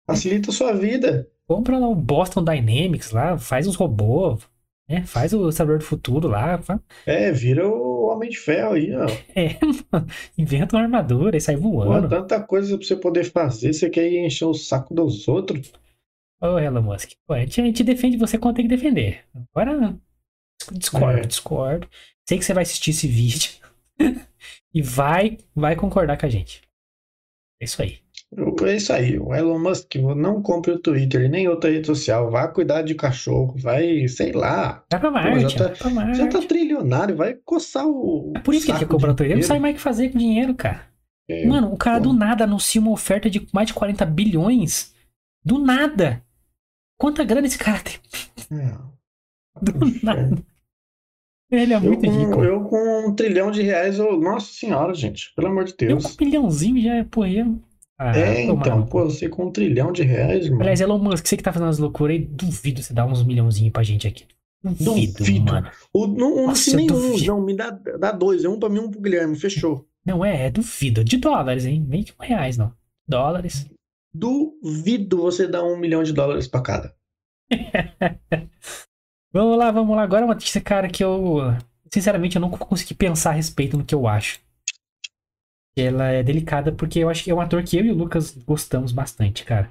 Facilita 0.06 0.50
a 0.50 0.52
sua 0.52 0.72
vida. 0.72 1.30
Compra 1.46 1.78
lá 1.78 1.88
o 1.88 1.94
Boston 1.94 2.42
Dynamics 2.42 3.10
lá, 3.10 3.36
faz 3.36 3.66
os 3.66 3.76
robôs, 3.76 4.42
né? 4.88 5.04
Faz 5.06 5.32
o 5.32 5.50
Sabor 5.50 5.78
do 5.78 5.84
Futuro 5.84 6.28
lá. 6.28 6.60
É, 7.06 7.30
vira 7.30 7.66
o 7.68 8.06
Homem 8.06 8.30
de 8.30 8.38
Ferro 8.38 8.74
aí, 8.74 8.94
ó. 8.94 9.06
É, 9.34 9.58
mano. 9.90 10.06
Inventa 10.36 10.76
uma 10.76 10.82
armadura 10.82 11.36
e 11.36 11.40
sai 11.40 11.56
voando. 11.56 12.08
Pô, 12.08 12.14
tanta 12.14 12.42
coisa 12.42 12.76
pra 12.76 12.86
você 12.86 12.96
poder 12.96 13.24
fazer, 13.24 13.72
você 13.72 13.88
quer 13.90 14.10
ir 14.10 14.24
encher 14.24 14.44
o 14.44 14.54
saco 14.54 14.94
dos 14.94 15.26
outros. 15.28 15.72
Ô, 16.40 16.58
Elon 16.58 16.82
Musk, 16.82 17.12
pô, 17.26 17.34
a, 17.34 17.40
gente, 17.40 17.60
a 17.60 17.64
gente 17.64 17.84
defende 17.84 18.16
você 18.16 18.38
quando 18.38 18.56
tem 18.56 18.68
que 18.68 18.74
defender. 18.74 19.24
Agora, 19.34 19.98
discordo, 20.72 21.18
é. 21.18 21.26
discordo. 21.26 21.88
Sei 22.28 22.38
que 22.38 22.44
você 22.44 22.54
vai 22.54 22.62
assistir 22.62 22.90
esse 22.90 23.08
vídeo 23.08 23.52
e 24.72 24.82
vai, 24.82 25.38
vai 25.54 25.76
concordar 25.76 26.18
com 26.18 26.26
a 26.26 26.28
gente. 26.28 26.62
É 27.60 27.64
isso 27.64 27.80
aí. 27.80 28.03
É 28.66 28.76
isso 28.76 28.92
aí, 28.92 29.18
o 29.18 29.34
Elon 29.34 29.58
Musk 29.58 29.94
não 30.16 30.42
compre 30.42 30.72
o 30.72 30.78
Twitter 30.78 31.28
nem 31.30 31.48
outra 31.48 31.70
rede 31.70 31.86
social, 31.86 32.30
vá 32.30 32.48
cuidar 32.48 32.82
de 32.82 32.94
cachorro, 32.94 33.54
vai, 33.56 34.08
sei 34.08 34.32
lá. 34.32 34.84
Vai 34.90 35.00
pra 35.00 35.10
Marte, 35.10 35.56
já, 35.56 35.68
tá, 35.68 35.76
pra 35.76 35.90
Marte. 35.90 36.18
já 36.18 36.26
tá 36.28 36.38
trilionário, 36.40 37.16
vai 37.16 37.34
coçar 37.34 37.86
o. 37.86 38.32
É 38.36 38.40
por 38.40 38.54
isso 38.54 38.66
que 38.66 38.72
ele 38.72 38.78
quer 38.78 38.88
comprar 38.88 39.12
o 39.12 39.14
Twitter, 39.14 39.32
ele 39.32 39.42
não 39.42 39.46
sabe 39.48 39.60
mais 39.60 39.74
o 39.74 39.76
que 39.76 39.82
fazer 39.82 40.08
com 40.10 40.18
dinheiro, 40.18 40.54
cara. 40.54 40.94
É, 41.28 41.46
Mano, 41.46 41.72
o 41.72 41.76
cara 41.76 41.98
pô. 41.98 42.08
do 42.08 42.12
nada 42.12 42.44
anuncia 42.44 42.80
uma 42.80 42.90
oferta 42.90 43.30
de 43.30 43.46
mais 43.52 43.68
de 43.68 43.74
40 43.74 44.04
bilhões. 44.04 44.94
Do 45.44 45.58
nada. 45.58 46.22
Quanta 46.98 47.24
grana 47.24 47.46
esse 47.46 47.58
cara 47.58 47.80
tem? 47.80 47.94
É. 48.58 48.74
Do 49.60 49.86
é. 49.86 50.00
nada. 50.02 50.44
Ele 51.50 51.72
é 51.72 51.78
muito 51.78 52.04
eu 52.04 52.10
com, 52.10 52.18
rico. 52.18 52.44
Eu 52.44 52.64
com 52.64 53.08
um 53.08 53.14
trilhão 53.14 53.50
de 53.50 53.62
reais, 53.62 53.98
eu, 53.98 54.18
nossa 54.18 54.52
senhora, 54.52 54.92
gente, 54.94 55.32
pelo 55.36 55.48
amor 55.48 55.64
de 55.64 55.76
Deus. 55.76 56.04
Eu 56.04 56.10
com 56.10 56.14
um 56.14 56.26
bilhãozinho 56.26 56.82
já 56.82 56.94
é 56.94 57.04
porra. 57.04 57.28
Ah, 57.98 58.16
é, 58.18 58.42
então, 58.42 58.84
pô, 58.86 59.04
você 59.04 59.28
com 59.28 59.46
um 59.46 59.52
trilhão 59.52 59.92
de 59.92 60.02
reais, 60.02 60.48
mano. 60.48 60.62
Aliás, 60.62 60.80
Elon 60.80 60.98
Musk, 60.98 61.26
você 61.26 61.36
que 61.36 61.42
tá 61.42 61.52
fazendo 61.52 61.68
as 61.68 61.78
loucuras 61.78 62.16
aí, 62.16 62.24
duvido 62.24 62.82
você 62.82 62.92
dar 62.92 63.06
uns 63.06 63.22
milhãozinhos 63.22 63.72
pra 63.72 63.84
gente 63.84 64.08
aqui. 64.08 64.26
Duvido, 64.64 65.18
duvido. 65.18 65.52
mano. 65.52 65.70
O, 65.92 66.06
não, 66.06 66.46
Nossa, 66.46 66.74
nem 66.74 66.90
um, 66.90 67.16
não, 67.24 67.40
me 67.40 67.54
dá, 67.54 67.70
dá 67.70 68.10
dois, 68.10 68.44
é 68.44 68.48
um 68.48 68.58
pra 68.58 68.68
mim 68.68 68.80
um 68.80 68.90
pro 68.90 69.00
Guilherme, 69.00 69.36
fechou. 69.36 69.86
Não, 70.04 70.24
é, 70.24 70.46
é 70.46 70.50
duvido. 70.50 71.04
De 71.04 71.18
dólares, 71.18 71.66
hein? 71.66 71.84
Nem 71.86 72.04
com 72.04 72.24
reais, 72.24 72.56
não. 72.56 72.72
Dólares. 73.06 73.66
Duvido 74.12 75.18
você 75.18 75.46
dar 75.46 75.62
um 75.62 75.76
milhão 75.76 76.02
de 76.02 76.12
dólares 76.12 76.48
pra 76.48 76.62
cada. 76.62 76.94
vamos 79.32 79.58
lá, 79.58 79.70
vamos 79.70 79.94
lá. 79.94 80.02
Agora 80.02 80.24
uma 80.24 80.34
notícia, 80.34 80.60
cara, 80.60 80.88
que 80.88 81.04
eu. 81.04 81.36
Sinceramente, 81.92 82.36
eu 82.36 82.40
não 82.40 82.50
consegui 82.50 82.94
pensar 82.94 83.30
a 83.30 83.34
respeito 83.34 83.76
no 83.76 83.84
que 83.84 83.94
eu 83.94 84.08
acho 84.08 84.43
ela 85.76 86.08
é 86.08 86.22
delicada 86.22 86.72
porque 86.72 87.00
eu 87.00 87.08
acho 87.08 87.24
que 87.24 87.30
é 87.30 87.34
um 87.34 87.40
ator 87.40 87.62
que 87.62 87.76
eu 87.76 87.84
e 87.84 87.90
o 87.90 87.94
Lucas 87.94 88.36
gostamos 88.36 88.92
bastante, 88.92 89.44
cara. 89.44 89.70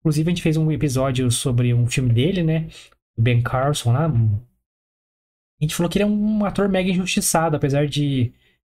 Inclusive, 0.00 0.28
a 0.28 0.30
gente 0.30 0.42
fez 0.42 0.56
um 0.56 0.70
episódio 0.72 1.30
sobre 1.30 1.72
um 1.72 1.86
filme 1.86 2.12
dele, 2.12 2.42
né? 2.42 2.68
O 3.16 3.22
Ben 3.22 3.42
Carson 3.42 3.92
lá. 3.92 4.06
A 4.06 5.64
gente 5.64 5.74
falou 5.74 5.88
que 5.88 5.98
ele 5.98 6.04
é 6.04 6.06
um 6.06 6.44
ator 6.44 6.68
mega 6.68 6.90
injustiçado, 6.90 7.56
apesar 7.56 7.86
de 7.86 8.32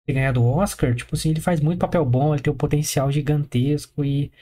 ter 0.04 0.14
ganhado 0.14 0.42
o 0.42 0.46
Oscar. 0.46 0.94
Tipo 0.94 1.14
assim, 1.14 1.30
ele 1.30 1.40
faz 1.40 1.60
muito 1.60 1.78
papel 1.78 2.04
bom, 2.04 2.34
ele 2.34 2.42
tem 2.42 2.52
um 2.52 2.56
potencial 2.56 3.10
gigantesco 3.12 4.04
e 4.04 4.32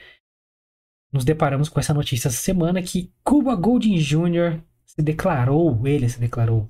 nos 1.13 1.25
deparamos 1.25 1.69
com 1.69 1.79
essa 1.79 1.93
notícia 1.93 2.29
essa 2.29 2.37
semana 2.37 2.81
que 2.81 3.11
Cuba 3.23 3.53
Golding 3.55 3.97
Jr. 3.97 4.61
se 4.85 5.01
declarou, 5.01 5.85
ele 5.85 6.09
se 6.09 6.19
declarou 6.19 6.65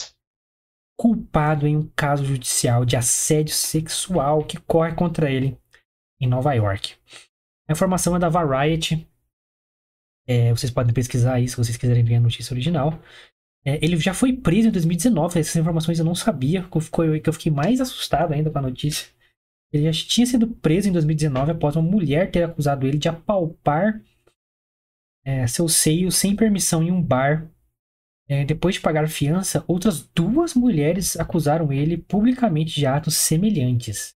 culpado 1.02 1.66
em 1.66 1.76
um 1.76 1.90
caso 1.96 2.24
judicial 2.24 2.86
de 2.86 2.96
assédio 2.96 3.56
sexual 3.56 4.44
que 4.44 4.60
corre 4.60 4.94
contra 4.94 5.32
ele 5.32 5.58
em 6.20 6.28
Nova 6.28 6.54
York. 6.54 6.94
A 7.68 7.72
informação 7.72 8.16
é 8.16 8.20
da 8.20 8.30
Variety. 8.30 9.10
É, 10.28 10.52
vocês 10.52 10.72
podem 10.72 10.94
pesquisar 10.94 11.40
isso 11.40 11.56
se 11.56 11.66
vocês 11.66 11.76
quiserem 11.76 12.04
ver 12.04 12.18
a 12.18 12.20
notícia 12.20 12.54
original. 12.54 13.02
É, 13.66 13.84
ele 13.84 13.98
já 13.98 14.14
foi 14.14 14.32
preso 14.32 14.68
em 14.68 14.72
2019. 14.72 15.40
Essas 15.40 15.56
informações 15.56 15.98
eu 15.98 16.06
não 16.06 16.14
sabia, 16.14 16.62
que 16.62 16.78
eu, 16.78 17.20
que 17.20 17.28
eu 17.30 17.34
fiquei 17.34 17.52
mais 17.52 17.82
assustado 17.82 18.34
ainda 18.34 18.52
com 18.52 18.60
a 18.60 18.62
notícia. 18.62 19.08
Ele 19.74 19.92
já 19.92 20.08
tinha 20.08 20.28
sido 20.28 20.50
preso 20.50 20.88
em 20.88 20.92
2019 20.92 21.54
após 21.54 21.76
uma 21.76 21.90
mulher 21.90 22.30
ter 22.30 22.44
acusado 22.44 22.86
ele 22.86 23.00
de 23.00 23.10
apalpar 23.10 24.00
é, 25.26 25.48
seus 25.48 25.74
seios 25.74 26.16
sem 26.16 26.36
permissão 26.36 26.84
em 26.84 26.92
um 26.92 27.02
bar 27.02 27.50
é, 28.32 28.46
depois 28.46 28.76
de 28.76 28.82
pagar 28.82 29.10
fiança, 29.10 29.62
outras 29.68 30.10
duas 30.16 30.54
mulheres 30.54 31.20
acusaram 31.20 31.74
ele 31.74 31.98
publicamente 31.98 32.74
de 32.74 32.86
atos 32.86 33.18
semelhantes. 33.18 34.14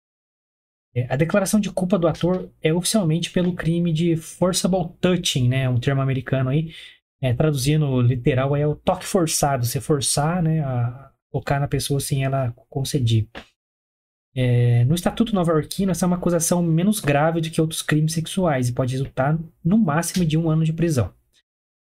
É, 0.94 1.06
a 1.12 1.16
declaração 1.16 1.60
de 1.60 1.70
culpa 1.70 1.98
do 1.98 2.08
ator 2.08 2.50
é 2.62 2.72
oficialmente 2.72 3.30
pelo 3.30 3.54
crime 3.54 3.92
de 3.92 4.16
forcible 4.16 4.88
touching, 5.02 5.48
né, 5.48 5.68
um 5.68 5.78
termo 5.78 6.00
americano 6.00 6.48
aí, 6.48 6.72
é, 7.20 7.34
traduzindo 7.34 8.00
literal 8.00 8.56
é 8.56 8.66
o 8.66 8.74
toque 8.74 9.04
forçado, 9.04 9.66
você 9.66 9.82
forçar, 9.82 10.42
né, 10.42 10.60
a 10.60 11.12
tocar 11.30 11.60
na 11.60 11.68
pessoa 11.68 12.00
sem 12.00 12.24
ela 12.24 12.54
conceder. 12.70 13.28
É, 14.34 14.82
no 14.86 14.94
Estatuto 14.94 15.34
Nova-Iorquino, 15.34 15.90
essa 15.90 16.06
é 16.06 16.08
uma 16.08 16.16
acusação 16.16 16.62
menos 16.62 17.00
grave 17.00 17.42
do 17.42 17.50
que 17.50 17.60
outros 17.60 17.82
crimes 17.82 18.14
sexuais 18.14 18.70
e 18.70 18.72
pode 18.72 18.92
resultar 18.92 19.38
no 19.62 19.76
máximo 19.76 20.24
de 20.24 20.38
um 20.38 20.48
ano 20.48 20.64
de 20.64 20.72
prisão. 20.72 21.12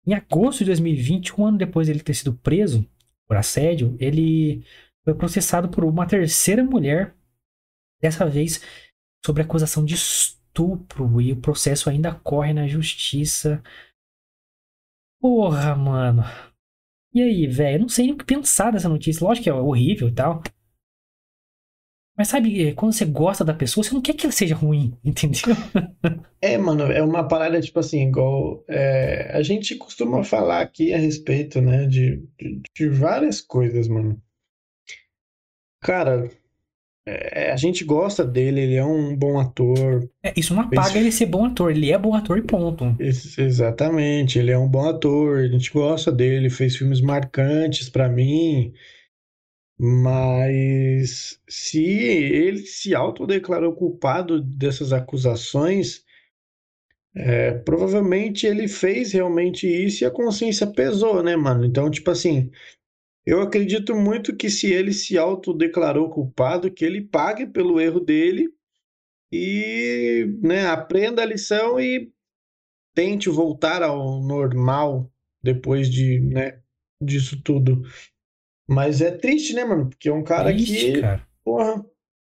Em 0.09 0.15
agosto 0.15 0.61
de 0.61 0.65
2020, 0.65 1.39
um 1.39 1.45
ano 1.45 1.59
depois 1.59 1.87
de 1.87 1.93
ele 1.93 2.03
ter 2.03 2.15
sido 2.15 2.33
preso 2.33 2.89
por 3.27 3.37
assédio, 3.37 3.95
ele 4.01 4.65
foi 5.05 5.15
processado 5.15 5.69
por 5.69 5.85
uma 5.85 6.07
terceira 6.07 6.65
mulher, 6.65 7.15
dessa 8.01 8.25
vez 8.25 8.65
sobre 9.23 9.43
acusação 9.43 9.85
de 9.85 9.93
estupro, 9.93 11.21
e 11.21 11.31
o 11.31 11.37
processo 11.37 11.91
ainda 11.91 12.15
corre 12.15 12.55
na 12.55 12.67
justiça. 12.67 13.63
Porra, 15.21 15.77
mano. 15.77 16.23
E 17.13 17.21
aí, 17.21 17.47
velho? 17.47 17.77
Eu 17.77 17.81
não 17.81 17.89
sei 17.91 18.07
nem 18.07 18.15
o 18.15 18.17
que 18.17 18.25
pensar 18.25 18.71
dessa 18.71 18.89
notícia. 18.89 19.23
Lógico 19.23 19.45
que 19.45 19.51
é 19.51 19.53
horrível 19.53 20.09
e 20.09 20.15
tal. 20.15 20.43
Mas 22.19 22.29
sabe, 22.29 22.75
quando 22.75 22.93
você 22.93 23.05
gosta 23.05 23.45
da 23.45 23.55
pessoa, 23.55 23.85
você 23.85 23.95
não 23.95 24.03
quer 24.03 24.15
que 24.15 24.27
ela 24.27 24.33
seja 24.33 24.55
ruim, 24.55 24.99
entendeu? 25.05 25.55
É, 26.41 26.59
mano, 26.59 26.85
é 26.85 27.03
uma 27.03 27.27
parada 27.27 27.61
tipo 27.61 27.79
assim, 27.81 28.09
igual 28.09 28.65
é, 28.69 29.31
a 29.37 29.43
gente 29.43 29.77
costuma 29.77 30.23
falar 30.25 30.61
aqui 30.61 30.93
a 30.93 30.99
respeito, 30.99 31.61
né, 31.61 31.87
de, 31.87 32.17
de, 32.39 32.61
de 32.77 32.89
várias 32.89 33.41
coisas, 33.41 33.89
mano. 33.89 34.21
Cara, 35.81 36.29
é, 37.07 37.51
a 37.53 37.57
gente 37.57 37.85
gosta 37.85 38.25
dele, 38.25 38.61
ele 38.61 38.75
é 38.77 38.85
um 38.85 39.17
bom 39.17 39.39
ator. 39.39 40.09
É, 40.23 40.33
isso 40.37 40.55
não 40.55 40.63
apaga 40.63 40.99
ele 40.99 41.11
ser 41.11 41.27
bom 41.27 41.45
ator, 41.47 41.71
ele 41.71 41.91
é 41.91 41.99
bom 41.99 42.15
ator 42.15 42.39
e 42.39 42.43
ponto. 42.43 42.95
Ex- 43.01 43.39
Exatamente, 43.39 44.39
ele 44.39 44.51
é 44.51 44.59
um 44.59 44.69
bom 44.69 44.89
ator, 44.89 45.39
a 45.39 45.49
gente 45.49 45.73
gosta 45.73 46.13
dele, 46.13 46.51
fez 46.51 46.77
filmes 46.77 47.01
marcantes 47.01 47.89
pra 47.89 48.09
mim, 48.09 48.73
mas 49.79 51.41
se 51.49 51.85
ele 51.85 52.59
se 52.59 52.95
autodeclarou 52.95 53.75
culpado 53.75 54.41
dessas 54.43 54.93
acusações, 54.93 56.05
é, 57.15 57.53
provavelmente 57.53 58.47
ele 58.47 58.67
fez 58.67 59.13
realmente 59.13 59.67
isso 59.67 60.03
e 60.03 60.07
a 60.07 60.11
consciência 60.11 60.67
pesou, 60.67 61.23
né, 61.23 61.37
mano? 61.37 61.65
Então, 61.65 61.91
tipo 61.91 62.11
assim, 62.11 62.51
eu 63.25 63.41
acredito 63.41 63.95
muito 63.95 64.35
que 64.37 64.51
se 64.51 64.73
ele 64.73 64.93
se 64.93 65.17
autodeclarou 65.17 66.11
culpado, 66.11 66.73
que 66.73 66.85
ele 66.85 67.03
pague 67.03 67.47
pelo 67.47 67.81
erro 67.81 68.01
dele 68.01 68.49
e, 69.33 70.27
né, 70.43 70.67
aprenda 70.67 71.23
a 71.23 71.27
lição 71.27 71.79
e 71.79 72.11
tente 72.95 73.29
voltar 73.29 73.83
ao 73.83 74.21
normal 74.23 75.13
depois 75.43 75.89
de, 75.89 76.19
né, 76.21 76.61
disso 77.03 77.41
tudo. 77.43 77.83
Mas 78.69 79.01
é 79.01 79.11
triste, 79.11 79.55
né, 79.55 79.65
mano? 79.65 79.89
Porque 79.89 80.09
é 80.09 80.13
um 80.13 80.23
cara 80.23 80.51
Triste, 80.53 80.93
que, 80.93 81.01
cara. 81.01 81.27
porra, 81.45 81.77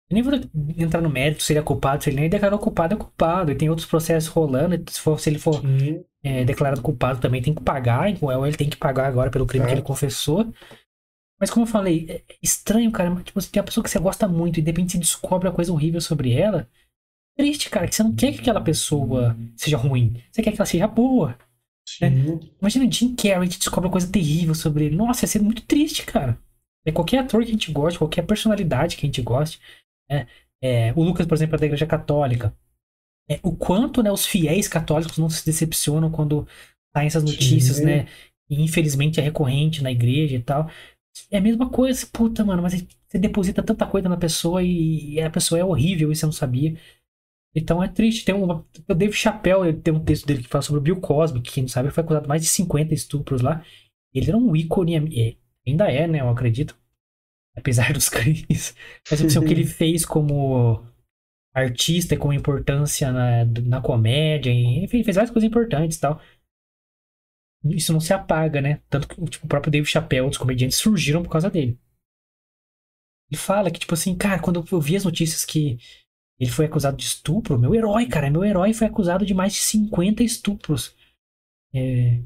Eu 0.10 0.14
nem 0.14 0.22
vou 0.22 0.34
entrar 0.78 1.02
no 1.02 1.10
mérito 1.10 1.42
se 1.44 1.54
ele 1.54 1.60
é 1.60 1.64
culpado, 1.64 2.04
se 2.04 2.10
ele 2.10 2.20
nem 2.20 2.30
declarou 2.30 2.60
culpado, 2.60 2.94
é 2.94 2.98
culpado. 2.98 3.52
E 3.52 3.56
tem 3.56 3.70
outros 3.70 3.88
processos 3.88 4.30
rolando. 4.30 4.76
Se, 4.92 5.00
for, 5.00 5.20
se 5.20 5.30
ele 5.30 5.40
for 5.40 5.62
é, 6.24 6.44
declarado 6.44 6.82
culpado, 6.82 7.20
também 7.22 7.42
tem 7.42 7.54
que 7.54 7.64
pagar. 7.64 8.10
Igual 8.10 8.46
ele 8.46 8.58
tem 8.58 8.70
que 8.70 8.78
pagar 8.78 9.08
agora 9.08 9.32
pelo 9.32 9.46
crime 9.48 9.66
que 9.66 9.72
É. 9.72 9.76
ele 9.76 9.82
confessou. 9.82 10.52
Mas 11.40 11.50
como 11.50 11.66
eu 11.66 11.70
falei, 11.70 12.06
é 12.10 12.24
estranho, 12.42 12.92
cara. 12.92 13.10
mas, 13.10 13.24
Tipo, 13.24 13.42
você 13.42 13.50
tem 13.50 13.60
uma 13.62 13.66
pessoa 13.66 13.84
que 13.84 13.90
você 13.90 14.00
gosta 14.00 14.28
muito 14.28 14.60
e 14.60 14.62
de 14.62 14.70
repente 14.70 14.94
você 14.94 14.98
descobre 14.98 15.48
uma 15.48 15.54
coisa 15.56 15.72
horrível 15.72 16.00
sobre 16.02 16.34
ela. 16.34 16.68
Triste, 17.38 17.70
cara, 17.70 17.88
que 17.88 17.96
você 17.96 18.04
não 18.04 18.16
quer 18.16 18.32
que 18.34 18.40
aquela 18.40 18.62
pessoa 18.62 19.36
seja 19.58 19.76
ruim. 19.76 20.22
Você 20.32 20.42
quer 20.42 20.52
que 20.52 20.58
ela 20.58 20.66
seja 20.66 20.88
boa. 20.88 21.38
Sim. 21.86 22.40
Imagina 22.60 22.86
o 22.86 22.92
Jim 22.92 23.16
Carrey 23.16 23.50
que 23.50 23.58
descobre 23.58 23.88
uma 23.88 23.92
coisa 23.92 24.12
terrível 24.12 24.56
sobre 24.56 24.86
ele. 24.86 24.96
Nossa, 24.96 25.26
ia 25.26 25.28
ser 25.28 25.42
muito 25.42 25.62
triste, 25.64 26.06
cara. 26.06 26.38
É 26.86 26.92
qualquer 26.92 27.20
ator 27.20 27.42
que 27.44 27.50
a 27.50 27.52
gente 27.52 27.72
goste, 27.72 28.00
qualquer 28.00 28.24
personalidade 28.24 28.96
que 28.96 29.06
a 29.06 29.08
gente 29.08 29.22
goste. 29.22 29.60
né? 30.10 30.28
É, 30.62 30.94
o 30.94 31.04
Lucas, 31.04 31.26
por 31.26 31.36
exemplo, 31.36 31.56
é 31.56 31.60
da 31.60 31.66
Igreja 31.66 31.86
Católica. 31.86 32.56
É, 33.30 33.40
o 33.42 33.56
quanto 33.56 34.04
né, 34.04 34.12
os 34.12 34.26
fiéis 34.26 34.68
católicos 34.68 35.18
não 35.18 35.30
se 35.30 35.46
decepcionam 35.46 36.12
quando 36.12 36.48
saem 36.96 37.08
essas 37.08 37.24
notícias, 37.24 37.78
Sim. 37.78 37.86
né? 37.86 38.08
E 38.50 38.62
infelizmente 38.62 39.20
é 39.20 39.24
recorrente 39.24 39.82
na 39.82 39.92
igreja 39.92 40.36
e 40.36 40.42
tal. 40.42 40.70
É 41.32 41.38
a 41.38 41.42
mesma 41.42 41.70
coisa, 41.70 42.06
puta, 42.12 42.44
mano, 42.46 42.62
mas 42.62 42.74
você 43.08 43.18
deposita 43.18 43.64
tanta 43.64 43.86
coisa 43.88 44.08
na 44.08 44.18
pessoa 44.18 44.62
e, 44.62 45.14
e 45.14 45.22
a 45.22 45.30
pessoa 45.30 45.60
é 45.60 45.64
horrível 45.66 46.12
e 46.12 46.16
você 46.16 46.26
não 46.26 46.34
sabia. 46.34 46.78
Então 47.56 47.82
é 47.82 47.88
triste. 47.88 48.26
Tem 48.26 48.36
um, 48.36 48.52
o 48.52 48.94
Dave 48.94 49.14
Chappelle, 49.14 49.70
ele 49.70 49.80
tem 49.80 49.94
um 49.94 50.04
texto 50.04 50.26
dele 50.26 50.44
que 50.44 50.50
fala 50.50 50.62
sobre 50.62 50.80
o 50.80 50.84
Bill 50.84 51.00
Cosby, 51.00 51.42
que 51.42 51.54
quem 51.54 51.64
não 51.64 51.70
sabe, 51.70 51.90
foi 51.90 52.04
acusado 52.04 52.24
de 52.24 52.30
mais 52.30 52.42
de 52.42 52.50
50 52.50 52.94
estupros 52.94 53.42
lá. 53.42 53.64
Ele 54.14 54.30
era 54.30 54.38
um 54.38 54.56
ícone, 54.56 54.96
é, 54.96 55.36
ainda 55.66 55.90
é, 55.90 56.06
né? 56.06 56.20
Eu 56.20 56.30
acredito. 56.30 56.78
Apesar 57.56 57.92
dos 57.94 58.10
crimes. 58.10 58.76
Mas 59.10 59.22
assim, 59.22 59.40
o 59.40 59.46
que 59.46 59.54
ele 59.54 59.66
fez 59.66 60.06
como 60.06 60.86
artista 61.54 62.14
e 62.14 62.18
com 62.18 62.34
importância 62.34 63.14
na, 63.14 63.46
na 63.46 63.82
comédia, 63.82 64.52
enfim, 64.52 64.98
ele 64.98 65.04
fez 65.06 65.16
várias 65.16 65.32
coisas 65.32 65.48
importantes 65.48 65.98
e 65.98 66.02
tal. 66.02 66.22
Isso 67.64 67.94
não 67.94 68.02
se 68.02 68.14
apaga, 68.14 68.62
né? 68.62 68.82
Tanto 68.90 69.08
que 69.08 69.24
tipo, 69.26 69.46
o 69.46 69.50
próprio 69.50 69.72
Dave 69.72 69.88
Chappelle, 69.88 70.28
os 70.28 70.38
comediantes 70.38 70.78
surgiram 70.78 71.24
por 71.24 71.30
causa 71.30 71.50
dele. 71.50 71.80
Ele 73.32 73.38
fala 73.38 73.72
que, 73.72 73.80
tipo 73.80 73.94
assim, 73.94 74.16
cara, 74.16 74.42
quando 74.42 74.64
eu 74.72 74.80
vi 74.80 74.96
as 74.96 75.06
notícias 75.06 75.46
que 75.46 75.80
ele 76.40 76.52
foi 76.52 76.66
acusado 76.66 76.98
de 76.98 77.06
estupro, 77.06 77.58
meu 77.60 77.74
herói, 77.76 78.08
cara, 78.08 78.30
meu 78.30 78.44
herói 78.44 78.74
foi 78.74 78.88
acusado 78.88 79.26
de 79.26 79.34
mais 79.34 79.54
de 79.54 79.60
50 79.60 80.24
estupros. 80.24 80.96
É, 81.74 82.22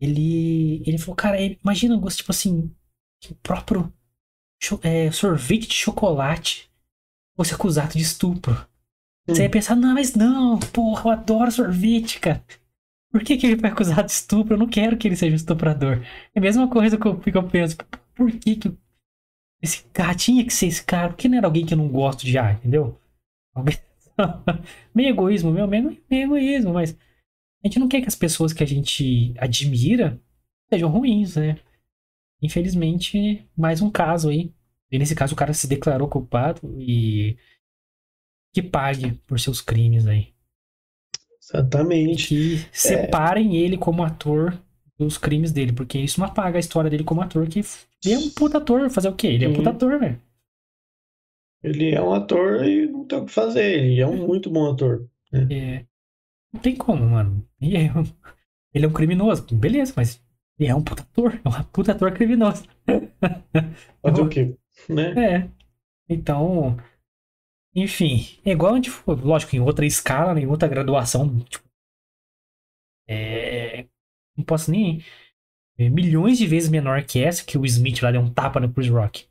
ele, 0.00 0.82
ele 0.86 0.98
falou, 0.98 1.16
cara, 1.16 1.40
ele- 1.40 1.58
imagina, 1.62 1.98
tipo 2.10 2.30
assim, 2.30 2.74
que 3.20 3.32
o 3.32 3.36
próprio 3.36 3.92
é, 4.82 5.10
sorvete 5.10 5.68
de 5.68 5.74
chocolate 5.74 6.70
fosse 7.36 7.54
acusado 7.54 7.94
de 7.94 8.02
estupro. 8.02 8.54
Você 9.28 9.42
ia 9.44 9.50
pensar, 9.50 9.76
não, 9.76 9.94
mas 9.94 10.14
não, 10.14 10.58
porra, 10.58 11.04
eu 11.06 11.10
adoro 11.12 11.52
sorvete, 11.52 12.20
cara. 12.20 12.44
Por 13.12 13.24
que, 13.24 13.36
que 13.36 13.46
ele 13.46 13.60
foi 13.60 13.70
acusado 13.70 14.06
de 14.06 14.12
estupro? 14.12 14.54
Eu 14.54 14.58
não 14.58 14.68
quero 14.68 14.96
que 14.98 15.08
ele 15.08 15.16
seja 15.16 15.32
um 15.32 15.36
estuprador. 15.36 16.02
É 16.34 16.38
a 16.38 16.42
mesma 16.42 16.68
coisa 16.70 16.98
que 16.98 17.06
eu, 17.06 17.18
que 17.20 17.36
eu 17.36 17.48
penso. 17.48 17.76
Por 18.14 18.30
que, 18.32 18.56
que 18.56 18.78
esse 19.66 19.84
cara 19.92 20.14
tinha 20.14 20.44
que 20.44 20.52
ser 20.52 20.66
esse 20.66 20.84
cara? 20.84 21.10
Por 21.10 21.16
que 21.16 21.28
não 21.28 21.38
era 21.38 21.46
alguém 21.46 21.66
que 21.66 21.74
eu 21.74 21.78
não 21.78 21.88
gosto 21.88 22.24
de 22.26 22.38
ar, 22.38 22.54
entendeu? 22.54 22.98
Alguém- 23.54 23.78
meio 24.94 25.10
egoísmo, 25.10 25.52
meu, 25.52 25.66
meio, 25.68 25.96
meio 26.10 26.24
egoísmo, 26.24 26.72
mas 26.74 26.92
a 27.64 27.68
gente 27.68 27.78
não 27.78 27.88
quer 27.88 28.00
que 28.00 28.08
as 28.08 28.14
pessoas 28.16 28.52
que 28.52 28.62
a 28.62 28.66
gente 28.66 29.34
admira 29.38 30.20
sejam 30.70 30.90
ruins, 30.90 31.36
né? 31.36 31.58
Infelizmente, 32.42 33.46
mais 33.56 33.80
um 33.80 33.90
caso 33.90 34.28
aí. 34.28 34.52
E 34.90 34.98
nesse 34.98 35.14
caso 35.14 35.34
o 35.34 35.36
cara 35.36 35.52
se 35.52 35.66
declarou 35.66 36.08
culpado 36.08 36.60
e 36.80 37.36
que 38.54 38.62
pague 38.62 39.12
por 39.26 39.38
seus 39.38 39.60
crimes 39.60 40.06
aí. 40.06 40.32
Exatamente. 41.42 42.28
Que 42.28 42.58
separem 42.72 43.56
ele 43.56 43.76
como 43.76 44.02
ator 44.02 44.60
dos 44.98 45.18
crimes 45.18 45.52
dele, 45.52 45.72
porque 45.72 45.98
isso 45.98 46.20
não 46.20 46.26
apaga 46.26 46.58
a 46.58 46.60
história 46.60 46.90
dele 46.90 47.04
como 47.04 47.20
ator, 47.20 47.46
que 47.48 47.60
ele 48.04 48.14
é 48.14 48.18
um 48.18 48.30
puta 48.30 48.58
ator, 48.58 48.88
fazer 48.90 49.08
o 49.08 49.14
quê? 49.14 49.28
Ele 49.28 49.44
é 49.44 49.48
um 49.48 49.54
puta 49.54 49.70
ator, 49.70 49.98
velho. 49.98 50.20
Ele 51.62 51.94
é 51.94 52.00
um 52.00 52.12
ator 52.12 52.64
e 52.64 52.86
não 52.86 53.04
tem 53.04 53.18
o 53.18 53.26
que 53.26 53.32
fazer. 53.32 53.84
Ele 53.84 54.00
é 54.00 54.06
um 54.06 54.26
muito 54.26 54.50
bom 54.50 54.70
ator. 54.70 55.08
É, 55.32 55.84
não 56.52 56.60
tem 56.60 56.76
como, 56.76 57.04
mano. 57.04 57.46
Ele 57.60 57.76
é, 57.76 57.92
um, 57.92 58.04
ele 58.72 58.84
é 58.84 58.88
um 58.88 58.92
criminoso, 58.92 59.46
beleza, 59.54 59.92
mas 59.96 60.22
ele 60.58 60.70
é 60.70 60.74
um 60.74 60.82
puta 60.82 61.02
ator, 61.02 61.40
é 61.44 61.48
um 61.48 61.62
puta 61.64 61.92
ator 61.92 62.12
criminoso. 62.12 62.64
Fazer 64.02 64.22
o 64.22 64.28
quê? 64.28 64.56
Né? 64.88 65.12
É. 65.34 65.50
Então, 66.08 66.76
enfim, 67.74 68.38
é 68.44 68.52
igual 68.52 68.72
a 68.72 68.76
gente, 68.76 68.90
for- 68.90 69.22
lógico, 69.22 69.56
em 69.56 69.60
outra 69.60 69.84
escala, 69.84 70.40
em 70.40 70.46
outra 70.46 70.68
graduação, 70.68 71.38
tipo, 71.40 71.64
é, 73.08 73.86
não 74.36 74.44
posso 74.44 74.70
nem 74.70 75.02
é 75.78 75.88
milhões 75.90 76.38
de 76.38 76.46
vezes 76.46 76.70
menor 76.70 77.04
que 77.04 77.22
essa, 77.22 77.44
que 77.44 77.58
o 77.58 77.64
Smith 77.66 78.00
lá 78.02 78.10
deu 78.10 78.20
um 78.20 78.32
tapa 78.32 78.58
no 78.58 78.72
Chris 78.72 78.88
Rock. 78.88 79.26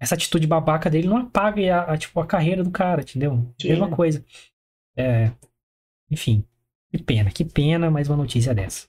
Essa 0.00 0.14
atitude 0.14 0.46
babaca 0.46 0.88
dele 0.90 1.08
não 1.08 1.16
apaga 1.16 1.76
a, 1.76 1.92
a, 1.92 1.98
tipo, 1.98 2.18
a 2.20 2.26
carreira 2.26 2.62
do 2.62 2.70
cara, 2.70 3.02
entendeu? 3.02 3.52
Sim. 3.60 3.68
Mesma 3.68 3.90
coisa. 3.94 4.24
É, 4.96 5.32
enfim, 6.10 6.44
que 6.90 7.02
pena, 7.02 7.30
que 7.30 7.44
pena 7.44 7.90
mais 7.90 8.08
uma 8.08 8.16
notícia 8.16 8.54
dessa. 8.54 8.86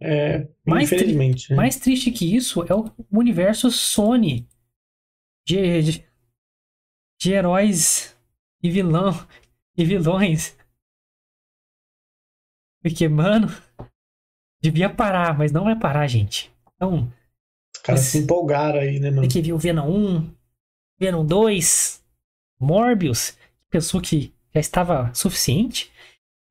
É, 0.00 0.48
Mais 0.66 0.88
tri- 0.88 0.96
infelizmente. 0.98 1.50
né? 1.50 1.56
Mais 1.56 1.76
triste 1.76 2.10
que 2.10 2.34
isso 2.34 2.62
é 2.64 2.74
o 2.74 2.90
universo 3.12 3.70
Sony 3.70 4.46
de, 5.46 5.82
de, 5.82 6.04
de 7.20 7.32
heróis 7.32 8.16
e 8.62 8.70
vilão 8.70 9.12
e 9.76 9.84
vilões. 9.84 10.56
Porque, 12.84 13.08
mano, 13.08 13.48
devia 14.62 14.90
parar, 14.90 15.38
mas 15.38 15.50
não 15.50 15.64
vai 15.64 15.74
parar, 15.74 16.06
gente. 16.06 16.52
Então, 16.76 17.10
Os 17.74 17.80
caras 17.80 18.02
se 18.02 18.18
empolgaram 18.18 18.78
aí, 18.78 19.00
né, 19.00 19.08
mano? 19.08 19.22
tem 19.22 19.30
que 19.30 19.40
ver 19.40 19.54
o 19.54 19.58
Venom 19.58 19.88
1, 19.88 20.30
Venom 21.00 21.24
2, 21.24 22.04
Morbius, 22.60 23.38
pensou 23.70 24.02
que 24.02 24.34
já 24.54 24.60
estava 24.60 25.10
suficiente. 25.14 25.90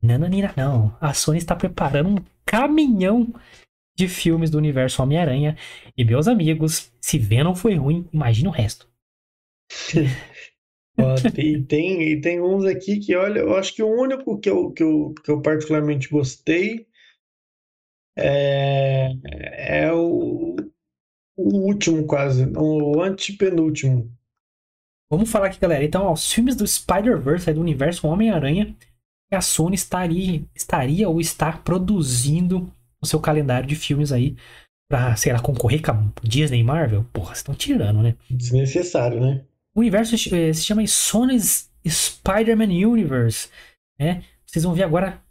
Nananina, 0.01 0.51
não. 0.57 0.97
A 0.99 1.13
Sony 1.13 1.37
está 1.37 1.55
preparando 1.55 2.09
um 2.09 2.25
caminhão 2.43 3.31
de 3.95 4.07
filmes 4.07 4.49
do 4.49 4.57
universo 4.57 5.03
Homem-Aranha. 5.03 5.55
E 5.95 6.03
meus 6.03 6.27
amigos, 6.27 6.91
se 6.99 7.19
Venom 7.19 7.53
foi 7.53 7.75
ruim, 7.75 8.09
imagina 8.11 8.49
o 8.49 8.51
resto. 8.51 8.89
Ó, 10.97 11.15
e, 11.38 11.63
tem, 11.63 12.03
e 12.03 12.21
tem 12.21 12.41
uns 12.41 12.65
aqui 12.65 12.99
que, 12.99 13.15
olha, 13.15 13.39
eu 13.39 13.56
acho 13.56 13.73
que 13.73 13.82
o 13.82 13.89
único 13.89 14.39
que 14.39 14.49
eu, 14.49 14.71
que 14.71 14.84
eu, 14.84 15.13
que 15.23 15.32
eu 15.32 15.41
particularmente 15.41 16.10
gostei 16.10 16.88
é, 18.15 19.12
é 19.86 19.91
o, 19.91 20.56
o 21.36 21.58
último, 21.58 22.06
quase, 22.06 22.45
o 22.56 23.01
antepenúltimo. 23.01 24.12
Vamos 25.10 25.29
falar 25.29 25.47
aqui, 25.47 25.60
galera. 25.60 25.84
Então, 25.84 26.06
ó, 26.06 26.13
os 26.13 26.32
filmes 26.32 26.56
do 26.56 26.65
Spider-Verse, 26.65 27.53
do 27.53 27.62
universo 27.62 28.08
Homem-Aranha, 28.08 28.75
que 29.29 29.36
a 29.36 29.41
Sony 29.41 29.75
estaria, 29.75 30.43
estaria 30.56 31.10
ou 31.10 31.19
está 31.19 31.51
produzindo 31.51 32.71
o 33.01 33.06
seu 33.06 33.19
calendário 33.19 33.67
de 33.67 33.75
filmes 33.75 34.12
aí 34.12 34.36
pra, 34.89 35.15
sei 35.15 35.34
lá, 35.34 35.39
concorrer 35.39 35.82
com 35.82 35.91
a 35.91 36.12
Disney 36.23 36.60
e 36.60 36.63
Marvel? 36.63 37.03
Porra, 37.12 37.27
vocês 37.27 37.39
estão 37.39 37.56
tirando, 37.56 38.01
né? 38.01 38.15
Desnecessário, 38.29 39.19
né? 39.19 39.45
O 39.75 39.79
universo 39.79 40.15
eh, 40.15 40.53
se 40.53 40.63
chama 40.63 40.86
Sony's 40.88 41.71
Spider-Man 41.88 42.88
Universe, 42.88 43.49
né? 43.99 44.23
Vocês 44.45 44.63
vão 44.63 44.73
ver 44.73 44.83
agora 44.83 45.21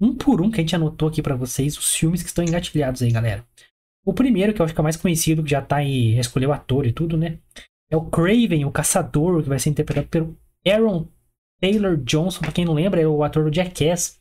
um 0.00 0.14
por 0.14 0.40
um 0.40 0.50
que 0.50 0.60
a 0.60 0.62
gente 0.62 0.74
anotou 0.76 1.08
aqui 1.08 1.22
pra 1.22 1.36
vocês 1.36 1.76
os 1.78 1.94
filmes 1.94 2.22
que 2.22 2.28
estão 2.28 2.44
engatilhados 2.44 3.02
aí, 3.02 3.10
galera. 3.10 3.44
O 4.04 4.12
primeiro, 4.12 4.52
que 4.52 4.60
eu 4.60 4.64
acho 4.64 4.74
que 4.74 4.80
é 4.80 4.82
o 4.82 4.84
mais 4.84 4.96
conhecido, 4.96 5.42
que 5.42 5.50
já 5.50 5.62
tá 5.62 5.76
aí, 5.76 6.14
já 6.14 6.20
escolheu 6.20 6.50
o 6.50 6.52
ator 6.52 6.86
e 6.86 6.92
tudo, 6.92 7.16
né? 7.16 7.38
É 7.90 7.96
o 7.96 8.04
Craven, 8.04 8.64
o 8.64 8.70
Caçador, 8.70 9.42
que 9.42 9.48
vai 9.48 9.58
ser 9.58 9.70
interpretado 9.70 10.08
pelo 10.08 10.36
Aaron 10.66 11.08
Taylor 11.60 11.96
Johnson, 11.96 12.40
pra 12.40 12.52
quem 12.52 12.64
não 12.64 12.74
lembra, 12.74 13.00
é 13.00 13.06
o 13.06 13.22
ator 13.24 13.48
do 13.48 13.54
Jackass. 13.54 14.18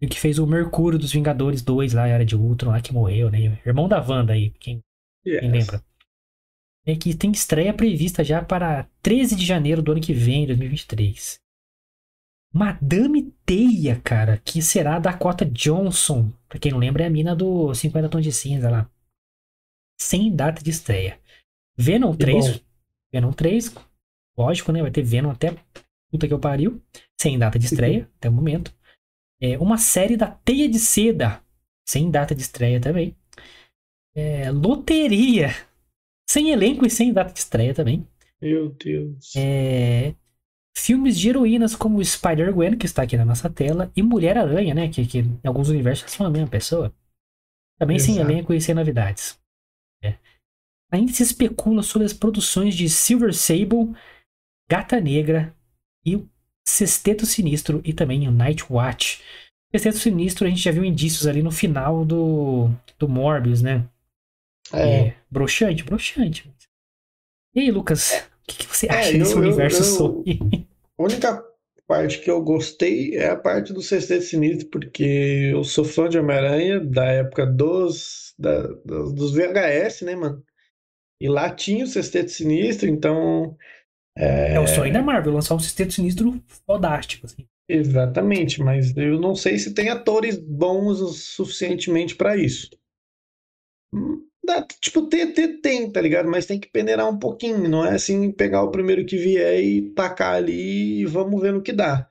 Que 0.00 0.18
fez 0.18 0.40
o 0.40 0.46
Mercúrio 0.46 0.98
dos 0.98 1.12
Vingadores 1.12 1.62
2 1.62 1.92
lá, 1.92 2.08
Era 2.08 2.24
de 2.24 2.34
Ultron, 2.34 2.70
lá 2.70 2.80
que 2.80 2.92
morreu, 2.92 3.30
né? 3.30 3.58
Irmão 3.64 3.88
da 3.88 4.00
Wanda 4.00 4.32
aí, 4.32 4.50
quem, 4.58 4.80
Yes. 5.24 5.40
quem 5.40 5.50
lembra. 5.52 5.82
É 6.84 6.96
que 6.96 7.14
tem 7.14 7.30
estreia 7.30 7.72
prevista 7.72 8.24
já 8.24 8.42
para 8.42 8.88
13 9.02 9.36
de 9.36 9.44
janeiro 9.44 9.80
do 9.80 9.92
ano 9.92 10.00
que 10.00 10.12
vem, 10.12 10.46
2023. 10.46 11.40
Madame 12.52 13.32
Teia, 13.46 14.00
cara, 14.00 14.36
que 14.38 14.60
será 14.60 14.96
a 14.96 14.98
Dakota 14.98 15.44
Johnson. 15.46 16.30
Pra 16.48 16.58
quem 16.58 16.72
não 16.72 16.78
lembra, 16.78 17.04
é 17.04 17.06
a 17.06 17.10
mina 17.10 17.34
do 17.34 17.72
50 17.74 18.08
Tons 18.08 18.24
de 18.24 18.32
Cinza 18.32 18.68
lá. 18.68 18.90
Sem 19.98 20.34
data 20.34 20.62
de 20.62 20.70
estreia. 20.70 21.18
Venom 21.76 22.12
Que 22.12 22.18
3. 22.18 22.58
bom. 22.58 22.64
Venom 23.12 23.32
3, 23.32 23.74
lógico, 24.36 24.72
né? 24.72 24.82
Vai 24.82 24.90
ter 24.90 25.02
Venom 25.02 25.30
até 25.30 25.56
puta 26.10 26.28
que 26.28 26.34
eu 26.34 26.38
pariu. 26.38 26.82
Sem 27.18 27.38
data 27.38 27.58
de 27.58 27.66
estreia, 27.66 28.10
até 28.18 28.28
o 28.28 28.32
momento. 28.32 28.74
É, 29.40 29.58
uma 29.58 29.78
série 29.78 30.16
da 30.16 30.26
Teia 30.26 30.68
de 30.68 30.78
Seda. 30.78 31.42
Sem 31.88 32.10
data 32.10 32.34
de 32.34 32.42
estreia 32.42 32.80
também. 32.80 33.16
É, 34.14 34.50
loteria. 34.50 35.50
Sem 36.32 36.48
elenco 36.48 36.86
e 36.86 36.88
sem 36.88 37.12
data 37.12 37.30
de 37.30 37.40
estreia 37.40 37.74
também. 37.74 38.08
Meu 38.40 38.70
Deus. 38.70 39.36
É, 39.36 40.14
filmes 40.74 41.20
de 41.20 41.28
heroínas 41.28 41.76
como 41.76 42.02
Spider-Gwen, 42.02 42.78
que 42.78 42.86
está 42.86 43.02
aqui 43.02 43.18
na 43.18 43.24
nossa 43.26 43.50
tela, 43.50 43.92
e 43.94 44.02
Mulher-Aranha, 44.02 44.72
né? 44.72 44.88
Que, 44.88 45.06
que 45.06 45.18
em 45.18 45.40
alguns 45.44 45.68
universos 45.68 46.10
são 46.10 46.24
a 46.24 46.30
mesma 46.30 46.48
pessoa. 46.48 46.90
Também 47.78 47.98
sem 47.98 48.14
Exato. 48.14 48.30
elenco 48.30 48.54
e 48.54 48.62
sem 48.62 48.74
novidades. 48.74 49.38
É. 50.02 50.14
Ainda 50.90 51.12
se 51.12 51.22
especula 51.22 51.82
sobre 51.82 52.06
as 52.06 52.14
produções 52.14 52.74
de 52.74 52.88
Silver 52.88 53.34
Sable, 53.34 53.94
Gata 54.70 54.98
Negra 54.98 55.54
e 56.02 56.16
o 56.16 56.26
Sexteto 56.66 57.26
Sinistro 57.26 57.82
e 57.84 57.92
também 57.92 58.26
o 58.26 58.32
Night 58.32 58.64
Watch. 58.72 59.22
Sexteto 59.70 59.98
Sinistro 59.98 60.46
a 60.46 60.48
gente 60.48 60.62
já 60.62 60.72
viu 60.72 60.82
indícios 60.82 61.26
ali 61.26 61.42
no 61.42 61.50
final 61.50 62.06
do, 62.06 62.70
do 62.98 63.06
Morbius, 63.06 63.60
né? 63.60 63.86
É. 64.72 64.98
É, 65.08 65.16
broxante, 65.30 65.82
broxante. 65.84 66.50
E 67.54 67.60
aí, 67.60 67.70
Lucas, 67.70 68.12
o 68.12 68.46
que, 68.46 68.58
que 68.58 68.66
você 68.66 68.86
É, 68.86 68.90
acha 68.92 69.12
eu- 69.12 69.18
desse 69.18 69.32
eu- 69.34 69.38
universo 69.38 69.78
eu- 69.80 69.84
Sony? 69.84 70.68
A 70.98 71.02
única 71.02 71.44
parte 71.86 72.20
que 72.20 72.30
eu 72.30 72.42
gostei 72.42 73.16
é 73.16 73.28
a 73.28 73.36
parte 73.36 73.72
do 73.72 73.82
Sexteto 73.82 74.22
Sinistro, 74.22 74.68
porque 74.68 75.50
eu 75.52 75.62
sou 75.64 75.84
fã 75.84 76.08
de 76.08 76.18
Homem-Aranha 76.18 76.80
da 76.80 77.04
época 77.06 77.44
dos, 77.44 78.34
da- 78.38 78.66
dos, 79.12 79.32
VHS, 79.34 80.04
né, 80.04 80.14
mano? 80.16 80.42
E 81.20 81.28
lá 81.28 81.50
tinha 81.54 81.84
o 81.84 81.88
Sexteto 81.88 82.30
Sinistro, 82.30 82.88
então. 82.88 83.56
É 84.16 84.58
o 84.60 84.66
sonho 84.66 84.92
da 84.92 85.02
Marvel, 85.02 85.32
lançar 85.32 85.54
um 85.54 85.58
Sexteto 85.58 85.92
Sinistro 85.94 86.42
fodástico, 86.66 87.26
assim. 87.26 87.46
Exatamente, 87.68 88.60
mas 88.60 88.94
eu 88.96 89.18
não 89.20 89.34
sei 89.34 89.58
se 89.58 89.72
tem 89.72 89.88
atores 89.88 90.36
bons 90.38 91.00
o 91.00 91.08
suficientemente 91.08 92.14
pra 92.16 92.36
isso. 92.36 92.68
Dá, 94.44 94.66
tipo, 94.80 95.06
ter, 95.08 95.32
ter, 95.32 95.60
tem, 95.60 95.90
tá 95.90 96.00
ligado? 96.00 96.28
Mas 96.28 96.46
tem 96.46 96.58
que 96.58 96.68
peneirar 96.68 97.08
um 97.08 97.18
pouquinho, 97.18 97.68
não 97.68 97.84
é 97.84 97.94
assim 97.94 98.32
pegar 98.32 98.62
o 98.62 98.70
primeiro 98.70 99.06
que 99.06 99.16
vier 99.16 99.60
e 99.60 99.90
tacar 99.94 100.34
ali 100.34 101.00
e 101.02 101.06
vamos 101.06 101.40
ver 101.40 101.52
no 101.52 101.62
que 101.62 101.72
dá. 101.72 102.10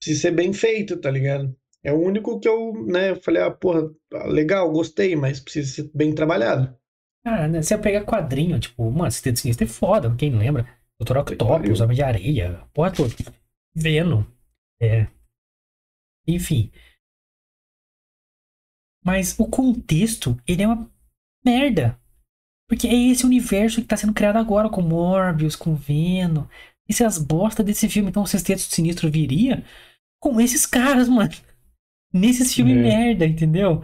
Precisa 0.00 0.22
ser 0.22 0.30
bem 0.30 0.52
feito, 0.52 1.00
tá 1.00 1.10
ligado? 1.10 1.56
É 1.82 1.92
o 1.92 2.00
único 2.00 2.38
que 2.38 2.48
eu, 2.48 2.72
né, 2.86 3.16
falei, 3.16 3.42
ah, 3.42 3.50
porra, 3.50 3.90
legal, 4.26 4.70
gostei, 4.70 5.16
mas 5.16 5.40
precisa 5.40 5.74
ser 5.74 5.90
bem 5.94 6.14
trabalhado. 6.14 6.76
Cara, 7.24 7.48
né, 7.48 7.60
você 7.60 7.76
pega 7.76 8.04
quadrinho, 8.04 8.58
tipo, 8.60 8.90
mano, 8.90 9.10
Sexteto 9.10 9.40
Sinistro 9.40 9.64
é 9.64 9.68
foda, 9.68 10.14
quem 10.16 10.36
lembra? 10.36 10.68
Doutor. 11.00 11.18
Octopus, 11.18 11.80
Homem 11.80 11.96
de 11.96 12.02
Areia, 12.02 12.68
porra 12.72 12.92
toda. 12.92 13.14
Venom. 13.74 14.24
É. 14.80 15.06
Enfim. 16.26 16.70
Mas 19.04 19.38
o 19.38 19.48
contexto, 19.48 20.36
ele 20.46 20.62
é 20.62 20.66
uma 20.66 20.90
merda. 21.48 21.98
Porque 22.68 22.86
é 22.86 22.94
esse 22.94 23.24
universo 23.24 23.80
que 23.80 23.86
tá 23.86 23.96
sendo 23.96 24.12
criado 24.12 24.36
agora, 24.36 24.68
com 24.68 24.82
Morbius, 24.82 25.56
com 25.56 25.74
Venom. 25.74 26.44
E 26.88 26.92
se 26.92 27.02
as 27.04 27.18
bosta 27.18 27.62
desse 27.64 27.88
filme, 27.88 28.10
então 28.10 28.22
o 28.22 28.26
Sexteto 28.26 28.60
Sinistro 28.60 29.10
viria 29.10 29.64
com 30.20 30.40
esses 30.40 30.66
caras, 30.66 31.08
mano. 31.08 31.30
Nesses 32.12 32.54
filmes 32.54 32.76
É. 32.76 32.80
merda, 32.82 33.26
entendeu? 33.26 33.82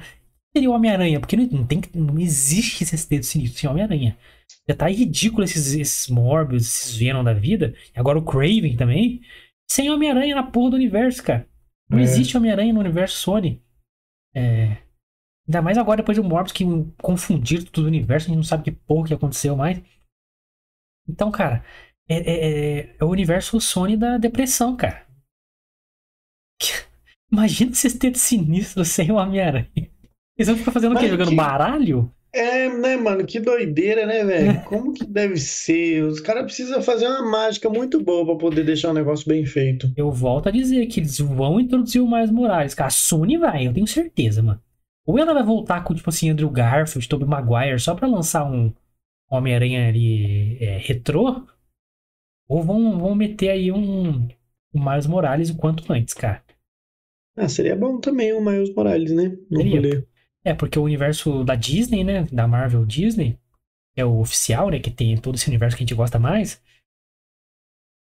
Seria 0.55 0.71
o 0.71 0.75
Homem-Aranha, 0.75 1.19
porque 1.21 1.37
não, 1.37 1.47
não 1.47 1.67
tem, 1.67 1.81
não 1.95 2.19
existe 2.19 2.85
Sexteto 2.87 3.25
Sinistro 3.27 3.59
sem 3.61 3.71
Homem-Aranha. 3.71 4.17
Já 4.69 4.75
tá 4.77 4.89
ridículo 4.89 5.45
esses, 5.45 5.75
esses 5.75 6.09
Morbius, 6.09 6.63
esses 6.65 6.97
Venom 6.97 7.25
da 7.25 7.35
vida. 7.35 7.75
E 7.95 7.99
agora 7.99 8.19
o 8.19 8.25
Craven 8.25 8.77
também. 8.77 9.21
Sem 9.71 9.91
Homem-Aranha 9.91 10.35
na 10.35 10.43
porra 10.43 10.71
do 10.71 10.77
universo, 10.77 11.23
cara. 11.23 11.47
Não 11.91 11.99
É. 11.99 12.03
existe 12.03 12.37
Homem-Aranha 12.37 12.73
no 12.73 12.81
universo 12.81 13.17
Sony. 13.17 13.63
É. 14.35 14.77
Ainda 15.47 15.61
mais 15.63 15.77
agora 15.79 15.99
depois 15.99 16.17
do 16.17 16.25
Morbius 16.25 16.53
que 16.53 16.65
confundiram 17.03 17.65
tudo 17.67 17.85
o 17.85 17.89
universo, 17.89 18.27
a 18.27 18.29
gente 18.29 18.37
não 18.37 18.43
sabe 18.45 18.65
que 18.65 18.73
porra 18.73 19.09
que 19.09 19.15
aconteceu 19.15 19.55
mais. 19.57 19.81
Então, 21.09 21.31
cara, 21.31 21.63
é, 22.09 22.17
é- 22.17 22.79
é- 22.81 22.97
é 22.99 23.05
o 23.05 23.09
universo 23.09 23.61
Sony 23.61 23.97
da 23.97 24.17
depressão, 24.17 24.75
cara. 24.77 25.05
Imagina 27.31 27.75
vocês 27.75 27.95
terem 27.95 28.17
sinistro 28.17 28.85
sem 28.85 29.11
o 29.11 29.17
Homem-Aranha. 29.17 29.69
Eles 29.77 30.49
vão 30.49 30.57
ficar 30.57 30.71
fazendo 30.73 30.93
o 30.93 30.97
quê? 30.97 31.03
Mas 31.03 31.11
Jogando 31.11 31.29
que- 31.31 31.37
baralho? 31.37 32.13
É, 32.33 32.69
né, 32.69 32.97
mano? 32.97 33.25
Que 33.25 33.39
doideira, 33.39 34.07
né, 34.07 34.25
velho? 34.25 34.61
Como 34.65 34.93
que 34.93 35.05
deve 35.07 35.37
ser? 35.37 36.03
Os 36.03 36.19
caras 36.21 36.45
precisam 36.45 36.83
fazer 36.83 37.07
uma 37.07 37.25
mágica 37.31 37.69
muito 37.71 38.03
boa 38.03 38.25
pra 38.27 38.35
poder 38.37 38.65
deixar 38.65 38.91
o 38.91 38.95
negócio 38.95 39.29
bem 39.29 39.47
feito. 39.47 39.93
Eu 39.97 40.11
volto 40.11 40.49
a 40.49 40.53
dizer 40.53 40.87
que 40.87 40.99
eles 40.99 41.19
vão 41.19 41.61
introduzir 41.61 42.01
o 42.03 42.11
Miles 42.11 42.33
Morales. 42.33 42.75
Cara, 42.75 42.89
a 42.89 42.91
Sony 42.91 43.37
vai, 43.39 43.69
eu 43.69 43.73
tenho 43.73 43.87
certeza, 43.87 44.43
mano. 44.43 44.61
Ou 45.07 45.19
ela 45.19 45.35
vai 45.35 45.43
voltar 45.43 45.83
com, 45.85 45.95
tipo 45.95 46.09
assim, 46.11 46.31
Andrew 46.31 46.51
Garfield, 46.51 47.09
Tobey 47.09 47.29
Maguire, 47.29 47.79
só 47.81 47.95
pra 47.95 48.09
lançar 48.09 48.45
um 48.51 48.73
Homem-Aranha 49.31 49.89
ali 49.89 50.57
é, 50.63 50.79
retrô. 50.79 51.47
Ou 52.49 52.63
vão, 52.63 52.99
vão 52.99 53.15
meter 53.15 53.51
aí 53.51 53.71
um, 53.73 54.27
um 54.75 54.85
Miles 54.85 55.07
Morales 55.07 55.51
o 55.51 55.57
quanto 55.57 55.91
antes, 55.93 56.15
cara. 56.15 56.43
Ah, 57.37 57.49
seria 57.49 57.77
bom 57.77 58.01
também 58.01 58.33
o 58.33 58.41
Miles 58.45 58.75
Morales, 58.75 59.13
né? 59.13 59.37
No 59.51 59.63
Seria. 59.63 59.81
rolê. 59.81 60.07
É, 60.45 60.55
porque 60.55 60.79
o 60.79 60.83
universo 60.85 61.43
da 61.45 61.55
Disney, 61.55 62.05
né? 62.05 62.25
Da 62.33 62.47
Marvel 62.47 62.85
Disney, 62.85 63.39
é 63.97 64.05
o 64.05 64.19
oficial, 64.21 64.71
né? 64.71 64.79
Que 64.81 64.91
tem 64.91 65.17
todo 65.19 65.37
esse 65.37 65.49
universo 65.49 65.77
que 65.77 65.83
a 65.83 65.87
gente 65.87 65.95
gosta 65.97 66.19
mais. 66.19 66.63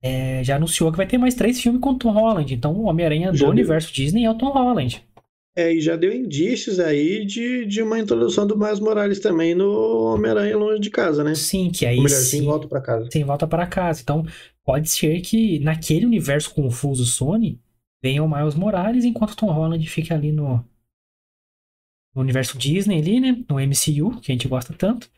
é, 0.01 0.43
já 0.43 0.55
anunciou 0.55 0.91
que 0.91 0.97
vai 0.97 1.07
ter 1.07 1.17
mais 1.17 1.35
três 1.35 1.59
filmes 1.59 1.81
com 1.81 1.91
o 1.91 1.97
Tom 1.97 2.11
Holland. 2.11 2.53
Então 2.53 2.73
o 2.73 2.85
Homem-Aranha 2.85 3.31
do 3.31 3.47
universo 3.47 3.93
Disney 3.93 4.25
é 4.25 4.31
o 4.31 4.37
Tom 4.37 4.51
Holland. 4.51 5.06
É, 5.57 5.73
e 5.73 5.81
já 5.81 5.95
deu 5.95 6.13
indícios 6.13 6.79
aí 6.79 7.25
de, 7.25 7.65
de 7.65 7.81
uma 7.81 7.97
introdução 7.97 8.45
do 8.45 8.55
Miles 8.55 8.79
Morales 8.79 9.19
também 9.19 9.55
no 9.55 10.13
Homem-Aranha 10.13 10.55
Longe 10.55 10.79
de 10.79 10.91
Casa, 10.91 11.23
né? 11.23 11.33
Sim, 11.33 11.71
que 11.71 11.83
aí 11.83 11.97
Ou 11.97 12.03
melhor, 12.03 12.15
sim, 12.15 12.37
sem 12.37 12.45
volta 12.45 12.67
pra 12.67 12.79
casa. 12.79 13.09
sem 13.11 13.23
volta 13.23 13.47
para 13.47 13.65
casa. 13.65 13.99
Então 14.03 14.23
pode 14.63 14.87
ser 14.87 15.19
que 15.21 15.57
naquele 15.59 16.05
universo 16.05 16.53
confuso 16.53 17.05
Sony 17.05 17.59
venha 18.03 18.23
o 18.23 18.29
Miles 18.29 18.53
Morales, 18.53 19.03
enquanto 19.03 19.31
o 19.31 19.35
Tom 19.35 19.51
Holland 19.51 19.83
fica 19.89 20.13
ali 20.13 20.31
no, 20.31 20.63
no 22.13 22.21
universo 22.21 22.55
Disney 22.55 22.99
ali, 22.99 23.19
né? 23.19 23.43
No 23.49 23.59
MCU, 23.59 24.21
que 24.21 24.31
a 24.31 24.35
gente 24.35 24.47
gosta 24.47 24.73
tanto. 24.73 25.09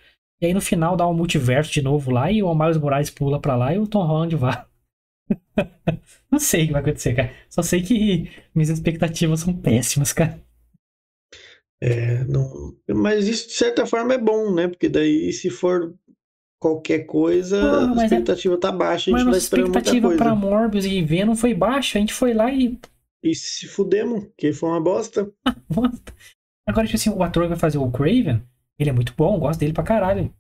E 0.42 0.46
aí 0.46 0.54
no 0.54 0.62
final 0.62 0.96
dá 0.96 1.06
um 1.06 1.14
multiverso 1.14 1.70
de 1.70 1.82
novo 1.82 2.12
lá 2.12 2.32
e 2.32 2.42
o 2.42 2.56
Miles 2.56 2.78
Morales 2.78 3.10
pula 3.10 3.42
pra 3.42 3.58
lá 3.58 3.74
e 3.74 3.78
o 3.78 3.86
Tom 3.86 4.06
Holland 4.06 4.38
vai. 4.38 4.69
Não 6.32 6.40
sei 6.40 6.64
o 6.64 6.68
que 6.68 6.74
vai 6.74 6.82
acontecer, 6.82 7.16
cara. 7.16 7.34
Só 7.50 7.62
sei 7.62 7.82
que 7.82 8.30
minhas 8.54 8.70
expectativas 8.70 9.42
são 9.42 9.54
péssimas, 9.54 10.14
cara. 10.14 10.40
É, 11.82 12.24
não... 12.26 12.76
Mas 12.90 13.28
isso, 13.28 13.48
de 13.48 13.54
certa 13.54 13.86
forma, 13.86 14.14
é 14.14 14.18
bom, 14.18 14.54
né? 14.54 14.68
Porque 14.68 14.90
daí, 14.90 15.32
se 15.32 15.50
for 15.50 15.96
qualquer 16.60 17.06
coisa, 17.06 17.84
a 17.84 17.88
mas 17.88 18.00
é- 18.12 18.16
expectativa 18.16 18.58
tá 18.60 18.72
baixa, 18.72 19.10
a 19.10 19.14
Mas 19.14 19.22
gente 19.24 19.32
tá 19.32 19.38
esperando 19.38 19.64
muita 19.72 19.80
expectativa 19.80 20.18
pra 20.18 20.36
Morbius 20.36 20.86
e 20.86 21.02
Venom 21.02 21.36
foi 21.36 21.54
baixa. 21.54 21.98
A 21.98 22.02
gente 22.02 22.14
foi 22.14 22.34
lá 22.34 22.52
e 22.52 22.78
E 23.24 23.34
se 23.34 23.66
fudemos, 23.68 24.28
que 24.38 24.52
foi 24.52 24.70
uma 24.70 24.82
bosta. 24.82 25.32
Bosta. 25.70 26.14
Agora, 26.68 26.86
tipo 26.86 26.98
assim, 26.98 27.10
o 27.10 27.24
ator 27.24 27.44
que 27.44 27.50
vai 27.50 27.58
fazer 27.58 27.78
o 27.78 27.90
Craven, 27.90 28.44
ele 28.78 28.90
é 28.90 28.94
muito 28.94 29.14
bom, 29.18 29.36
eu 29.36 29.40
gosto 29.40 29.60
dele 29.60 29.74
pra 29.74 29.84
caralho. 29.84 30.34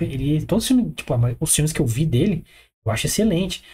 Ele, 0.00 0.44
todos 0.46 0.64
os 0.64 0.68
filmes, 0.68 0.92
tipo, 0.94 1.12
os 1.40 1.54
filmes 1.54 1.72
que 1.72 1.80
eu 1.80 1.86
vi 1.86 2.06
dele, 2.06 2.44
eu 2.86 2.92
acho 2.92 3.06
excelente. 3.06 3.64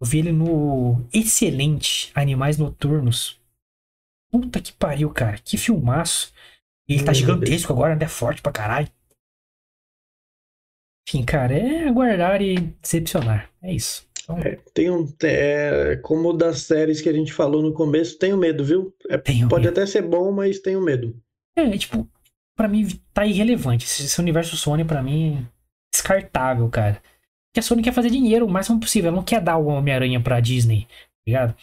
Eu 0.00 0.06
vi 0.06 0.18
ele 0.20 0.32
no 0.32 1.06
excelente 1.12 2.10
Animais 2.14 2.56
Noturnos. 2.58 3.38
Puta 4.32 4.60
que 4.60 4.72
pariu, 4.72 5.10
cara. 5.10 5.38
Que 5.38 5.56
filmaço. 5.58 6.32
Ele 6.88 7.00
tá 7.00 7.12
Meu 7.12 7.14
gigantesco 7.14 7.72
agora, 7.72 7.94
né? 7.94 8.04
É 8.04 8.08
forte 8.08 8.40
pra 8.40 8.52
caralho. 8.52 8.88
Enfim, 11.08 11.24
cara, 11.24 11.54
é 11.56 11.88
aguardar 11.88 12.40
e 12.40 12.56
decepcionar. 12.80 13.50
É 13.62 13.72
isso. 13.72 14.08
Então, 14.22 14.38
É, 14.38 14.56
tem 14.72 14.90
um, 14.90 15.12
é, 15.24 15.96
como 15.96 16.32
das 16.32 16.62
séries 16.62 17.00
que 17.00 17.08
a 17.08 17.12
gente 17.12 17.32
falou 17.32 17.62
no 17.62 17.74
começo, 17.74 18.18
tenho 18.18 18.36
medo, 18.36 18.64
viu? 18.64 18.94
É, 19.08 19.18
Tenho 19.18 19.48
pode 19.48 19.64
medo. 19.64 19.72
até 19.72 19.86
ser 19.86 20.02
bom, 20.02 20.30
mas 20.30 20.60
tenho 20.60 20.80
medo. 20.80 21.20
é, 21.56 21.76
tipo, 21.76 22.08
pra 22.56 22.68
mim 22.68 22.86
tá 23.12 23.26
irrelevante. 23.26 23.86
Esse, 23.86 24.04
esse 24.04 24.20
universo 24.20 24.56
Sony, 24.56 24.84
pra 24.84 25.02
mim, 25.02 25.38
é 25.38 25.46
descartável, 25.92 26.68
cara. 26.70 27.02
Porque 27.50 27.60
a 27.60 27.62
Sony 27.62 27.82
quer 27.82 27.92
fazer 27.92 28.10
dinheiro 28.10 28.46
o 28.46 28.50
máximo 28.50 28.78
possível. 28.78 29.08
Ela 29.08 29.16
não 29.16 29.24
quer 29.24 29.40
dar 29.40 29.56
o 29.56 29.66
Homem-Aranha 29.66 30.22
pra 30.22 30.40
Disney, 30.40 30.86
tá 30.86 31.22
ligado? 31.26 31.56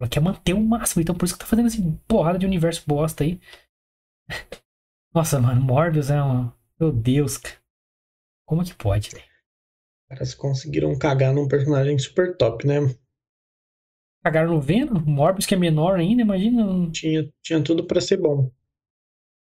Ela 0.00 0.10
quer 0.10 0.20
manter 0.20 0.54
o 0.54 0.60
máximo. 0.60 1.02
Então 1.02 1.14
por 1.14 1.24
isso 1.24 1.34
que 1.34 1.40
tá 1.40 1.46
fazendo 1.46 1.66
essa 1.66 1.78
porrada 2.08 2.38
de 2.38 2.46
universo 2.46 2.82
bosta 2.86 3.22
aí. 3.22 3.40
Nossa, 5.14 5.40
mano, 5.40 5.60
Morbius 5.60 6.10
é 6.10 6.22
um. 6.22 6.50
Meu 6.78 6.92
Deus, 6.92 7.36
cara. 7.36 7.56
Como 8.46 8.64
que 8.64 8.74
pode? 8.74 9.08
Os 9.08 10.08
caras 10.08 10.34
conseguiram 10.34 10.98
cagar 10.98 11.32
num 11.32 11.46
personagem 11.46 11.96
super 11.98 12.36
top, 12.36 12.66
né? 12.66 12.80
Cagaram 14.24 14.54
no 14.54 14.60
Venom? 14.60 15.00
Morbius 15.00 15.46
que 15.46 15.54
é 15.54 15.58
menor 15.58 15.98
ainda, 15.98 16.22
imagina. 16.22 16.90
Tinha, 16.90 17.32
tinha 17.42 17.62
tudo 17.62 17.86
pra 17.86 18.00
ser 18.00 18.16
bom. 18.16 18.50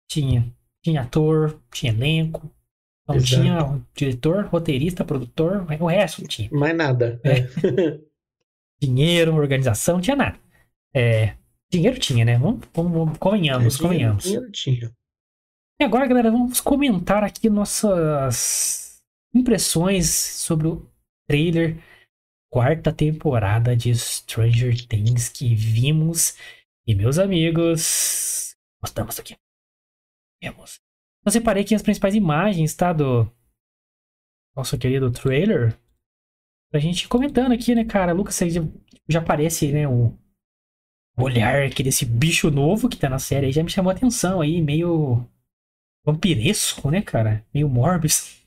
Tinha. 0.09 0.55
Tinha 0.83 1.03
ator, 1.03 1.61
tinha 1.73 1.93
elenco. 1.93 2.51
Não 3.09 3.17
Exato. 3.17 3.43
tinha 3.43 3.87
diretor, 3.95 4.47
roteirista, 4.47 5.05
produtor, 5.05 5.67
o 5.81 5.87
resto 5.87 6.21
não 6.21 6.29
tinha. 6.29 6.49
Mais 6.53 6.77
nada. 6.77 7.21
É. 7.25 7.49
Dinheiro, 8.81 9.35
organização, 9.35 9.95
não 9.95 10.01
tinha 10.01 10.17
nada. 10.17 10.39
É, 10.95 11.37
dinheiro 11.71 11.99
tinha, 11.99 12.25
né? 12.25 12.37
Vamos, 12.39 12.67
vamos, 12.75 13.17
convenhamos, 13.19 13.77
Tinha, 13.77 13.89
convenhamos. 13.89 14.25
tinha, 14.25 14.51
tinha. 14.51 14.93
E 15.81 15.85
agora, 15.85 16.07
galera, 16.07 16.31
vamos 16.31 16.61
comentar 16.61 17.25
aqui 17.25 17.49
nossas 17.49 19.01
impressões 19.35 20.07
sobre 20.09 20.69
o 20.69 20.87
trailer 21.27 21.79
quarta 22.51 22.93
temporada 22.93 23.75
de 23.75 23.95
Stranger 23.95 24.87
Things 24.87 25.29
que 25.31 25.55
vimos. 25.55 26.37
E 26.87 26.95
meus 26.95 27.19
amigos, 27.19 28.55
gostamos 28.83 29.19
aqui. 29.19 29.35
Vemos. 30.43 30.82
Eu 31.25 31.31
separei 31.33 31.63
aqui 31.63 31.75
as 31.75 31.83
principais 31.83 32.15
imagens, 32.15 32.75
tá? 32.75 32.93
Do 32.93 33.31
nosso 34.57 34.77
querido 34.79 35.11
trailer. 35.11 35.77
Pra 36.71 36.81
gente 36.81 37.03
ir 37.05 37.09
comentando 37.09 37.53
aqui, 37.53 37.75
né, 37.75 37.85
cara? 37.85 38.13
Lucas, 38.13 38.35
você 38.35 38.49
já, 38.51 38.63
já 39.09 39.21
aparece, 39.21 39.71
né? 39.73 39.87
O 39.87 40.17
olhar 41.17 41.63
aqui 41.63 41.83
desse 41.83 42.05
bicho 42.07 42.51
novo 42.51 42.89
que 42.89 42.97
tá 42.97 43.09
na 43.09 43.19
série 43.19 43.47
aí 43.47 43.53
já 43.53 43.63
me 43.63 43.69
chamou 43.71 43.91
a 43.91 43.95
atenção 43.95 44.41
aí, 44.41 44.63
meio 44.63 45.23
vampiresco, 46.05 46.91
né, 46.91 47.03
cara? 47.03 47.45
Meio 47.53 47.69
Morbius. 47.69 48.41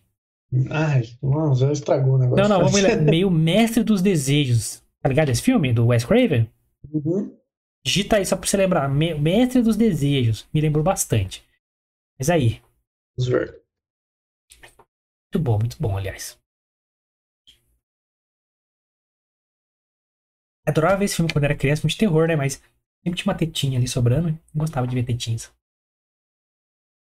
Ai, 0.71 1.03
nossa, 1.21 1.67
já 1.67 1.71
estragou 1.71 2.15
o 2.15 2.17
negócio. 2.17 2.41
Não, 2.43 2.49
não, 2.49 2.65
vamos 2.65 2.81
lá. 2.81 2.95
Meio 2.95 3.29
mestre 3.29 3.83
dos 3.83 4.01
desejos. 4.01 4.81
Tá 5.01 5.09
ligado 5.09 5.29
esse 5.29 5.41
filme 5.41 5.71
do 5.71 5.87
Wes 5.87 6.03
Craven? 6.03 6.49
Uhum. 6.91 7.37
Digita 7.85 8.15
aí 8.15 8.25
só 8.25 8.35
pra 8.35 8.47
você 8.47 8.57
lembrar. 8.57 8.89
Me- 8.89 9.13
Mestre 9.13 9.61
dos 9.61 9.75
desejos. 9.77 10.47
Me 10.53 10.59
lembrou 10.61 10.83
bastante. 10.83 11.43
Mas 12.17 12.29
aí, 12.29 12.61
Vamos 13.17 13.29
ver. 13.31 13.61
muito 15.33 15.43
bom, 15.43 15.59
muito 15.59 15.77
bom, 15.79 15.97
aliás. 15.97 16.39
Adorava 20.67 20.97
ver 20.97 21.05
esse 21.05 21.15
filme 21.15 21.31
quando 21.31 21.43
era 21.45 21.55
criança, 21.55 21.81
filme 21.81 21.91
de 21.91 21.97
terror, 21.97 22.27
né? 22.27 22.35
Mas 22.35 22.55
sempre 23.03 23.19
tinha 23.21 23.31
uma 23.31 23.37
tetinha 23.37 23.77
ali 23.77 23.87
sobrando. 23.87 24.37
Gostava 24.53 24.87
de 24.87 24.95
ver 24.95 25.03
tetinhas. 25.03 25.53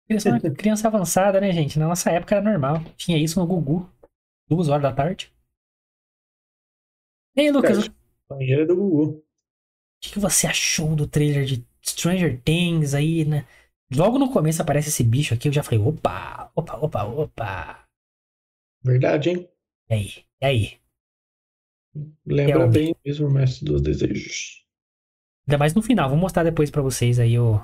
Criança, 0.07 0.29
criança 0.51 0.87
avançada, 0.87 1.39
né, 1.39 1.51
gente? 1.51 1.79
Na 1.79 1.87
nossa 1.87 2.11
época 2.11 2.35
era 2.35 2.43
normal. 2.43 2.83
Tinha 2.97 3.17
isso 3.17 3.39
no 3.39 3.47
Gugu. 3.47 3.89
Duas 4.49 4.67
horas 4.67 4.83
da 4.83 4.93
tarde. 4.93 5.31
E 7.35 7.41
aí, 7.41 7.51
Lucas, 7.51 7.77
Certo. 7.77 7.95
Banheira 8.29 8.65
do 8.65 8.75
Gugu. 8.75 9.03
O 9.17 9.23
que, 10.01 10.11
que 10.11 10.19
você 10.19 10.47
achou 10.47 10.95
do 10.95 11.07
trailer 11.07 11.45
de 11.45 11.65
Stranger 11.81 12.41
Things 12.41 12.93
aí, 12.93 13.25
né? 13.25 13.47
Logo 13.95 14.17
no 14.17 14.31
começo 14.31 14.61
aparece 14.61 14.89
esse 14.89 15.03
bicho 15.03 15.33
aqui, 15.33 15.47
eu 15.47 15.53
já 15.53 15.63
falei, 15.63 15.79
opa, 15.79 16.51
opa, 16.55 16.77
opa, 16.77 17.03
opa. 17.03 17.87
Verdade, 18.83 19.29
hein? 19.29 19.49
E 19.89 19.93
aí? 19.93 20.09
E 20.41 20.45
aí? 20.45 20.83
Lembra 22.25 22.63
É 22.63 22.67
bem 22.67 22.95
mesmo 23.05 23.27
o 23.27 23.31
Mestre 23.31 23.65
dos 23.65 23.81
Desejos. 23.81 24.65
Ainda 25.47 25.57
mais 25.57 25.73
no 25.73 25.81
final, 25.81 26.09
vou 26.09 26.17
mostrar 26.17 26.43
depois 26.43 26.71
pra 26.71 26.81
vocês 26.81 27.19
aí 27.19 27.37
o. 27.37 27.57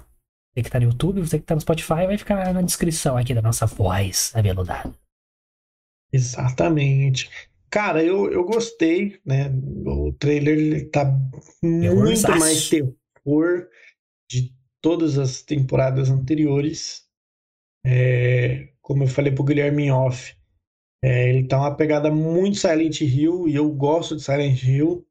Você 0.54 0.64
que 0.64 0.70
tá 0.70 0.80
no 0.80 0.88
YouTube, 0.88 1.22
você 1.22 1.40
que 1.40 1.46
tá 1.46 1.56
no 1.56 1.62
Spotify, 1.62 2.06
vai 2.08 2.18
ficar 2.18 2.54
na 2.54 2.62
descrição 2.62 3.16
aqui 3.16 3.34
da 3.34 3.42
nossa 3.42 3.66
voz 3.66 4.32
aveludada. 4.36 4.94
Exatamente. 6.12 7.30
Cara, 7.70 8.04
eu, 8.04 8.32
eu 8.32 8.44
gostei, 8.44 9.22
né? 9.24 9.50
O 9.86 10.12
trailer 10.14 10.58
ele 10.58 10.86
tá 10.86 11.06
muito 11.62 12.40
mais 12.40 12.68
terror 12.68 13.70
de 14.28 14.54
todas 14.82 15.18
as 15.18 15.42
temporadas 15.42 16.10
anteriores. 16.10 17.08
É, 17.86 18.70
como 18.82 19.04
eu 19.04 19.08
falei 19.08 19.32
pro 19.34 19.44
Guilherme 19.44 19.92
off, 19.92 20.36
é, 21.04 21.30
ele 21.30 21.48
tá 21.48 21.58
uma 21.60 21.76
pegada 21.76 22.12
muito 22.12 22.58
Silent 22.58 23.02
Hill 23.02 23.48
e 23.48 23.56
eu 23.56 23.70
gosto 23.72 24.16
de 24.16 24.24
Silent 24.24 24.62
Hill. 24.64 25.06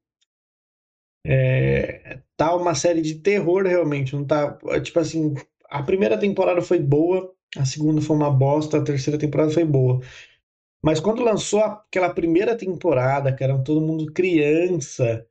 É, 1.27 2.21
tá 2.37 2.55
uma 2.55 2.75
série 2.75 3.03
de 3.03 3.17
terror 3.17 3.65
realmente, 3.65 4.15
não 4.15 4.25
tá, 4.25 4.57
tipo 4.83 4.99
assim, 4.99 5.35
a 5.69 5.83
primeira 5.83 6.19
temporada 6.19 6.63
foi 6.63 6.79
boa, 6.79 7.35
a 7.57 7.65
segunda 7.65 8.01
foi 8.01 8.17
uma 8.17 8.31
bosta, 8.31 8.79
a 8.79 8.85
terceira 8.85 9.19
temporada 9.19 9.51
foi 9.51 9.65
boa. 9.65 10.01
Mas 10.83 11.01
quando 11.01 11.23
lançou 11.25 11.61
aquela 11.61 12.15
primeira 12.15 12.57
temporada, 12.57 13.35
que 13.35 13.43
era 13.43 13.59
todo 13.63 13.81
mundo 13.81 14.13
criança, 14.13 15.27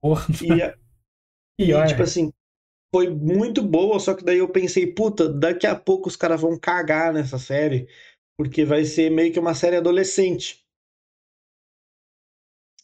Porra, 0.00 0.26
e, 0.40 0.48
e, 1.58 1.66
pior. 1.66 1.86
tipo 1.86 2.02
assim, 2.02 2.32
foi 2.94 3.10
muito 3.10 3.60
boa, 3.60 3.98
só 3.98 4.14
que 4.14 4.22
daí 4.22 4.38
eu 4.38 4.48
pensei, 4.48 4.86
puta, 4.86 5.28
daqui 5.28 5.66
a 5.66 5.74
pouco 5.74 6.08
os 6.08 6.14
caras 6.14 6.40
vão 6.40 6.56
cagar 6.56 7.12
nessa 7.12 7.40
série, 7.40 7.88
porque 8.38 8.64
vai 8.64 8.84
ser 8.84 9.10
meio 9.10 9.32
que 9.32 9.40
uma 9.40 9.52
série 9.52 9.74
adolescente. 9.74 10.64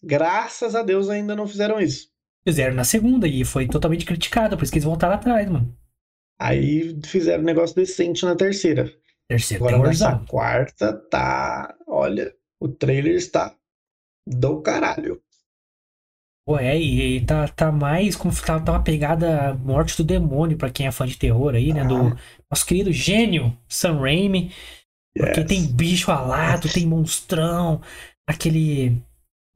Graças 0.03 0.75
a 0.75 0.83
Deus 0.83 1.09
ainda 1.09 1.37
não 1.37 1.47
fizeram 1.47 1.79
isso. 1.79 2.11
Fizeram 2.45 2.75
na 2.75 2.83
segunda 2.83 3.29
e 3.29 3.45
foi 3.45 3.69
totalmente 3.69 4.05
criticado, 4.05 4.57
por 4.57 4.65
isso 4.65 4.73
que 4.73 4.79
eles 4.79 4.85
voltaram 4.85 5.15
atrás, 5.15 5.49
mano. 5.49 5.79
Aí 6.41 7.01
fizeram 7.05 7.45
um 7.45 7.47
negócio 7.47 7.77
decente 7.77 8.25
na 8.25 8.35
terceira. 8.35 8.93
Terceiro 9.29 9.65
Agora 9.65 9.91
nessa 9.91 10.19
quarta 10.27 10.93
tá, 10.93 11.73
olha, 11.87 12.35
o 12.59 12.69
trailer 12.69 13.15
está 13.15 13.55
do 14.27 14.61
caralho. 14.61 15.23
Pô, 16.47 16.59
é, 16.59 16.79
e, 16.79 17.25
tá, 17.25 17.47
tá 17.49 17.71
mais 17.71 18.17
como 18.17 18.35
tá, 18.35 18.59
tá 18.59 18.73
uma 18.73 18.83
pegada 18.83 19.55
morte 19.55 19.97
do 19.97 20.05
demônio 20.05 20.57
pra 20.57 20.71
quem 20.71 20.87
é 20.87 20.91
fã 20.91 21.07
de 21.07 21.17
terror 21.17 21.55
aí, 21.55 21.73
né? 21.73 21.85
Do 21.85 22.09
Ah. 22.09 22.17
nosso 22.51 22.67
querido 22.67 22.93
gênio 22.93 23.57
Sam 23.69 24.01
Raimi. 24.01 24.53
Porque 25.17 25.41
Yes. 25.41 25.49
tem 25.49 25.67
bicho 25.73 26.11
alado, 26.11 26.69
tem 26.73 26.87
monstrão, 26.87 27.81
aquele. 28.29 29.03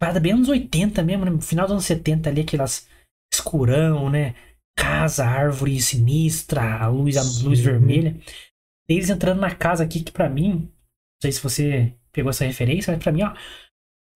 Parada 0.01 0.19
bem 0.21 0.33
anos 0.33 0.49
80 0.49 1.03
mesmo, 1.03 1.25
né? 1.25 1.31
No 1.31 1.41
final 1.41 1.65
dos 1.67 1.73
anos 1.73 1.85
70 1.87 2.29
ali, 2.29 2.41
aquelas 2.43 2.89
escurão, 3.33 4.11
né? 4.11 4.35
Casa, 4.77 5.25
árvore 5.25 5.81
sinistra, 5.81 6.79
a 6.81 6.89
luz, 6.89 7.17
a 7.17 7.23
luz 7.49 7.61
vermelha. 7.61 8.17
Eles 8.89 9.09
entrando 9.11 9.41
na 9.41 9.55
casa 9.55 9.85
aqui, 9.85 10.01
que 10.03 10.13
pra 10.13 10.29
mim, 10.29 10.51
não 10.55 10.69
sei 11.23 11.33
se 11.33 11.41
você 11.43 11.93
pegou 12.13 12.31
essa 12.31 12.45
referência, 12.45 12.93
mas 12.93 13.03
pra 13.03 13.13
mim, 13.13 13.23
ó, 13.23 13.33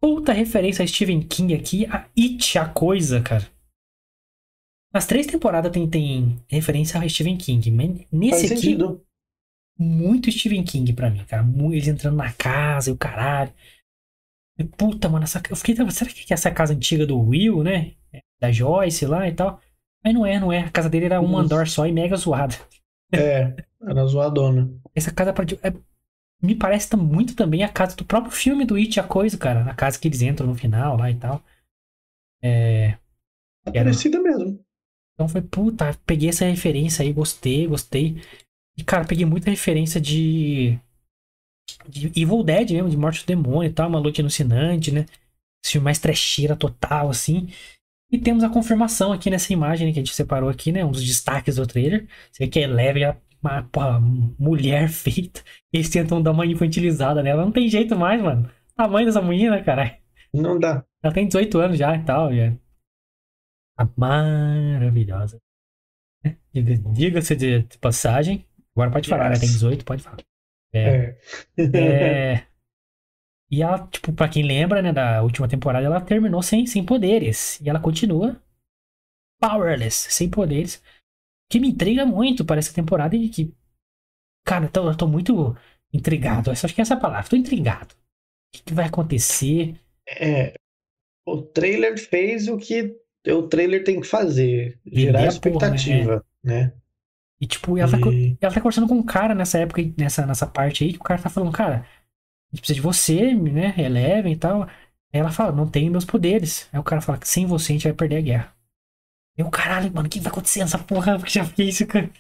puta 0.01 0.33
referência 0.33 0.85
a 0.85 0.87
Stephen 0.89 1.21
King 1.23 1.55
aqui, 1.55 1.87
a 1.87 2.09
It, 2.19 2.59
a 2.59 2.69
coisa, 2.69 3.21
cara. 3.21 3.47
Nas 4.93 5.07
três 5.07 5.27
temporadas 5.27 5.71
tem, 5.71 5.89
tem 5.89 6.39
referência 6.49 6.99
a 7.01 7.09
Stephen 7.09 7.37
King, 7.37 7.71
mas 7.71 7.89
Faz 7.89 8.07
nesse 8.11 8.47
aqui, 8.47 8.57
sentido. 8.57 9.05
muito 9.79 10.31
Stephen 10.33 10.65
King 10.65 10.93
pra 10.93 11.11
mim, 11.11 11.25
cara. 11.25 11.47
Eles 11.73 11.89
entrando 11.89 12.17
na 12.17 12.33
casa 12.33 12.91
e 12.91 12.93
o 12.93 12.97
caralho. 12.97 13.53
E, 14.59 14.65
puta, 14.65 15.09
mano, 15.09 15.25
essa, 15.25 15.41
eu 15.51 15.57
fiquei, 15.57 15.75
será 15.91 16.11
que 16.11 16.33
é 16.33 16.35
essa 16.35 16.51
casa 16.51 16.73
antiga 16.75 17.07
do 17.07 17.19
Will, 17.21 17.63
né? 17.63 17.93
Da 18.41 18.51
Joyce 18.51 19.07
lá 19.07 19.29
e 19.29 19.33
tal? 19.33 19.61
Mas 20.05 20.15
não 20.15 20.25
é, 20.25 20.41
não 20.41 20.51
é. 20.53 20.61
A 20.61 20.71
casa 20.71 20.89
dele 20.89 21.05
era 21.05 21.21
um 21.21 21.29
Nossa. 21.29 21.45
andar 21.55 21.69
só 21.69 21.87
e 21.87 21.93
mega 21.93 22.17
zoada. 22.17 22.55
É, 23.13 23.55
era 23.83 24.07
zoadona. 24.07 24.71
Essa 24.95 25.13
casa 25.13 25.33
pra- 25.33 25.45
é- 25.63 25.75
me 26.43 26.55
parece 26.55 26.95
muito 26.97 27.35
também 27.35 27.63
a 27.65 27.69
casa 27.69 27.97
do 27.97 28.05
próprio 28.05 28.33
filme 28.33 28.65
do 28.65 28.77
It, 28.77 28.99
a 29.01 29.05
coisa, 29.05 29.37
cara. 29.37 29.69
A 29.71 29.75
casa 29.75 29.99
que 29.99 30.09
eles 30.09 30.23
entram 30.23 30.47
no 30.47 30.55
final 30.55 30.97
lá 30.97 31.11
e 31.11 31.17
tal. 31.17 31.43
É, 32.43 32.97
Tá 33.65 33.73
Era. 33.75 33.85
parecida 33.85 34.21
mesmo. 34.21 34.61
Então 35.15 35.29
foi, 35.29 35.43
puta, 35.43 35.95
peguei 36.07 36.29
essa 36.29 36.45
referência 36.45 37.03
aí, 37.03 37.13
gostei, 37.13 37.67
gostei. 37.67 38.23
E, 38.77 38.85
cara, 38.85 39.05
peguei 39.05 39.27
muita 39.27 39.51
referência 39.51 40.01
de. 40.01 40.79
de 41.89 42.07
Evil 42.21 42.43
Dead 42.43 42.71
mesmo, 42.71 42.89
de 42.89 42.97
Morte 42.97 43.25
do 43.25 43.27
Demônio 43.27 43.69
e 43.69 43.73
tal, 43.73 43.89
uma 43.89 43.99
luta 43.99 44.23
alucinante, 44.23 44.93
né? 44.93 45.07
Esse 45.63 45.73
filme 45.73 45.85
mais 45.85 45.99
trecheira 45.99 46.57
total, 46.57 47.11
assim. 47.11 47.49
E 48.11 48.19
temos 48.19 48.43
a 48.43 48.49
confirmação 48.49 49.13
aqui 49.13 49.29
nessa 49.29 49.53
imagem 49.53 49.87
né, 49.89 49.93
que 49.93 49.99
a 49.99 50.03
gente 50.03 50.15
separou 50.15 50.49
aqui, 50.49 50.73
né? 50.73 50.85
Um 50.85 50.93
dos 50.93 51.05
destaques 51.05 51.57
do 51.57 51.67
trailer. 51.67 52.07
Você 52.31 52.45
vê 52.45 52.51
que 52.51 52.59
a 52.59 52.63
Eleven, 52.63 53.03
ela 53.03 53.23
uma 53.43 53.63
porra, 53.65 54.01
mulher 54.01 54.89
feita. 54.89 55.43
Eles 55.73 55.89
tentam 55.91 56.23
dar 56.23 56.33
uma 56.33 56.47
infantilizada 56.47 57.23
nela. 57.23 57.45
Não 57.45 57.53
tem 57.53 57.69
jeito 57.69 57.97
mais, 57.97 58.21
mano. 58.23 58.51
Tamanho 58.77 59.07
dessa 59.07 59.23
menina, 59.23 59.63
caralho. 59.63 59.97
Não 60.33 60.59
dá. 60.59 60.85
Ela 61.03 61.15
tem 61.15 61.27
18 61.27 61.59
anos 61.59 61.79
já 61.79 61.95
e 61.97 62.05
tal. 62.05 62.35
Já. 62.35 62.53
Tá 63.77 63.89
maravilhosa. 63.97 65.41
Diga- 66.53 66.77
Diga-se 66.93 67.37
de 67.37 67.79
passagem. 67.79 68.45
Agora 68.75 68.91
pode 68.91 69.09
falar, 69.09 69.25
né? 69.31 69.31
Yes. 69.31 69.41
Tem 69.41 69.49
18, 69.51 69.85
pode 69.85 70.03
falar. 70.03 70.19
É. 70.73 71.17
É. 71.57 71.77
É. 71.77 72.47
E 73.51 73.63
ela, 73.63 73.79
tipo, 73.89 74.13
pra 74.13 74.29
quem 74.29 74.43
lembra, 74.43 74.83
né, 74.83 74.93
da 74.93 75.23
última 75.23 75.49
temporada, 75.49 75.87
ela 75.87 76.03
terminou 76.03 76.43
sem, 76.43 76.67
sem 76.67 76.85
poderes. 76.85 77.59
E 77.63 77.71
ela 77.71 77.81
continua 77.81 78.37
powerless, 79.41 80.13
sem 80.13 80.29
poderes. 80.29 80.83
Que 81.49 81.59
me 81.61 81.69
intriga 81.69 82.05
muito 82.05 82.45
para 82.45 82.59
essa 82.59 82.73
temporada 82.73 83.17
e 83.17 83.29
que. 83.29 83.53
Cara, 84.45 84.67
eu 84.67 84.71
tô, 84.71 84.91
eu 84.91 84.97
tô 84.97 85.07
muito 85.07 85.57
intrigado. 85.93 86.49
Eu 86.51 86.53
acho 86.53 86.75
que 86.75 86.81
é 86.81 86.83
essa 86.83 86.97
palavra. 86.97 87.29
Tô 87.29 87.37
intrigado. 87.37 87.95
O 87.95 88.57
que, 88.57 88.63
que 88.63 88.75
vai 88.75 88.87
acontecer? 88.87 89.77
É, 90.09 90.55
o 91.27 91.43
trailer 91.43 91.99
fez 91.99 92.49
o 92.49 92.57
que 92.59 92.97
o 93.29 93.43
trailer 93.45 93.85
tem 93.85 94.01
que 94.01 94.07
fazer, 94.07 94.79
Vender 94.87 95.01
gerar 95.03 95.21
a 95.21 95.27
porra, 95.27 95.29
expectativa, 95.29 96.25
né? 96.43 96.73
E, 97.41 97.47
tipo, 97.47 97.77
ela 97.79 97.91
tá, 97.91 97.99
E- 97.99 98.37
ela 98.41 98.53
tá 98.55 98.61
conversando 98.61 98.89
com 98.89 98.95
um 98.97 99.03
cara 99.03 99.35
nessa 99.35 99.59
época, 99.59 99.83
nessa, 99.97 100.27
nessa 100.27 100.47
parte 100.47 100.85
aí, 100.85 100.93
que 100.93 100.99
o 100.99 101.03
cara 101.03 101.23
tá 101.23 101.31
falando, 101.31 101.53
cara, 101.53 101.87
a 102.53 102.57
gente 102.57 102.61
precisa 102.63 102.75
de 102.77 102.81
você, 102.81 103.35
né? 103.35 103.75
Eleven 103.79 104.33
e 104.33 104.37
tal. 104.37 104.63
Aí 104.65 104.71
ela 105.21 105.33
fala, 105.33 105.53
não 105.53 105.69
tenho 105.69 105.91
meus 105.93 106.05
poderes. 106.05 106.69
Aí 106.73 106.81
o 106.81 106.85
cara 106.85 107.01
fala 107.03 107.19
que 107.19 107.29
sem 107.29 107.47
você 107.47 107.73
a 107.73 107.77
gente 107.77 107.85
vai 107.85 107.95
perder 107.95 108.17
a 108.19 108.21
guerra. 108.23 108.57
Eu, 109.39 109.49
caralho, 109.49 109.95
mano, 109.95 110.09
o 110.09 110.11
que 110.11 110.19
vai 110.19 110.33
acontecer 110.33 110.59
nessa 110.59 110.79
porra? 110.79 111.17
Porque 111.17 111.31
já 111.31 111.45
fiquei 111.45 111.69
isso, 111.69 111.87
cara. 111.87 112.11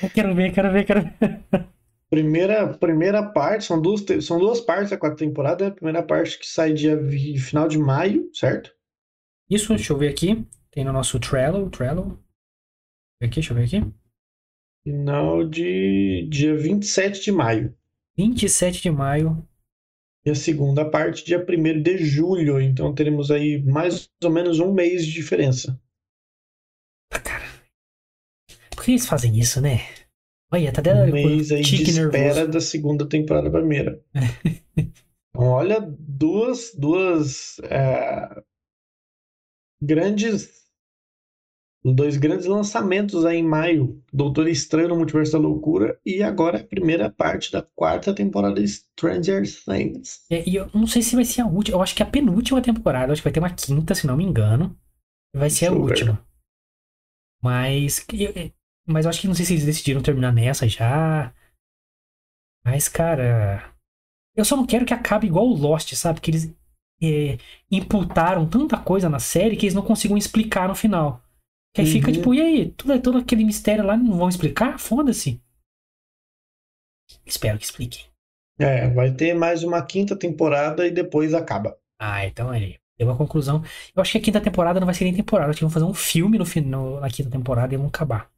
Eu 0.00 0.08
quero 0.08 0.32
ver, 0.36 0.52
quero 0.52 0.72
ver, 0.72 0.84
quero 0.84 1.02
ver. 1.02 1.68
Primeira, 2.08 2.78
primeira 2.78 3.22
parte, 3.22 3.64
são 3.64 3.82
duas, 3.82 4.04
são 4.24 4.38
duas 4.38 4.60
partes 4.60 4.90
da 4.90 4.96
quarta 4.96 5.18
temporada. 5.18 5.66
A 5.66 5.70
primeira 5.72 6.00
parte 6.00 6.38
que 6.38 6.46
sai 6.46 6.72
dia 6.72 6.96
final 7.38 7.66
de 7.66 7.76
maio, 7.76 8.30
certo? 8.32 8.72
Isso, 9.50 9.74
deixa 9.74 9.92
eu 9.92 9.98
ver 9.98 10.08
aqui. 10.08 10.46
Tem 10.70 10.84
no 10.84 10.92
nosso 10.92 11.18
Trello, 11.18 11.68
Trello. 11.70 12.22
Aqui, 13.20 13.34
deixa 13.34 13.52
eu 13.52 13.56
ver 13.56 13.64
aqui. 13.64 13.92
Final 14.84 15.44
de 15.44 16.28
dia 16.30 16.56
27 16.56 17.20
de 17.20 17.32
maio. 17.32 17.76
27 18.16 18.80
de 18.80 18.90
maio. 18.92 19.44
E 20.24 20.30
a 20.30 20.34
segunda 20.36 20.88
parte, 20.88 21.24
dia 21.24 21.44
1 21.44 21.82
de 21.82 21.98
julho. 21.98 22.60
Então 22.60 22.94
teremos 22.94 23.30
aí 23.30 23.60
mais 23.64 24.08
ou 24.22 24.30
menos 24.30 24.60
um 24.60 24.72
mês 24.72 25.04
de 25.04 25.12
diferença. 25.12 25.78
Que 28.88 28.92
eles 28.92 29.06
fazem 29.06 29.38
isso, 29.38 29.60
né? 29.60 29.80
Olha, 30.50 30.72
tá 30.72 30.80
até 30.80 30.94
Um 30.94 31.12
mês 31.12 31.52
aí 31.52 31.60
de 31.60 31.82
espera 31.82 32.34
nervoso. 32.34 32.48
da 32.48 32.60
segunda 32.60 33.06
temporada 33.06 33.50
primeira. 33.50 34.02
Então, 35.30 35.50
olha, 35.50 35.78
duas, 35.80 36.72
duas 36.76 37.60
é, 37.60 38.42
grandes. 39.80 40.48
Dois 41.84 42.16
grandes 42.16 42.46
lançamentos 42.46 43.24
aí 43.24 43.36
em 43.36 43.46
maio. 43.46 44.02
Doutor 44.12 44.48
Estranho 44.48 44.88
no 44.88 44.96
Multiverso 44.96 45.32
da 45.32 45.38
Loucura 45.38 46.00
e 46.04 46.22
agora 46.24 46.58
a 46.58 46.64
primeira 46.64 47.08
parte 47.08 47.52
da 47.52 47.62
quarta 47.62 48.12
temporada 48.12 48.60
de 48.60 48.66
Stranger 48.66 49.42
Things. 49.42 50.24
É, 50.28 50.48
e 50.48 50.56
eu 50.56 50.68
não 50.74 50.88
sei 50.88 51.02
se 51.02 51.14
vai 51.14 51.24
ser 51.24 51.42
a 51.42 51.46
última. 51.46 51.76
Eu 51.76 51.82
acho 51.82 51.94
que 51.94 52.02
é 52.02 52.06
a 52.06 52.10
penúltima 52.10 52.60
temporada. 52.60 53.12
Acho 53.12 53.22
que 53.22 53.26
vai 53.28 53.32
ter 53.32 53.40
uma 53.40 53.54
quinta, 53.54 53.94
se 53.94 54.08
não 54.08 54.16
me 54.16 54.24
engano. 54.24 54.76
Vai 55.32 55.50
ser 55.50 55.66
a 55.66 55.72
última. 55.72 56.26
Mas. 57.40 58.04
Mas 58.88 59.04
eu 59.04 59.10
acho 59.10 59.20
que 59.20 59.26
não 59.28 59.34
sei 59.34 59.44
se 59.44 59.52
eles 59.52 59.66
decidiram 59.66 60.02
terminar 60.02 60.32
nessa 60.32 60.66
já. 60.66 61.32
Mas, 62.64 62.88
cara. 62.88 63.74
Eu 64.34 64.44
só 64.44 64.56
não 64.56 64.66
quero 64.66 64.86
que 64.86 64.94
acabe 64.94 65.26
igual 65.26 65.46
o 65.46 65.54
Lost, 65.56 65.92
sabe? 65.94 66.20
Que 66.20 66.30
eles 66.30 66.54
é, 67.02 67.38
imputaram 67.70 68.48
tanta 68.48 68.78
coisa 68.78 69.08
na 69.08 69.18
série 69.18 69.56
que 69.56 69.66
eles 69.66 69.74
não 69.74 69.84
consigam 69.84 70.16
explicar 70.16 70.68
no 70.68 70.74
final. 70.74 71.22
Que 71.74 71.82
aí 71.82 71.86
fica 71.86 72.08
Uhum. 72.08 72.12
tipo, 72.14 72.34
e 72.34 72.40
aí? 72.40 72.70
Tudo, 72.70 73.00
todo 73.02 73.18
aquele 73.18 73.44
mistério 73.44 73.84
lá 73.84 73.96
não 73.96 74.16
vão 74.16 74.28
explicar? 74.28 74.78
Foda-se. 74.78 75.40
Espero 77.26 77.58
que 77.58 77.64
expliquem. 77.64 78.06
É, 78.58 78.88
vai 78.90 79.12
ter 79.12 79.34
mais 79.34 79.62
uma 79.62 79.84
quinta 79.84 80.16
temporada 80.18 80.86
e 80.86 80.90
depois 80.90 81.34
acaba. 81.34 81.78
Ah, 82.00 82.24
então 82.24 82.50
aí. 82.50 82.78
Deu 82.98 83.06
uma 83.06 83.16
conclusão. 83.16 83.62
Eu 83.94 84.02
acho 84.02 84.12
que 84.12 84.18
a 84.18 84.20
quinta 84.20 84.40
temporada 84.40 84.80
não 84.80 84.86
vai 84.86 84.94
ser 84.94 85.04
nem 85.04 85.14
temporada. 85.14 85.50
Acho 85.50 85.58
que 85.58 85.64
vão 85.64 85.70
fazer 85.70 85.84
um 85.84 85.94
filme 85.94 86.36
no 86.38 86.44
final, 86.44 87.00
na 87.00 87.08
quinta 87.08 87.30
temporada 87.30 87.72
e 87.72 87.76
vão 87.76 87.86
acabar. 87.86 88.28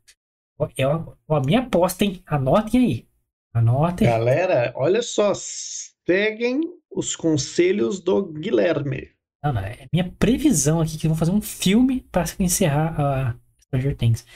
É 0.76 0.84
a, 0.84 1.40
minha 1.40 1.60
aposta, 1.60 2.04
hein? 2.04 2.22
Anotem 2.26 2.80
aí. 2.84 3.06
Anotem. 3.54 4.08
Galera, 4.08 4.72
olha 4.76 5.02
só, 5.02 5.32
seguem 5.34 6.60
os 6.90 7.16
conselhos 7.16 8.00
do 8.00 8.32
Guilherme. 8.32 9.10
Não, 9.42 9.52
não, 9.52 9.62
é 9.62 9.86
minha 9.92 10.10
previsão 10.18 10.80
aqui 10.80 10.98
que 10.98 11.08
vão 11.08 11.16
fazer 11.16 11.30
um 11.30 11.40
filme 11.40 12.02
pra 12.12 12.24
encerrar 12.38 13.00
a 13.00 13.34
Stranger 13.62 13.96
Things. 13.96 14.26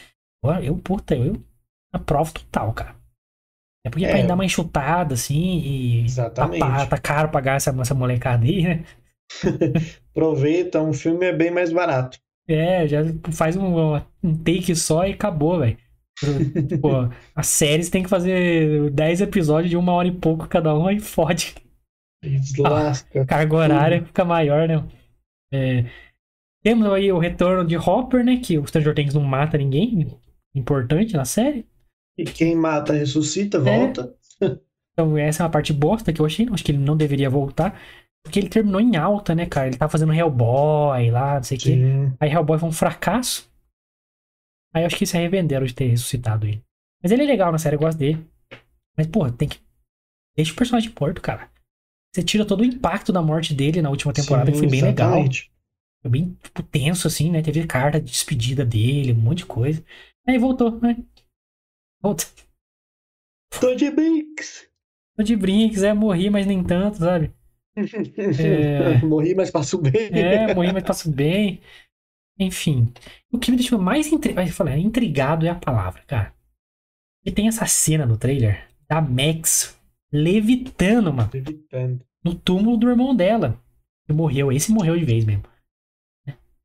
Ó, 0.43 0.55
Eu, 0.59 0.77
puta, 0.79 1.15
eu 1.15 1.43
aprovo 1.93 2.33
total, 2.33 2.73
cara. 2.73 2.97
É 3.87 3.91
porque 3.91 4.07
pra 4.07 4.19
É. 4.19 4.27
dar 4.27 4.35
uma 4.35 4.45
enxutada, 4.47 5.15
assim, 5.15 5.59
e 5.59 5.99
tá, 6.01 6.05
Exatamente. 6.07 6.89
tá 6.89 6.99
caro 6.99 7.29
pagar 7.31 7.57
essa, 7.57 7.71
essa 7.79 7.95
molecada 7.95 8.45
aí, 8.47 8.63
né? 8.63 8.85
Aproveita, 10.11 10.81
um 10.81 10.93
filme 10.93 11.27
é 11.27 11.33
bem 11.33 11.51
mais 11.51 11.73
barato. 11.73 12.19
É, 12.49 12.87
já 12.87 12.99
faz 13.33 13.57
um, 13.57 13.97
um 14.23 14.37
take 14.43 14.75
só 14.75 15.07
e 15.07 15.13
acabou, 15.13 15.59
velho. 15.61 15.77
Pô, 16.81 17.09
as 17.35 17.47
séries 17.47 17.91
tem 17.91 18.03
que 18.03 18.09
fazer 18.09 18.91
10 18.91 19.23
episódios 19.23 19.71
de 19.71 19.77
uma 19.77 19.93
hora 19.93 20.09
e 20.09 20.13
pouco 20.13 20.49
cada 20.49 20.77
um, 20.77 20.87
aí 20.87 21.01
fode. 21.01 21.55
Deslasca. 22.23 23.27
Carga 23.27 23.57
horária 23.57 24.05
fica 24.05 24.25
maior, 24.25 24.69
né? 24.69 24.85
É, 25.53 25.85
temos 26.63 26.91
aí 26.91 27.13
o 27.13 27.19
retorno 27.19 27.65
de 27.65 27.77
Hopper, 27.77 28.25
né? 28.25 28.39
Que 28.39 28.59
o 28.59 28.67
Stranger 28.67 28.95
Things 28.95 29.15
não 29.15 29.23
mata 29.23 29.59
ninguém. 29.59 30.09
Importante 30.55 31.15
na 31.15 31.25
série. 31.25 31.67
E 32.17 32.25
quem 32.25 32.57
mata 32.57 32.93
ressuscita, 32.93 33.59
volta. 33.61 34.15
Então 34.93 35.19
essa 35.19 35.43
é 35.43 35.45
uma 35.45 35.51
parte 35.51 35.73
bosta 35.73 36.13
que 36.13 36.21
eu 36.21 36.27
achei. 36.27 36.49
Acho 36.51 36.65
que 36.65 36.71
ele 36.71 36.79
não 36.79 36.97
deveria 36.97 37.29
voltar. 37.29 37.79
Porque 38.25 38.39
ele 38.39 38.49
terminou 38.49 38.81
em 38.81 38.97
alta, 38.97 39.35
né, 39.35 39.45
cara? 39.45 39.67
Ele 39.67 39.77
tá 39.77 39.89
fazendo 39.89 40.13
Hellboy 40.13 41.11
lá, 41.11 41.35
não 41.35 41.43
sei 41.43 41.59
o 41.59 41.61
quê. 41.61 41.79
Aí 42.21 42.31
Hellboy 42.31 42.59
foi 42.59 42.69
um 42.69 42.73
fracasso. 42.73 43.53
Aí 44.75 44.83
eu 44.83 44.87
acho 44.87 44.97
que 44.97 45.07
se 45.07 45.17
arrependeram 45.17 45.65
de 45.65 45.75
ter 45.75 45.87
ressuscitado 45.87 46.47
ele. 46.47 46.63
Mas 47.03 47.13
ele 47.13 47.23
é 47.23 47.27
legal 47.27 47.53
na 47.53 47.59
série, 47.59 47.77
eu 47.77 47.81
gosto 47.81 47.99
dele. 47.99 48.27
Mas, 48.97 49.07
pô, 49.07 49.31
tem 49.31 49.49
que. 49.49 49.61
Deixa 50.37 50.53
o 50.53 50.57
personagem 50.57 50.93
morto, 50.99 51.21
cara. 51.23 51.49
Você 52.13 52.23
tira 52.23 52.45
todo 52.45 52.61
o 52.61 52.65
impacto 52.65 53.13
da 53.13 53.23
morte 53.23 53.55
dele 53.55 53.81
na 53.83 53.91
última 53.91 54.13
temporada, 54.13 54.51
que 54.51 54.59
foi 54.59 54.69
bem 54.69 54.83
legal. 54.83 55.11
exatamente. 55.11 55.53
Foi 56.03 56.11
bem 56.11 56.39
tipo, 56.43 56.63
tenso, 56.63 57.07
assim, 57.07 57.31
né? 57.31 57.43
Teve 57.43 57.67
carta 57.67 58.01
de 58.01 58.11
despedida 58.11 58.65
dele, 58.65 59.13
um 59.13 59.17
monte 59.17 59.39
de 59.39 59.47
coisa. 59.47 59.85
Aí 60.27 60.39
voltou, 60.39 60.81
né? 60.81 60.97
Volta. 62.03 62.25
Tô 63.61 63.75
de 63.75 63.91
brinks. 63.91 64.69
Tô 65.17 65.23
de 65.23 65.37
brinques, 65.37 65.83
é, 65.83 65.93
morri, 65.95 66.31
mas 66.31 66.47
nem 66.47 66.63
tanto, 66.63 66.99
sabe? 66.99 67.33
É. 67.77 68.99
Morri, 69.05 69.35
mas 69.35 69.51
passo 69.51 69.79
bem. 69.79 70.09
É, 70.13 70.55
morri, 70.55 70.73
mas 70.73 70.85
passo 70.85 71.11
bem. 71.11 71.61
Enfim. 72.39 72.93
O 73.33 73.39
que 73.39 73.51
me 73.51 73.57
deixou 73.57 73.79
mais 73.79 74.07
intri... 74.09 74.35
intrigado 74.79 75.47
é 75.47 75.51
a 75.51 75.55
palavra, 75.55 76.03
cara. 76.07 76.35
E 77.25 77.31
tem 77.31 77.49
essa 77.49 77.67
cena 77.67 78.05
no 78.05 78.17
trailer 78.17 78.69
da 78.89 79.01
Max 79.01 79.81
levitando, 80.13 81.13
mano, 81.13 81.31
Evitando. 81.33 82.05
no 82.23 82.35
túmulo 82.35 82.77
do 82.77 82.89
irmão 82.89 83.15
dela. 83.15 83.61
Que 84.07 84.13
morreu. 84.13 84.53
Esse 84.53 84.71
morreu 84.71 84.99
de 84.99 85.05
vez 85.05 85.25
mesmo. 85.25 85.45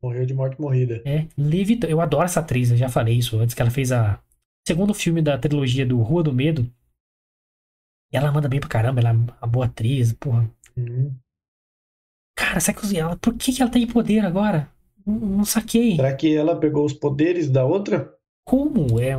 Morreu 0.02 0.26
de 0.26 0.34
morte 0.34 0.60
morrida. 0.62 1.02
É, 1.06 1.28
levitando. 1.38 1.90
Eu 1.90 2.00
adoro 2.00 2.26
essa 2.26 2.40
atriz, 2.40 2.72
eu 2.72 2.78
já 2.78 2.88
falei 2.88 3.18
isso 3.18 3.38
antes, 3.38 3.54
que 3.54 3.62
ela 3.62 3.72
fez 3.72 3.92
a 3.92 4.22
segundo 4.66 4.94
filme 4.94 5.22
da 5.22 5.38
trilogia 5.38 5.86
do 5.86 6.02
Rua 6.02 6.24
do 6.24 6.34
Medo. 6.34 6.72
E 8.12 8.18
ela 8.18 8.32
manda 8.32 8.48
bem 8.48 8.60
pra 8.60 8.70
caramba, 8.70 9.02
ela 9.02 9.10
é 9.10 9.14
uma 9.14 9.48
boa 9.48 9.66
atriz, 9.66 10.14
porra. 10.14 10.50
Hum. 10.78 11.14
Cara, 12.36 12.60
sabe 12.60 12.80
que 12.80 12.98
ela, 12.98 13.18
por 13.18 13.36
que, 13.36 13.52
que 13.52 13.62
ela 13.62 13.72
tem 13.72 13.86
poder 13.86 14.26
agora? 14.26 14.72
Não, 15.06 15.16
não 15.16 15.46
saquei. 15.46 15.96
Será 15.96 16.16
que 16.16 16.36
ela 16.36 16.60
pegou 16.60 16.86
os 16.86 16.94
poderes 16.94 17.50
da 17.50 17.66
outra? 17.66 18.14
Como? 18.46 19.00
É, 19.00 19.16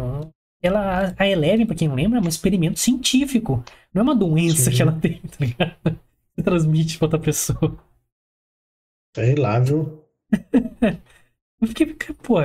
ela, 0.62 1.14
a 1.18 1.28
Eleven, 1.28 1.66
pra 1.66 1.74
quem 1.74 1.88
não 1.88 1.94
lembra, 1.94 2.18
é 2.18 2.22
um 2.22 2.28
experimento 2.28 2.78
científico. 2.78 3.64
Não 3.92 4.00
é 4.00 4.02
uma 4.02 4.14
doença 4.14 4.70
Sim. 4.70 4.76
que 4.76 4.82
ela 4.82 4.92
tem, 5.00 5.20
tá 5.20 5.44
ligado? 5.44 6.00
Você 6.34 6.42
transmite 6.42 6.98
pra 6.98 7.06
outra 7.06 7.18
pessoa. 7.18 7.78
Sei 9.14 9.34
lá, 9.34 9.58
viu? 9.58 10.04
Eu 11.60 11.68
fiquei, 11.68 11.94
pô, 12.22 12.36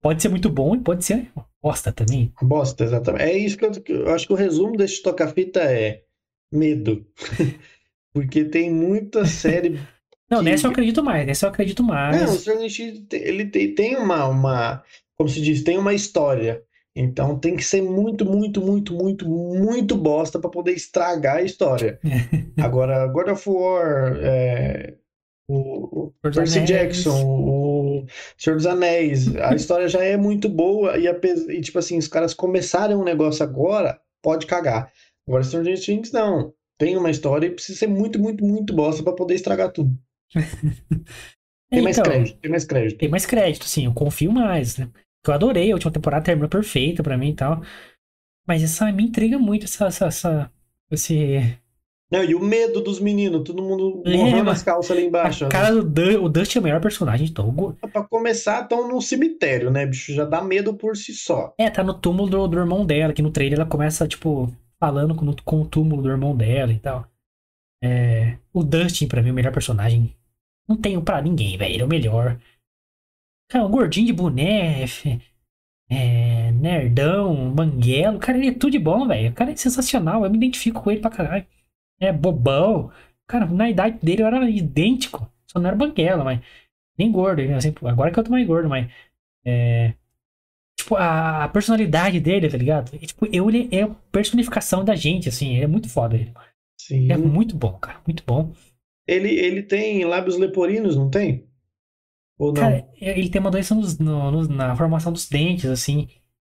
pode 0.00 0.22
ser 0.22 0.28
muito 0.30 0.48
bom 0.48 0.74
e 0.74 0.80
pode 0.80 1.04
ser 1.04 1.30
uma 1.36 1.46
bosta 1.62 1.92
também. 1.92 2.32
Bosta, 2.40 2.84
exatamente. 2.84 3.24
É 3.24 3.36
isso 3.36 3.58
que 3.58 3.64
eu, 3.66 4.06
eu 4.06 4.14
acho 4.14 4.26
que 4.26 4.32
o 4.32 4.36
resumo 4.36 4.74
desse 4.74 5.02
toca-fita 5.02 5.60
é 5.60 6.02
medo. 6.50 7.06
Porque 8.12 8.44
tem 8.44 8.70
muita 8.72 9.26
série. 9.26 9.78
Não, 10.30 10.38
Que- 10.38 10.44
nessa 10.44 10.66
eu 10.66 10.70
acredito 10.70 11.02
mais, 11.02 11.26
nessa 11.26 11.46
eu 11.46 11.50
acredito 11.50 11.82
mais. 11.82 12.20
Não, 12.20 12.32
o 12.34 12.38
Stranger 12.38 12.70
Things, 12.74 13.06
ele 13.12 13.46
tem, 13.46 13.74
tem 13.74 13.96
uma, 13.96 14.26
uma. 14.26 14.82
Como 15.16 15.28
se 15.28 15.40
diz, 15.40 15.62
tem 15.62 15.78
uma 15.78 15.94
história. 15.94 16.62
Então 16.94 17.38
tem 17.38 17.54
que 17.56 17.64
ser 17.64 17.80
muito, 17.80 18.24
muito, 18.24 18.60
muito, 18.60 18.92
muito, 18.94 19.28
muito 19.28 19.96
bosta 19.96 20.38
pra 20.40 20.50
poder 20.50 20.72
estragar 20.72 21.36
a 21.36 21.42
história. 21.42 21.98
Agora, 22.60 23.06
God 23.06 23.28
of 23.28 23.48
War, 23.48 24.16
é, 24.20 24.94
o, 25.48 26.06
o 26.06 26.14
Percy 26.20 26.40
Anéis. 26.58 26.68
Jackson, 26.68 27.24
o 27.24 28.04
Senhor 28.36 28.56
dos 28.56 28.66
Anéis, 28.66 29.34
a 29.36 29.54
história 29.56 29.88
já 29.88 30.02
é 30.02 30.16
muito 30.16 30.48
boa 30.48 30.98
e, 30.98 31.06
apes- 31.06 31.48
e, 31.48 31.60
tipo 31.60 31.78
assim, 31.78 31.98
os 31.98 32.08
caras 32.08 32.34
começarem 32.34 32.96
um 32.96 33.04
negócio 33.04 33.44
agora, 33.44 34.00
pode 34.22 34.46
cagar. 34.46 34.90
Agora, 35.26 35.44
Stranger 35.44 35.80
Things, 35.80 36.10
não. 36.12 36.52
Tem 36.78 36.96
uma 36.96 37.10
história 37.10 37.46
e 37.46 37.50
precisa 37.50 37.78
ser 37.78 37.86
muito, 37.88 38.18
muito, 38.20 38.44
muito 38.44 38.74
bosta 38.74 39.02
pra 39.02 39.12
poder 39.12 39.34
estragar 39.34 39.70
tudo. 39.72 39.90
Tem 41.70 41.82
mais 41.82 41.98
Então, 41.98 42.04
crédito, 42.04 42.38
tem 42.40 42.50
mais 42.50 42.64
crédito. 42.64 42.98
tem 42.98 43.08
mais 43.08 43.26
crédito, 43.26 43.64
sim, 43.66 43.84
eu 43.86 43.94
confio 43.94 44.32
mais, 44.32 44.78
né? 44.78 44.90
Eu 45.26 45.34
adorei, 45.34 45.70
a 45.70 45.74
última 45.74 45.92
temporada 45.92 46.24
terminou 46.24 46.48
perfeita 46.48 47.02
pra 47.02 47.18
mim 47.18 47.30
e 47.30 47.34
tal. 47.34 47.62
Mas 48.46 48.62
essa 48.62 48.90
me 48.92 49.04
intriga 49.04 49.38
muito, 49.38 49.64
essa, 49.64 49.86
essa, 49.86 50.06
essa- 50.06 50.52
esse... 50.90 51.58
Não, 52.10 52.24
e 52.24 52.34
o 52.34 52.40
medo 52.40 52.80
dos 52.80 53.00
meninos, 53.00 53.44
todo 53.44 53.62
mundo 53.62 54.02
É, 54.06 54.12
morrendo 54.12 54.44
nas 54.44 54.62
calças 54.62 54.92
ali 54.92 55.06
embaixo. 55.06 55.44
A 55.44 55.48
cara 55.48 55.74
do 55.74 55.84
Dust, 55.84 56.16
o 56.16 56.28
Dust 56.28 56.56
é 56.56 56.60
o 56.60 56.62
melhor 56.62 56.80
personagem 56.80 57.26
de 57.26 57.34
todo. 57.34 57.76
Pra 57.92 58.02
começar, 58.04 58.62
estão 58.62 58.88
no 58.88 59.02
cemitério, 59.02 59.70
né, 59.70 59.84
bicho? 59.84 60.14
Já 60.14 60.24
dá 60.24 60.40
medo 60.40 60.74
por 60.74 60.96
si 60.96 61.12
só. 61.12 61.52
É, 61.58 61.68
tá 61.68 61.82
no 61.84 61.92
túmulo 61.92 62.30
do, 62.30 62.48
do 62.48 62.58
irmão 62.58 62.86
dela, 62.86 63.12
que 63.12 63.20
no 63.22 63.30
trailer 63.30 63.58
ela 63.58 63.68
começa, 63.68 64.08
tipo, 64.08 64.50
falando 64.80 65.14
com, 65.14 65.30
com 65.44 65.60
o 65.62 65.68
túmulo 65.68 66.02
do 66.02 66.08
irmão 66.08 66.34
dela 66.36 66.72
e 66.72 66.78
tal. 66.78 67.04
É, 67.82 68.38
o 68.52 68.62
Dustin, 68.64 69.08
pra 69.08 69.22
mim, 69.22 69.28
é 69.28 69.32
o 69.32 69.34
melhor 69.34 69.52
personagem. 69.52 70.14
Não 70.68 70.76
tenho 70.76 71.02
pra 71.02 71.22
ninguém, 71.22 71.56
velho. 71.56 71.74
Ele 71.74 71.82
é 71.82 71.84
o 71.86 71.88
melhor. 71.88 72.38
Cara, 73.48 73.64
o 73.64 73.68
gordinho 73.68 74.06
de 74.06 74.12
boné, 74.12 74.84
é, 75.90 76.52
nerdão, 76.52 77.50
banguelo. 77.52 78.18
Cara, 78.18 78.38
ele 78.38 78.48
é 78.48 78.52
tudo 78.52 78.72
de 78.72 78.78
bom, 78.78 79.06
velho. 79.08 79.30
O 79.30 79.34
cara 79.34 79.52
é 79.52 79.56
sensacional. 79.56 80.24
Eu 80.24 80.30
me 80.30 80.36
identifico 80.36 80.82
com 80.82 80.90
ele 80.90 81.00
pra 81.00 81.10
caralho. 81.10 81.46
É 82.00 82.12
bobão. 82.12 82.92
Cara, 83.26 83.46
na 83.46 83.70
idade 83.70 83.98
dele 84.04 84.22
eu 84.22 84.26
era 84.26 84.50
idêntico. 84.50 85.30
Só 85.46 85.58
não 85.58 85.68
era 85.68 85.76
banguelo, 85.76 86.24
mas. 86.24 86.40
Nem 86.98 87.10
gordo. 87.12 87.42
Assim, 87.54 87.74
agora 87.84 88.10
que 88.12 88.18
eu 88.18 88.24
tô 88.24 88.30
mais 88.30 88.46
gordo, 88.46 88.68
mas. 88.68 88.90
É, 89.44 89.94
tipo, 90.76 90.96
a, 90.96 91.44
a 91.44 91.48
personalidade 91.48 92.20
dele, 92.20 92.48
tá 92.50 92.58
ligado? 92.58 92.94
E, 92.94 93.06
tipo, 93.06 93.26
eu, 93.32 93.48
ele 93.48 93.68
é 93.72 93.82
a 93.84 93.88
personificação 94.12 94.84
da 94.84 94.94
gente, 94.94 95.28
assim. 95.28 95.54
Ele 95.54 95.64
é 95.64 95.68
muito 95.68 95.88
foda. 95.88 96.16
Ele 96.16 96.32
Sim. 96.88 97.12
é 97.12 97.16
muito 97.16 97.56
bom, 97.56 97.72
cara. 97.78 98.00
Muito 98.06 98.22
bom. 98.26 98.52
Ele, 99.06 99.28
ele 99.30 99.62
tem 99.62 100.04
lábios 100.04 100.36
leporinos, 100.36 100.96
não 100.96 101.08
tem? 101.10 101.46
Ou 102.38 102.48
não? 102.52 102.60
Cara, 102.62 102.88
é, 103.00 103.18
ele 103.18 103.28
tem 103.30 103.40
uma 103.40 103.50
doença 103.50 103.74
nos- 103.74 103.98
no- 103.98 104.30
no- 104.30 104.48
na 104.48 104.76
formação 104.76 105.12
dos 105.12 105.28
dentes, 105.28 105.66
assim. 105.66 106.08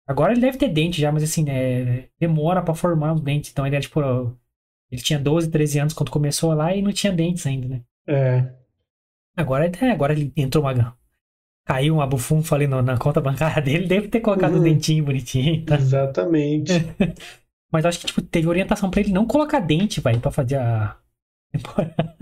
Agora 0.06 0.32
ele 0.32 0.40
deve 0.40 0.58
ter 0.58 0.68
dente 0.68 1.00
já, 1.00 1.10
mas 1.12 1.22
assim, 1.22 1.44
né, 1.44 2.08
demora 2.20 2.62
pra 2.62 2.74
formar 2.74 3.14
os 3.14 3.20
dentes. 3.20 3.50
Então 3.50 3.66
ele 3.66 3.76
é 3.76 3.80
tipo. 3.80 4.00
Ele 4.90 5.00
tinha 5.02 5.18
12, 5.18 5.50
13 5.50 5.78
anos 5.78 5.94
quando 5.94 6.10
começou 6.10 6.52
lá 6.54 6.74
e 6.76 6.82
não 6.82 6.92
tinha 6.92 7.12
dentes 7.12 7.46
ainda, 7.46 7.66
né? 7.68 7.82
É. 8.06 8.52
Agora, 9.36 9.66
é, 9.80 9.90
agora 9.90 10.12
ele 10.12 10.32
entrou 10.36 10.62
uma. 10.64 10.96
Caiu 11.64 11.94
uma 11.94 12.06
bufunfa 12.06 12.56
ali 12.56 12.66
no- 12.66 12.82
na 12.82 12.98
conta 12.98 13.20
bancária 13.20 13.62
dele, 13.62 13.86
deve 13.86 14.08
ter 14.08 14.20
colocado 14.20 14.54
o 14.54 14.56
Uhum. 14.58 14.62
dentinho 14.64 15.04
bonitinho. 15.04 15.64
Tá? 15.64 15.76
Exatamente. 15.76 16.72
Mas 17.72 17.84
eu 17.84 17.88
acho 17.88 18.00
que, 18.00 18.06
tipo, 18.06 18.22
teve 18.22 18.46
orientação 18.48 18.90
pra 18.90 19.00
ele 19.00 19.12
não 19.12 19.26
colocar 19.26 19.60
dente, 19.60 20.00
vai, 20.00 20.18
pra 20.18 20.30
fazer 20.30 20.56
a 20.58 20.96
temporada. 21.52 22.16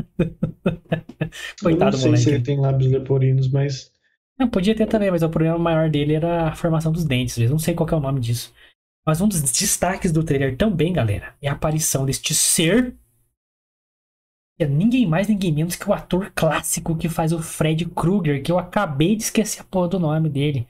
Eu 1.62 1.78
Coitado 1.78 1.92
não 1.92 1.98
do 1.98 1.98
sei 1.98 2.11
moleque. 2.11 2.24
se 2.24 2.28
ele 2.30 2.42
tem 2.42 2.61
lábios 2.61 2.90
leporinos, 2.90 3.48
mas. 3.48 3.92
Não, 4.38 4.48
podia 4.48 4.74
ter 4.74 4.86
também, 4.86 5.11
mas 5.11 5.22
o 5.22 5.28
problema 5.28 5.59
maior 5.59 5.90
dele 5.90 6.14
era 6.14 6.48
a 6.48 6.55
formação 6.57 6.92
dos 6.92 7.05
dentes. 7.05 7.36
Eu 7.38 7.51
não 7.51 7.59
sei 7.59 7.74
qual 7.74 7.86
que 7.86 7.94
é 7.94 7.96
o 7.96 8.01
nome 8.01 8.20
disso. 8.20 8.53
Mas 9.07 9.20
um 9.20 9.28
dos 9.28 9.40
destaques 9.42 10.12
do 10.12 10.24
trailer 10.24 10.57
também, 10.57 10.92
galera, 10.92 11.34
é 11.42 11.48
a 11.48 11.53
aparição 11.53 12.05
deste 12.07 12.34
ser. 12.34 12.96
Que 14.57 14.64
é 14.64 14.68
ninguém 14.68 15.07
mais, 15.07 15.28
ninguém 15.28 15.53
menos 15.53 15.76
que 15.76 15.88
o 15.88 15.92
ator 15.92 16.30
clássico 16.34 16.96
que 16.96 17.09
faz 17.09 17.32
o 17.32 17.42
Fred 17.42 17.86
Krueger, 17.86 18.42
que 18.42 18.53
eu 18.53 18.59
acabei 18.59 19.16
de 19.16 19.24
esquecer 19.24 19.62
a 19.62 19.64
porra 19.64 19.88
do 19.88 19.98
nome 19.98 20.28
dele. 20.28 20.68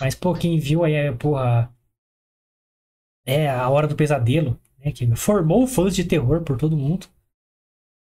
Mas, 0.00 0.14
pô, 0.14 0.34
quem 0.34 0.58
viu 0.58 0.84
aí, 0.84 0.94
é, 0.94 1.12
porra. 1.12 1.72
É 3.26 3.50
a 3.50 3.68
Hora 3.68 3.88
do 3.88 3.96
Pesadelo, 3.96 4.58
né? 4.82 4.92
Que 4.92 5.06
formou 5.16 5.66
fãs 5.66 5.94
de 5.94 6.04
terror 6.04 6.42
por 6.42 6.56
todo 6.56 6.76
mundo. 6.76 7.06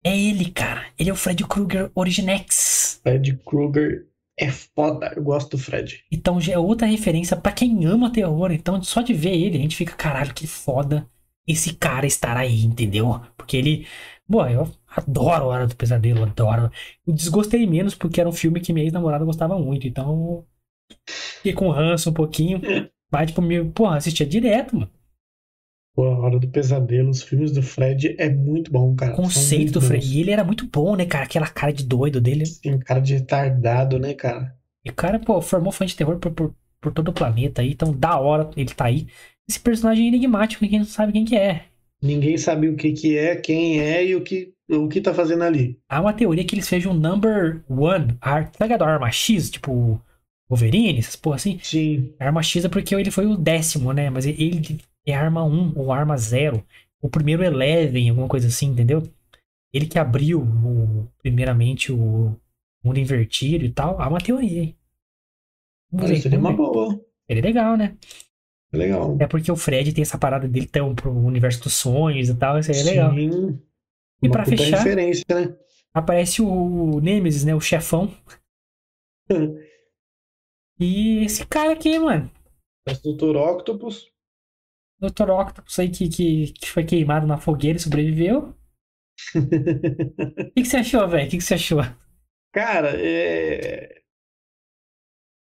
É 0.03 0.17
ele, 0.17 0.51
cara. 0.51 0.85
Ele 0.99 1.09
é 1.09 1.13
o 1.13 1.15
Fred 1.15 1.45
Krueger 1.45 1.89
Originex. 1.95 2.99
Fred 3.01 3.37
Krueger 3.45 4.05
é 4.37 4.51
foda. 4.51 5.13
Eu 5.15 5.23
gosto 5.23 5.51
do 5.51 5.57
Fred. 5.57 6.03
Então 6.11 6.41
já 6.41 6.53
é 6.53 6.57
outra 6.57 6.85
referência 6.85 7.37
pra 7.37 7.53
quem 7.53 7.85
ama 7.85 8.11
terror. 8.11 8.51
Então 8.51 8.83
só 8.83 9.01
de 9.01 9.13
ver 9.13 9.33
ele, 9.33 9.57
a 9.57 9.61
gente 9.61 9.77
fica, 9.77 9.95
caralho, 9.95 10.33
que 10.33 10.45
foda 10.45 11.09
esse 11.47 11.73
cara 11.73 12.05
estar 12.05 12.35
aí, 12.37 12.65
entendeu? 12.65 13.21
Porque 13.37 13.55
ele. 13.57 13.87
Bom, 14.27 14.45
eu 14.47 14.69
adoro 14.87 15.45
Hora 15.45 15.67
do 15.67 15.75
Pesadelo, 15.75 16.23
adoro. 16.23 16.71
Eu 17.05 17.13
desgostei 17.13 17.65
menos 17.65 17.95
porque 17.95 18.19
era 18.19 18.29
um 18.29 18.33
filme 18.33 18.59
que 18.59 18.73
minha 18.73 18.85
ex-namorada 18.85 19.25
gostava 19.25 19.57
muito. 19.57 19.87
Então. 19.87 20.45
Fiquei 21.07 21.53
com 21.53 21.69
ranço 21.69 22.09
um 22.09 22.13
pouquinho. 22.13 22.61
Mas, 23.11 23.27
tipo, 23.27 23.41
me, 23.41 23.63
porra, 23.65 23.97
assistia 23.97 24.25
direto, 24.25 24.75
mano. 24.75 24.91
Pô, 25.95 26.05
a 26.05 26.19
Hora 26.19 26.39
do 26.39 26.47
Pesadelo, 26.47 27.09
os 27.09 27.21
filmes 27.21 27.51
do 27.51 27.61
Fred 27.61 28.15
é 28.17 28.27
muito 28.27 28.71
bom, 28.71 28.95
cara. 28.95 29.13
O 29.13 29.15
conceito 29.15 29.73
do 29.73 29.81
Fred. 29.81 30.03
bons. 30.03 30.15
E 30.15 30.21
ele 30.21 30.31
era 30.31 30.43
muito 30.43 30.67
bom, 30.67 30.95
né, 30.95 31.05
cara? 31.05 31.25
Aquela 31.25 31.47
cara 31.47 31.71
de 31.71 31.85
doido 31.85 32.19
dele. 32.19 32.45
Tem 32.61 32.79
cara 32.79 32.99
de 32.99 33.13
retardado, 33.13 33.99
né, 33.99 34.13
cara? 34.15 34.55
E 34.83 34.89
o 34.89 34.93
cara, 34.93 35.19
pô, 35.19 35.39
formou 35.39 35.71
fã 35.71 35.85
de 35.85 35.95
terror 35.95 36.17
por, 36.17 36.31
por, 36.31 36.55
por 36.81 36.91
todo 36.91 37.09
o 37.09 37.13
planeta 37.13 37.61
aí. 37.61 37.71
Então, 37.71 37.93
da 37.93 38.19
hora 38.19 38.49
ele 38.57 38.73
tá 38.73 38.85
aí. 38.85 39.05
Esse 39.47 39.59
personagem 39.59 40.05
é 40.05 40.07
enigmático, 40.07 40.63
ninguém 40.63 40.83
sabe 40.83 41.13
quem 41.13 41.25
que 41.25 41.35
é. 41.35 41.65
Ninguém 42.01 42.37
sabe 42.37 42.67
o 42.67 42.75
que 42.75 42.91
que 42.91 43.17
é, 43.17 43.35
quem 43.35 43.79
é 43.79 44.05
e 44.05 44.15
o 44.15 44.21
que, 44.21 44.51
o 44.69 44.87
que 44.87 44.99
tá 44.99 45.13
fazendo 45.13 45.43
ali. 45.43 45.79
Há 45.87 46.01
uma 46.01 46.11
teoria 46.11 46.43
que 46.43 46.55
eles 46.55 46.65
sejam 46.65 46.91
um 46.91 46.99
number 46.99 47.63
one. 47.69 48.17
Ar-? 48.19 48.51
A 48.59 48.83
arma 48.85 49.11
X, 49.11 49.49
tipo 49.49 50.01
Wolverine, 50.49 50.99
essas 50.99 51.15
porra 51.15 51.35
assim. 51.35 51.59
Sim. 51.61 52.13
A 52.19 52.25
arma 52.25 52.41
X 52.41 52.65
é 52.65 52.69
porque 52.69 52.95
ele 52.95 53.11
foi 53.11 53.25
o 53.27 53.37
décimo, 53.37 53.93
né? 53.93 54.09
Mas 54.09 54.25
ele 54.25 54.81
é 55.05 55.13
arma 55.13 55.43
1 55.43 55.73
ou 55.77 55.91
arma 55.91 56.17
0. 56.17 56.65
O 57.01 57.09
primeiro 57.09 57.43
Eleven, 57.43 58.09
alguma 58.09 58.27
coisa 58.27 58.47
assim, 58.47 58.67
entendeu? 58.67 59.03
Ele 59.73 59.87
que 59.87 59.99
abriu 59.99 60.41
o- 60.41 61.07
primeiramente 61.19 61.91
o 61.91 62.35
mundo 62.83 62.99
invertido 62.99 63.65
e 63.65 63.71
tal. 63.71 63.99
Há 64.01 64.07
uma 64.07 64.19
teoria 64.21 64.61
aí. 64.61 64.75
Vamos 65.91 66.05
Olha, 66.05 66.15
ver, 66.15 66.21
seria 66.21 66.39
vamos 66.39 66.51
uma 66.59 66.71
boa. 66.71 67.05
Seria 67.27 67.43
legal, 67.43 67.75
né? 67.77 67.97
Legal. 68.73 69.17
É 69.19 69.27
porque 69.27 69.51
o 69.51 69.55
Fred 69.55 69.93
tem 69.93 70.01
essa 70.01 70.17
parada 70.17 70.47
dele 70.47 70.65
tão 70.67 70.95
pro 70.95 71.11
universo 71.11 71.63
dos 71.63 71.73
sonhos 71.73 72.29
e 72.29 72.35
tal. 72.35 72.57
Isso 72.57 72.71
aí 72.71 72.79
é 72.79 72.83
legal. 72.83 73.13
Sim. 73.13 73.61
E 74.21 74.27
Uma 74.27 74.31
pra 74.31 74.43
puta 74.43 74.57
fechar- 74.57 74.85
né? 74.95 75.57
Aparece 75.93 76.41
o 76.41 76.99
Nemesis, 77.01 77.43
né? 77.43 77.53
O 77.53 77.59
chefão. 77.61 78.11
E 80.79 81.23
esse 81.23 81.45
cara 81.45 81.71
aqui, 81.73 81.97
mano. 81.99 82.29
Mas 82.85 82.99
Dr. 83.01 83.35
Octopus. 83.37 84.11
Dr. 85.09 85.29
Octopus 85.29 85.79
aí 85.79 85.89
que, 85.89 86.07
que, 86.09 86.53
que 86.53 86.69
foi 86.69 86.83
queimado 86.83 87.27
na 87.27 87.37
fogueira 87.37 87.77
e 87.77 87.81
sobreviveu. 87.81 88.53
O 89.35 90.51
que, 90.55 90.61
que 90.61 90.65
você 90.65 90.77
achou, 90.77 91.07
velho? 91.07 91.27
O 91.27 91.29
que, 91.29 91.37
que 91.37 91.43
você 91.43 91.53
achou? 91.53 91.81
Cara, 92.51 92.91
é... 92.99 94.01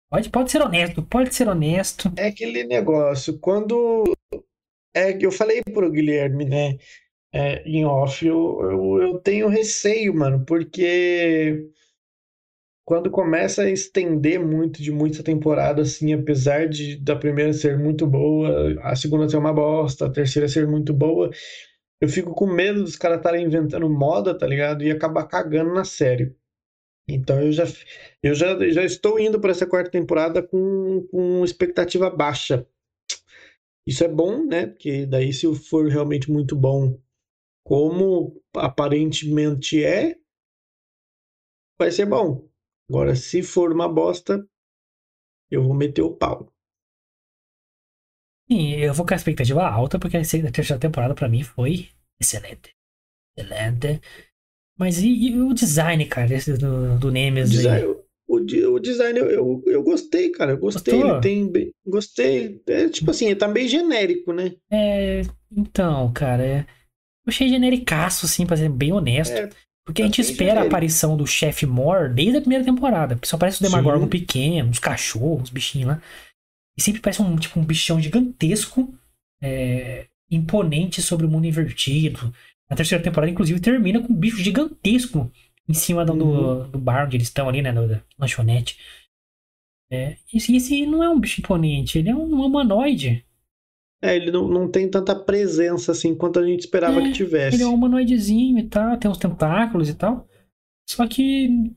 Pode, 0.10 0.30
pode 0.30 0.52
ser 0.52 0.62
honesto, 0.62 1.04
pode 1.04 1.34
ser 1.34 1.47
honesto. 1.47 2.12
é 2.18 2.28
aquele 2.28 2.64
negócio. 2.64 3.39
Quando. 3.39 4.04
É 4.93 5.14
que 5.14 5.26
eu 5.26 5.32
falei 5.32 5.62
pro 5.64 5.91
Guilherme, 5.91 6.43
né? 6.45 6.78
é, 7.34 7.64
em 7.66 7.86
off, 7.86 8.26
eu, 8.26 8.60
eu, 8.62 9.02
eu 9.02 9.20
tenho 9.20 9.47
receio, 9.47 10.14
mano, 10.14 10.45
porque 10.45 11.70
quando 12.86 13.09
começa 13.11 13.63
a 13.63 13.69
estender 13.69 14.39
muito 14.39 14.82
de 14.82 14.91
muita 14.91 15.23
temporada, 15.23 15.82
assim, 15.82 16.13
apesar 16.13 16.67
de 16.67 16.97
da 16.97 17.15
primeira 17.15 17.53
ser 17.53 17.77
muito 17.77 18.07
boa, 18.07 18.79
a 18.82 18.95
segunda 18.95 19.29
ser 19.29 19.38
uma 19.38 19.53
bosta, 19.53 20.05
a 20.07 20.11
terceira 20.11 20.47
ser 20.47 20.67
muito 20.67 20.93
boa, 20.93 21.29
eu 22.01 22.09
fico 22.09 22.34
com 22.34 22.47
medo 22.47 22.84
dos 22.84 22.95
caras 22.95 23.17
estarem 23.17 23.45
inventando 23.45 23.89
moda, 23.89 24.38
tá 24.38 24.47
ligado? 24.47 24.84
E 24.84 24.91
acabar 24.91 25.27
cagando 25.27 25.73
na 25.73 25.86
série. 25.86 26.36
Então 27.07 27.41
eu 27.41 27.51
já, 27.51 27.65
eu 28.23 28.34
já, 28.34 28.57
já 28.71 28.84
estou 28.84 29.19
indo 29.19 29.39
para 29.39 29.51
essa 29.51 29.67
quarta 29.67 29.91
temporada 29.91 30.41
com, 30.41 31.07
com 31.11 31.43
expectativa 31.43 32.09
baixa. 32.09 32.67
Isso 33.86 34.03
é 34.03 34.07
bom, 34.07 34.45
né? 34.45 34.67
Porque 34.67 35.05
daí, 35.05 35.34
se 35.34 35.53
for 35.55 35.88
realmente 35.88 36.32
muito 36.32 36.55
bom, 36.55 36.99
como 37.65 38.41
aparentemente 38.55 39.84
é, 39.84 40.17
vai 41.79 41.91
ser 41.91 42.05
bom. 42.05 42.51
Agora, 42.92 43.16
se 43.16 43.42
for 43.42 43.72
uma 43.72 43.88
bosta, 43.88 44.46
eu 45.50 45.64
vou 45.64 45.74
meter 45.74 46.02
o 46.02 46.14
pau. 46.14 46.52
Sim, 48.52 48.72
eu 48.76 48.94
vou 48.94 49.06
com 49.06 49.14
a 49.14 49.16
expectativa 49.16 49.66
alta, 49.66 49.98
porque 49.98 50.18
a 50.18 50.22
terceira 50.22 50.78
temporada 50.78 51.16
pra 51.16 51.30
mim 51.30 51.42
foi 51.42 51.88
excelente. 52.22 52.76
Excelente. 53.38 54.02
Mas 54.78 55.00
e, 55.00 55.08
e 55.08 55.39
o 55.39 55.54
design, 55.54 56.06
cara, 56.06 56.28
desse, 56.28 56.58
do, 56.58 57.00
do 57.00 57.10
Nemesis 57.10 57.60
design, 57.60 57.86
o, 58.28 58.36
o 58.36 58.80
design 58.82 59.18
eu, 59.18 59.30
eu, 59.30 59.64
eu, 59.68 59.84
gostei, 59.84 60.30
cara. 60.30 60.52
Eu 60.52 60.58
gostei. 60.58 60.94
Gostou? 60.94 61.14
Ele 61.14 61.22
tem 61.22 61.50
bem. 61.50 61.72
Gostei. 61.88 62.62
É 62.68 62.89
tipo 62.89 63.10
assim, 63.12 63.28
ele 63.28 63.38
tá 63.38 63.48
bem 63.48 63.70
genérico, 63.70 64.34
né? 64.34 64.54
É. 64.70 65.22
Então, 65.50 66.12
cara, 66.12 66.46
é. 66.46 66.60
Eu 67.26 67.30
achei 67.30 67.48
genericaço, 67.48 68.26
assim, 68.26 68.46
pra 68.46 68.58
ser 68.58 68.68
bem 68.68 68.92
honesto. 68.92 69.38
É, 69.38 69.50
porque 69.86 70.01
a 70.01 70.05
gente 70.05 70.21
espera 70.21 70.61
a 70.61 70.65
aparição 70.65 71.17
do 71.17 71.25
chefe 71.25 71.65
Mor 71.65 72.09
desde 72.09 72.38
a 72.38 72.41
primeira 72.41 72.63
temporada. 72.63 73.19
Só 73.23 73.38
parece 73.38 73.59
o 73.59 73.63
Demagorgon 73.63 74.07
pequeno, 74.07 74.69
os 74.69 74.79
cachorros, 74.79 75.43
os 75.43 75.49
bichinhos 75.49 75.89
lá. 75.89 76.01
E 76.77 76.82
sempre 76.82 77.01
parece 77.01 77.21
um, 77.21 77.36
tipo, 77.36 77.59
um 77.59 77.65
bichão 77.65 77.99
gigantesco, 77.99 78.93
é, 79.41 80.07
imponente 80.29 81.01
sobre 81.01 81.25
o 81.25 81.29
mundo 81.29 81.45
invertido. 81.47 82.34
Na 82.69 82.75
terceira 82.75 83.03
temporada, 83.03 83.32
inclusive, 83.32 83.59
termina 83.59 83.99
com 83.99 84.13
um 84.13 84.15
bicho 84.15 84.38
gigantesco 84.38 85.29
em 85.67 85.73
cima 85.73 86.05
do, 86.05 86.13
Uhum. 86.13 86.63
do, 86.63 86.67
do 86.69 86.79
bar 86.79 87.05
onde 87.05 87.17
eles 87.17 87.27
estão 87.27 87.49
ali, 87.49 87.61
né? 87.61 87.73
Da 87.73 88.01
lanchonete. 88.17 88.77
É, 89.91 90.15
esse, 90.34 90.55
esse 90.55 90.86
não 90.86 91.03
é 91.03 91.09
um 91.09 91.19
bicho 91.19 91.41
imponente, 91.41 91.97
ele 91.97 92.09
é 92.09 92.15
um 92.15 92.45
humanoide. 92.45 93.25
É, 94.04 94.16
ele 94.16 94.32
não, 94.32 94.47
não 94.47 94.70
tem 94.70 94.89
tanta 94.89 95.16
presença 95.16 95.91
assim 95.91 96.16
quanto 96.16 96.39
a 96.39 96.45
gente 96.45 96.62
esperava 96.62 96.99
É, 96.99 97.04
que 97.04 97.12
tivesse. 97.12 97.56
Ele 97.58 97.64
é 97.64 97.68
um 97.68 97.76
humanoidezinho 97.76 98.58
e 98.58 98.68
tal, 98.68 98.97
tem 98.97 99.10
uns 99.12 99.18
tentáculos 99.18 99.89
e 99.89 99.93
tal. 99.95 100.28
Só 100.89 101.08
que. 101.08 101.72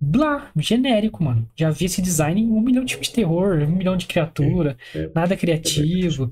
Blá, 0.00 0.50
genérico, 0.56 1.22
mano. 1.24 1.50
Já 1.56 1.70
vi 1.70 1.86
esse 1.86 2.02
design 2.02 2.40
em 2.40 2.50
um 2.50 2.60
milhão 2.60 2.84
de 2.84 2.92
filmes 2.94 3.08
de 3.08 3.14
terror, 3.14 3.58
um 3.62 3.76
milhão 3.76 3.96
de 3.96 4.06
criatura, 4.06 4.76
É, 4.94 5.04
é. 5.04 5.12
nada 5.14 5.36
criativo. 5.36 6.30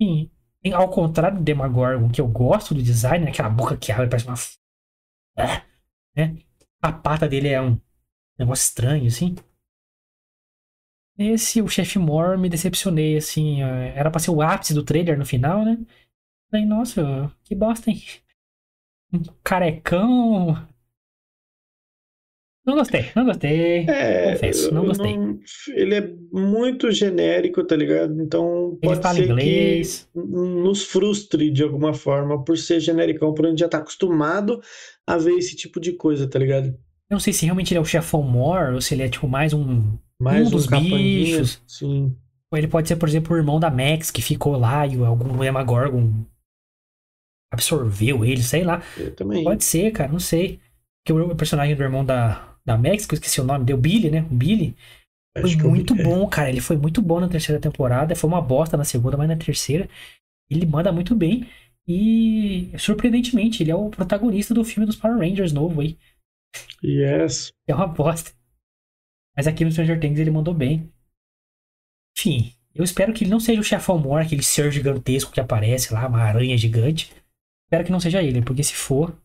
Sim, 0.00 0.30
em- 0.62 0.72
ao 0.72 0.88
contrário 0.90 1.38
do 1.38 1.44
Demagorgon, 1.44 2.08
que 2.08 2.20
eu 2.20 2.28
gosto 2.28 2.74
do 2.74 2.82
design, 2.82 3.24
né, 3.24 3.30
aquela 3.30 3.48
boca 3.48 3.76
que 3.76 3.90
abre, 3.92 4.08
parece 4.08 4.26
uma. 4.26 4.36
É, 5.38 5.62
né? 6.16 6.36
A 6.80 6.92
pata 6.92 7.28
dele 7.28 7.48
é 7.48 7.60
um 7.60 7.78
negócio 8.38 8.64
estranho, 8.64 9.06
assim. 9.06 9.34
Esse, 11.18 11.62
o 11.62 11.68
Chef 11.68 11.98
Mor, 11.98 12.36
me 12.38 12.48
decepcionei, 12.48 13.16
assim. 13.16 13.62
é, 13.62 13.94
Era 13.96 14.10
pra 14.10 14.20
ser 14.20 14.30
o 14.30 14.42
ápice 14.42 14.74
do 14.74 14.84
trailer 14.84 15.18
no 15.18 15.24
final, 15.24 15.64
né? 15.64 15.78
Falei, 16.50 16.66
nossa, 16.66 17.32
que 17.44 17.54
bosta, 17.54 17.90
hein? 17.90 18.02
Um 19.12 19.22
carecão. 19.42 20.66
Não 22.64 22.74
gostei, 22.74 23.04
não 23.14 23.24
gostei. 23.24 23.86
É, 23.88 24.32
Confesso, 24.32 24.74
não 24.74 24.84
gostei. 24.86 25.16
ele 25.68 25.94
é 25.94 26.12
muito 26.32 26.90
genérico, 26.90 27.64
tá 27.64 27.76
ligado? 27.76 28.20
Então 28.20 28.76
Ele 28.82 28.90
pode 28.90 29.02
fala 29.02 29.14
ser 29.14 29.30
inglês. 29.30 30.08
que 30.12 30.18
nos 30.20 30.84
frustre 30.84 31.50
de 31.52 31.62
alguma 31.62 31.94
forma 31.94 32.42
por 32.44 32.58
ser 32.58 32.80
genericão, 32.80 33.32
por 33.32 33.46
a 33.46 33.50
gente 33.50 33.60
já 33.60 33.68
tá 33.68 33.78
acostumado 33.78 34.60
a 35.06 35.16
ver 35.16 35.34
esse 35.36 35.54
tipo 35.54 35.78
de 35.78 35.92
coisa, 35.92 36.28
tá 36.28 36.40
ligado? 36.40 36.66
Eu 37.08 37.14
não 37.14 37.20
sei 37.20 37.32
se 37.32 37.44
realmente 37.44 37.72
ele 37.72 37.78
é 37.78 37.80
o 37.80 37.84
chefão 37.84 38.22
Mor 38.22 38.72
ou 38.74 38.80
se 38.80 38.94
ele 38.94 39.04
é 39.04 39.08
tipo 39.08 39.28
mais 39.28 39.52
um. 39.52 39.96
Mais 40.20 40.46
Um 40.46 40.48
um, 40.48 40.50
dos 40.50 40.66
capanguinha, 40.66 41.38
bichos. 41.38 41.62
sim. 41.66 42.16
Ou 42.50 42.58
ele 42.58 42.68
pode 42.68 42.88
ser, 42.88 42.96
por 42.96 43.08
exemplo, 43.08 43.34
o 43.34 43.38
irmão 43.38 43.58
da 43.60 43.70
Max 43.70 44.10
que 44.10 44.22
ficou 44.22 44.56
lá 44.56 44.86
e 44.86 44.96
algum 45.04 45.36
Demagorgon 45.38 46.24
absorveu 47.52 48.24
ele, 48.24 48.42
sei 48.42 48.64
lá. 48.64 48.82
Eu 48.96 49.14
também. 49.14 49.44
Pode 49.44 49.64
ser, 49.64 49.90
cara, 49.92 50.10
não 50.12 50.20
sei. 50.20 50.60
Porque 51.04 51.12
o 51.20 51.36
personagem 51.36 51.76
do 51.76 51.82
irmão 51.82 52.04
da, 52.04 52.56
da 52.64 52.76
Max, 52.76 53.06
que 53.06 53.14
eu 53.14 53.16
esqueci 53.16 53.40
o 53.40 53.44
nome, 53.44 53.64
deu 53.64 53.76
Billy, 53.76 54.10
né? 54.10 54.22
O 54.30 54.34
Billy. 54.34 54.76
Foi 55.36 55.44
Acho 55.44 55.54
eu 55.54 55.62
vi- 55.62 55.68
muito 55.68 55.94
é. 55.94 56.02
bom, 56.02 56.26
cara. 56.28 56.48
Ele 56.48 56.60
foi 56.60 56.76
muito 56.76 57.02
bom 57.02 57.20
na 57.20 57.28
terceira 57.28 57.60
temporada. 57.60 58.16
Foi 58.16 58.28
uma 58.28 58.40
bosta 58.42 58.76
na 58.76 58.84
segunda, 58.84 59.16
mas 59.16 59.28
na 59.28 59.36
terceira 59.36 59.88
ele 60.50 60.66
manda 60.66 60.90
muito 60.92 61.14
bem. 61.14 61.46
E 61.86 62.72
surpreendentemente, 62.78 63.62
ele 63.62 63.70
é 63.70 63.76
o 63.76 63.90
protagonista 63.90 64.52
do 64.52 64.64
filme 64.64 64.86
dos 64.86 64.96
Power 64.96 65.18
Rangers 65.18 65.52
novo 65.52 65.80
aí. 65.80 65.96
Yes. 66.82 67.52
É 67.68 67.74
uma 67.74 67.86
bosta. 67.86 68.32
Mas 69.36 69.46
aqui 69.46 69.64
no 69.64 69.70
Stranger 69.72 70.00
Things 70.00 70.18
ele 70.18 70.30
mandou 70.30 70.54
bem. 70.54 70.90
Enfim, 72.16 72.52
eu 72.74 72.84
espero 72.84 73.12
que 73.12 73.24
ele 73.24 73.30
não 73.30 73.40
seja 73.40 73.60
o 73.60 73.64
chefão 73.64 73.98
Mor, 73.98 74.20
aquele 74.20 74.42
ser 74.42 74.70
gigantesco 74.72 75.32
que 75.32 75.40
aparece 75.40 75.92
lá, 75.92 76.06
uma 76.08 76.22
aranha 76.22 76.56
gigante. 76.56 77.12
Espero 77.66 77.84
que 77.84 77.92
não 77.92 78.00
seja 78.00 78.22
ele, 78.22 78.42
porque 78.42 78.62
se 78.62 78.74
for, 78.74 79.16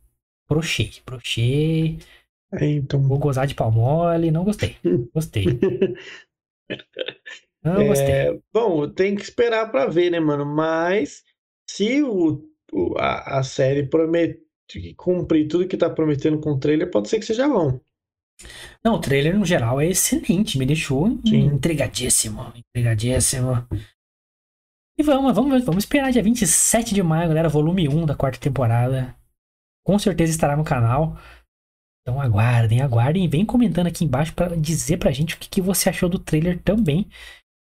brochei. 0.49 0.91
Brochei. 1.05 1.99
É, 2.53 2.66
então. 2.68 3.01
Vou 3.01 3.20
gozar 3.20 3.47
de 3.47 3.55
pau 3.55 3.72
mole. 3.72 4.32
Não 4.32 4.43
gostei. 4.43 4.78
Gostei. 5.14 5.45
Não 7.64 7.88
gostei. 7.88 8.14
É, 8.16 8.39
bom, 8.53 8.89
tem 8.89 9.16
que 9.16 9.22
esperar 9.22 9.72
pra 9.72 9.86
ver, 9.88 10.09
né, 10.12 10.20
mano? 10.20 10.45
Mas 10.45 11.24
se 11.70 12.01
o, 12.01 12.43
o- 12.72 12.95
a, 12.97 13.39
a 13.39 13.43
série 13.43 13.88
promete 13.88 14.41
cumprir 14.97 15.47
tudo 15.47 15.68
que 15.68 15.78
tá 15.78 15.89
prometendo 15.89 16.39
com 16.39 16.51
o 16.53 16.59
trailer, 16.59 16.89
pode 16.89 17.09
ser 17.09 17.20
que 17.20 17.26
seja 17.26 17.47
bom. 17.47 17.80
Não, 18.83 18.95
o 18.95 18.99
trailer 18.99 19.37
no 19.37 19.45
geral 19.45 19.79
é 19.79 19.87
excelente. 19.87 20.57
Me 20.57 20.65
deixou 20.65 21.07
Sim. 21.25 21.45
intrigadíssimo. 21.45 22.51
Intrigadíssimo. 22.55 23.67
E 24.97 25.03
vamos, 25.03 25.33
vamos, 25.33 25.63
vamos 25.63 25.83
esperar 25.83 26.11
dia 26.11 26.23
27 26.23 26.93
de 26.93 27.03
maio, 27.03 27.29
galera. 27.29 27.49
Volume 27.49 27.87
1 27.87 28.05
da 28.05 28.15
quarta 28.15 28.39
temporada. 28.39 29.15
Com 29.85 29.97
certeza 29.97 30.31
estará 30.31 30.55
no 30.55 30.63
canal. 30.63 31.17
Então 32.01 32.19
aguardem, 32.19 32.81
aguardem. 32.81 33.25
E 33.25 33.27
vem 33.27 33.45
comentando 33.45 33.87
aqui 33.87 34.03
embaixo 34.03 34.33
pra 34.33 34.55
dizer 34.55 34.97
pra 34.97 35.11
gente 35.11 35.35
o 35.35 35.37
que, 35.37 35.49
que 35.49 35.61
você 35.61 35.89
achou 35.89 36.09
do 36.09 36.19
trailer 36.19 36.61
também. 36.61 37.07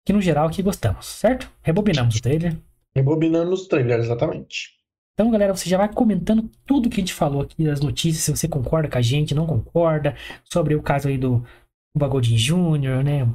Que 0.06 0.12
no 0.12 0.20
geral 0.20 0.48
aqui 0.48 0.62
gostamos, 0.62 1.06
certo? 1.06 1.50
Rebobinamos 1.62 2.16
o 2.16 2.22
trailer. 2.22 2.56
Rebobinando 2.94 3.52
os 3.52 3.66
trailers, 3.68 4.06
exatamente. 4.06 4.79
Então, 5.14 5.30
galera, 5.30 5.54
você 5.54 5.68
já 5.68 5.76
vai 5.76 5.92
comentando 5.92 6.50
tudo 6.66 6.88
que 6.88 6.96
a 6.96 7.00
gente 7.00 7.12
falou 7.12 7.42
aqui 7.42 7.62
das 7.62 7.80
notícias, 7.80 8.24
se 8.24 8.30
você 8.30 8.48
concorda 8.48 8.88
com 8.88 8.96
a 8.98 9.02
gente, 9.02 9.34
não 9.34 9.46
concorda, 9.46 10.16
sobre 10.44 10.74
o 10.74 10.82
caso 10.82 11.08
aí 11.08 11.18
do 11.18 11.44
Bagodin 11.96 12.36
Jr., 12.36 13.02
né? 13.04 13.28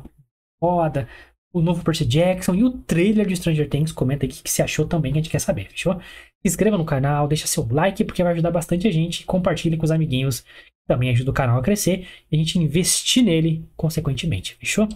Foda, 0.59 1.07
o 1.53 1.61
novo 1.61 1.83
Percy 1.83 2.05
Jackson 2.05 2.53
e 2.55 2.63
o 2.63 2.71
trailer 2.71 3.25
de 3.25 3.35
Stranger 3.35 3.69
Things. 3.69 3.91
Comenta 3.93 4.25
aí 4.25 4.29
o 4.29 4.33
que 4.33 4.49
você 4.49 4.61
achou 4.61 4.85
também, 4.85 5.13
que 5.13 5.19
a 5.19 5.21
gente 5.21 5.31
quer 5.31 5.39
saber, 5.39 5.69
fechou? 5.69 5.99
Se 6.01 6.47
inscreva 6.47 6.77
no 6.77 6.83
canal, 6.83 7.27
deixa 7.27 7.47
seu 7.47 7.65
like, 7.71 8.03
porque 8.03 8.21
vai 8.23 8.33
ajudar 8.33 8.51
bastante 8.51 8.87
a 8.87 8.91
gente. 8.91 9.25
Compartilhe 9.25 9.77
com 9.77 9.85
os 9.85 9.91
amiguinhos, 9.91 10.41
que 10.41 10.87
também 10.87 11.09
ajuda 11.11 11.31
o 11.31 11.33
canal 11.33 11.57
a 11.57 11.61
crescer 11.61 12.07
e 12.31 12.35
a 12.35 12.37
gente 12.37 12.59
investir 12.59 13.23
nele 13.23 13.65
consequentemente, 13.77 14.55
fechou? 14.55 14.87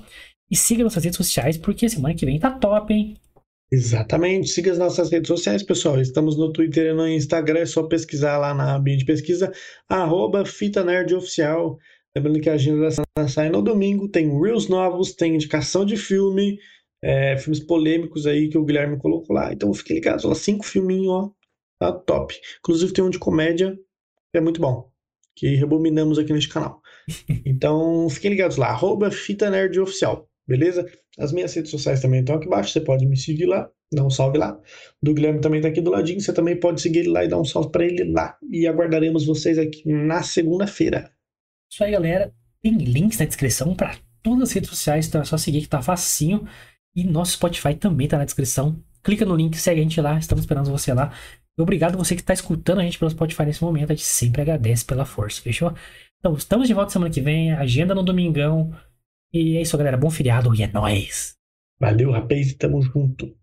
E 0.51 0.55
siga 0.55 0.83
nossas 0.83 1.03
redes 1.03 1.15
sociais, 1.15 1.57
porque 1.57 1.87
semana 1.87 2.13
que 2.13 2.25
vem 2.25 2.39
tá 2.39 2.51
top, 2.51 2.93
hein? 2.93 3.15
Exatamente. 3.71 4.49
Siga 4.49 4.71
as 4.71 4.79
nossas 4.79 5.11
redes 5.11 5.27
sociais, 5.27 5.61
pessoal. 5.61 5.99
Estamos 6.01 6.35
no 6.37 6.51
Twitter 6.51 6.87
e 6.87 6.93
no 6.93 7.07
Instagram. 7.07 7.59
É 7.59 7.65
só 7.65 7.83
pesquisar 7.83 8.37
lá 8.37 8.53
na 8.53 8.75
abinha 8.75 8.97
de 8.97 9.05
pesquisa, 9.05 9.51
arroba 9.87 10.45
Fita 10.45 10.83
Nerd 10.83 11.13
Oficial. 11.13 11.77
Lembrando 12.15 12.41
que 12.41 12.49
a 12.49 12.53
agenda 12.53 12.81
da 12.81 12.91
semana 12.91 13.29
sai 13.29 13.49
no 13.49 13.61
domingo. 13.61 14.09
Tem 14.09 14.27
Reels 14.41 14.67
novos, 14.67 15.13
tem 15.13 15.35
indicação 15.35 15.85
de 15.85 15.95
filme, 15.95 16.57
é, 17.03 17.37
filmes 17.37 17.59
polêmicos 17.59 18.25
aí 18.25 18.49
que 18.49 18.57
o 18.57 18.65
Guilherme 18.65 18.97
colocou 18.97 19.35
lá. 19.35 19.53
Então 19.53 19.71
fique 19.73 19.93
ligado. 19.93 20.27
Lá 20.27 20.35
cinco 20.35 20.65
filminhos, 20.65 21.07
ó. 21.07 21.31
Tá 21.79 21.93
top. 21.93 22.35
Inclusive 22.59 22.91
tem 22.91 23.03
um 23.03 23.09
de 23.09 23.19
comédia, 23.19 23.77
que 24.31 24.37
é 24.37 24.41
muito 24.41 24.59
bom. 24.59 24.91
Que 25.35 25.55
rebobinamos 25.55 26.17
aqui 26.17 26.33
neste 26.33 26.49
canal. 26.49 26.81
Então 27.45 28.07
fiquem 28.09 28.31
ligados 28.31 28.57
lá, 28.57 28.67
arroba 28.67 29.09
Fita 29.09 29.49
Nerd 29.49 29.79
Oficial. 29.79 30.29
Beleza? 30.47 30.85
As 31.17 31.31
minhas 31.33 31.53
redes 31.53 31.71
sociais 31.71 32.01
também 32.01 32.21
estão 32.21 32.35
aqui 32.35 32.45
embaixo, 32.45 32.71
você 32.71 32.81
pode 32.81 33.05
me 33.05 33.17
seguir 33.17 33.45
lá, 33.45 33.69
dar 33.91 34.05
um 34.05 34.09
salve 34.09 34.37
lá. 34.37 34.59
Do 35.01 35.13
Guilherme 35.13 35.41
também 35.41 35.61
tá 35.61 35.67
aqui 35.67 35.81
do 35.81 35.91
ladinho, 35.91 36.21
você 36.21 36.31
também 36.31 36.57
pode 36.57 36.81
seguir 36.81 36.99
ele 36.99 37.09
lá 37.09 37.23
e 37.25 37.27
dar 37.27 37.39
um 37.39 37.45
salve 37.45 37.71
para 37.71 37.85
ele 37.85 38.03
lá. 38.05 38.37
E 38.49 38.67
aguardaremos 38.67 39.25
vocês 39.25 39.57
aqui 39.57 39.83
na 39.85 40.23
segunda-feira. 40.23 41.11
Isso 41.71 41.83
aí, 41.83 41.91
galera. 41.91 42.33
Tem 42.61 42.73
links 42.73 43.17
na 43.19 43.25
descrição 43.25 43.73
para 43.73 43.95
todas 44.21 44.49
as 44.49 44.51
redes 44.51 44.69
sociais, 44.69 45.07
então 45.07 45.21
é 45.21 45.25
só 45.25 45.37
seguir 45.37 45.61
que 45.61 45.69
tá 45.69 45.81
facinho. 45.81 46.45
E 46.95 47.03
nosso 47.03 47.33
Spotify 47.33 47.75
também 47.75 48.07
tá 48.07 48.17
na 48.17 48.25
descrição. 48.25 48.81
Clica 49.03 49.25
no 49.25 49.35
link, 49.35 49.57
segue 49.57 49.79
a 49.79 49.83
gente 49.83 50.01
lá, 50.01 50.17
estamos 50.17 50.43
esperando 50.43 50.69
você 50.69 50.93
lá. 50.93 51.13
Obrigado 51.57 51.97
você 51.97 52.15
que 52.15 52.21
está 52.21 52.33
escutando 52.33 52.79
a 52.79 52.83
gente 52.83 52.97
pelo 52.97 53.11
Spotify 53.11 53.43
nesse 53.43 53.63
momento, 53.63 53.91
a 53.91 53.95
gente 53.95 54.05
sempre 54.05 54.41
agradece 54.41 54.85
pela 54.85 55.05
força, 55.05 55.41
fechou? 55.41 55.73
Então, 56.19 56.33
estamos 56.33 56.67
de 56.67 56.73
volta 56.73 56.91
semana 56.91 57.11
que 57.11 57.21
vem, 57.21 57.51
agenda 57.53 57.95
no 57.95 58.03
domingão. 58.03 58.73
E 59.33 59.57
é 59.57 59.61
isso, 59.61 59.77
galera. 59.77 59.97
Bom 59.97 60.09
feriado 60.09 60.53
e 60.55 60.63
é 60.63 60.67
nóis! 60.67 61.37
Valeu, 61.79 62.11
rapaz, 62.11 62.53
tamo 62.55 62.81
junto. 62.81 63.35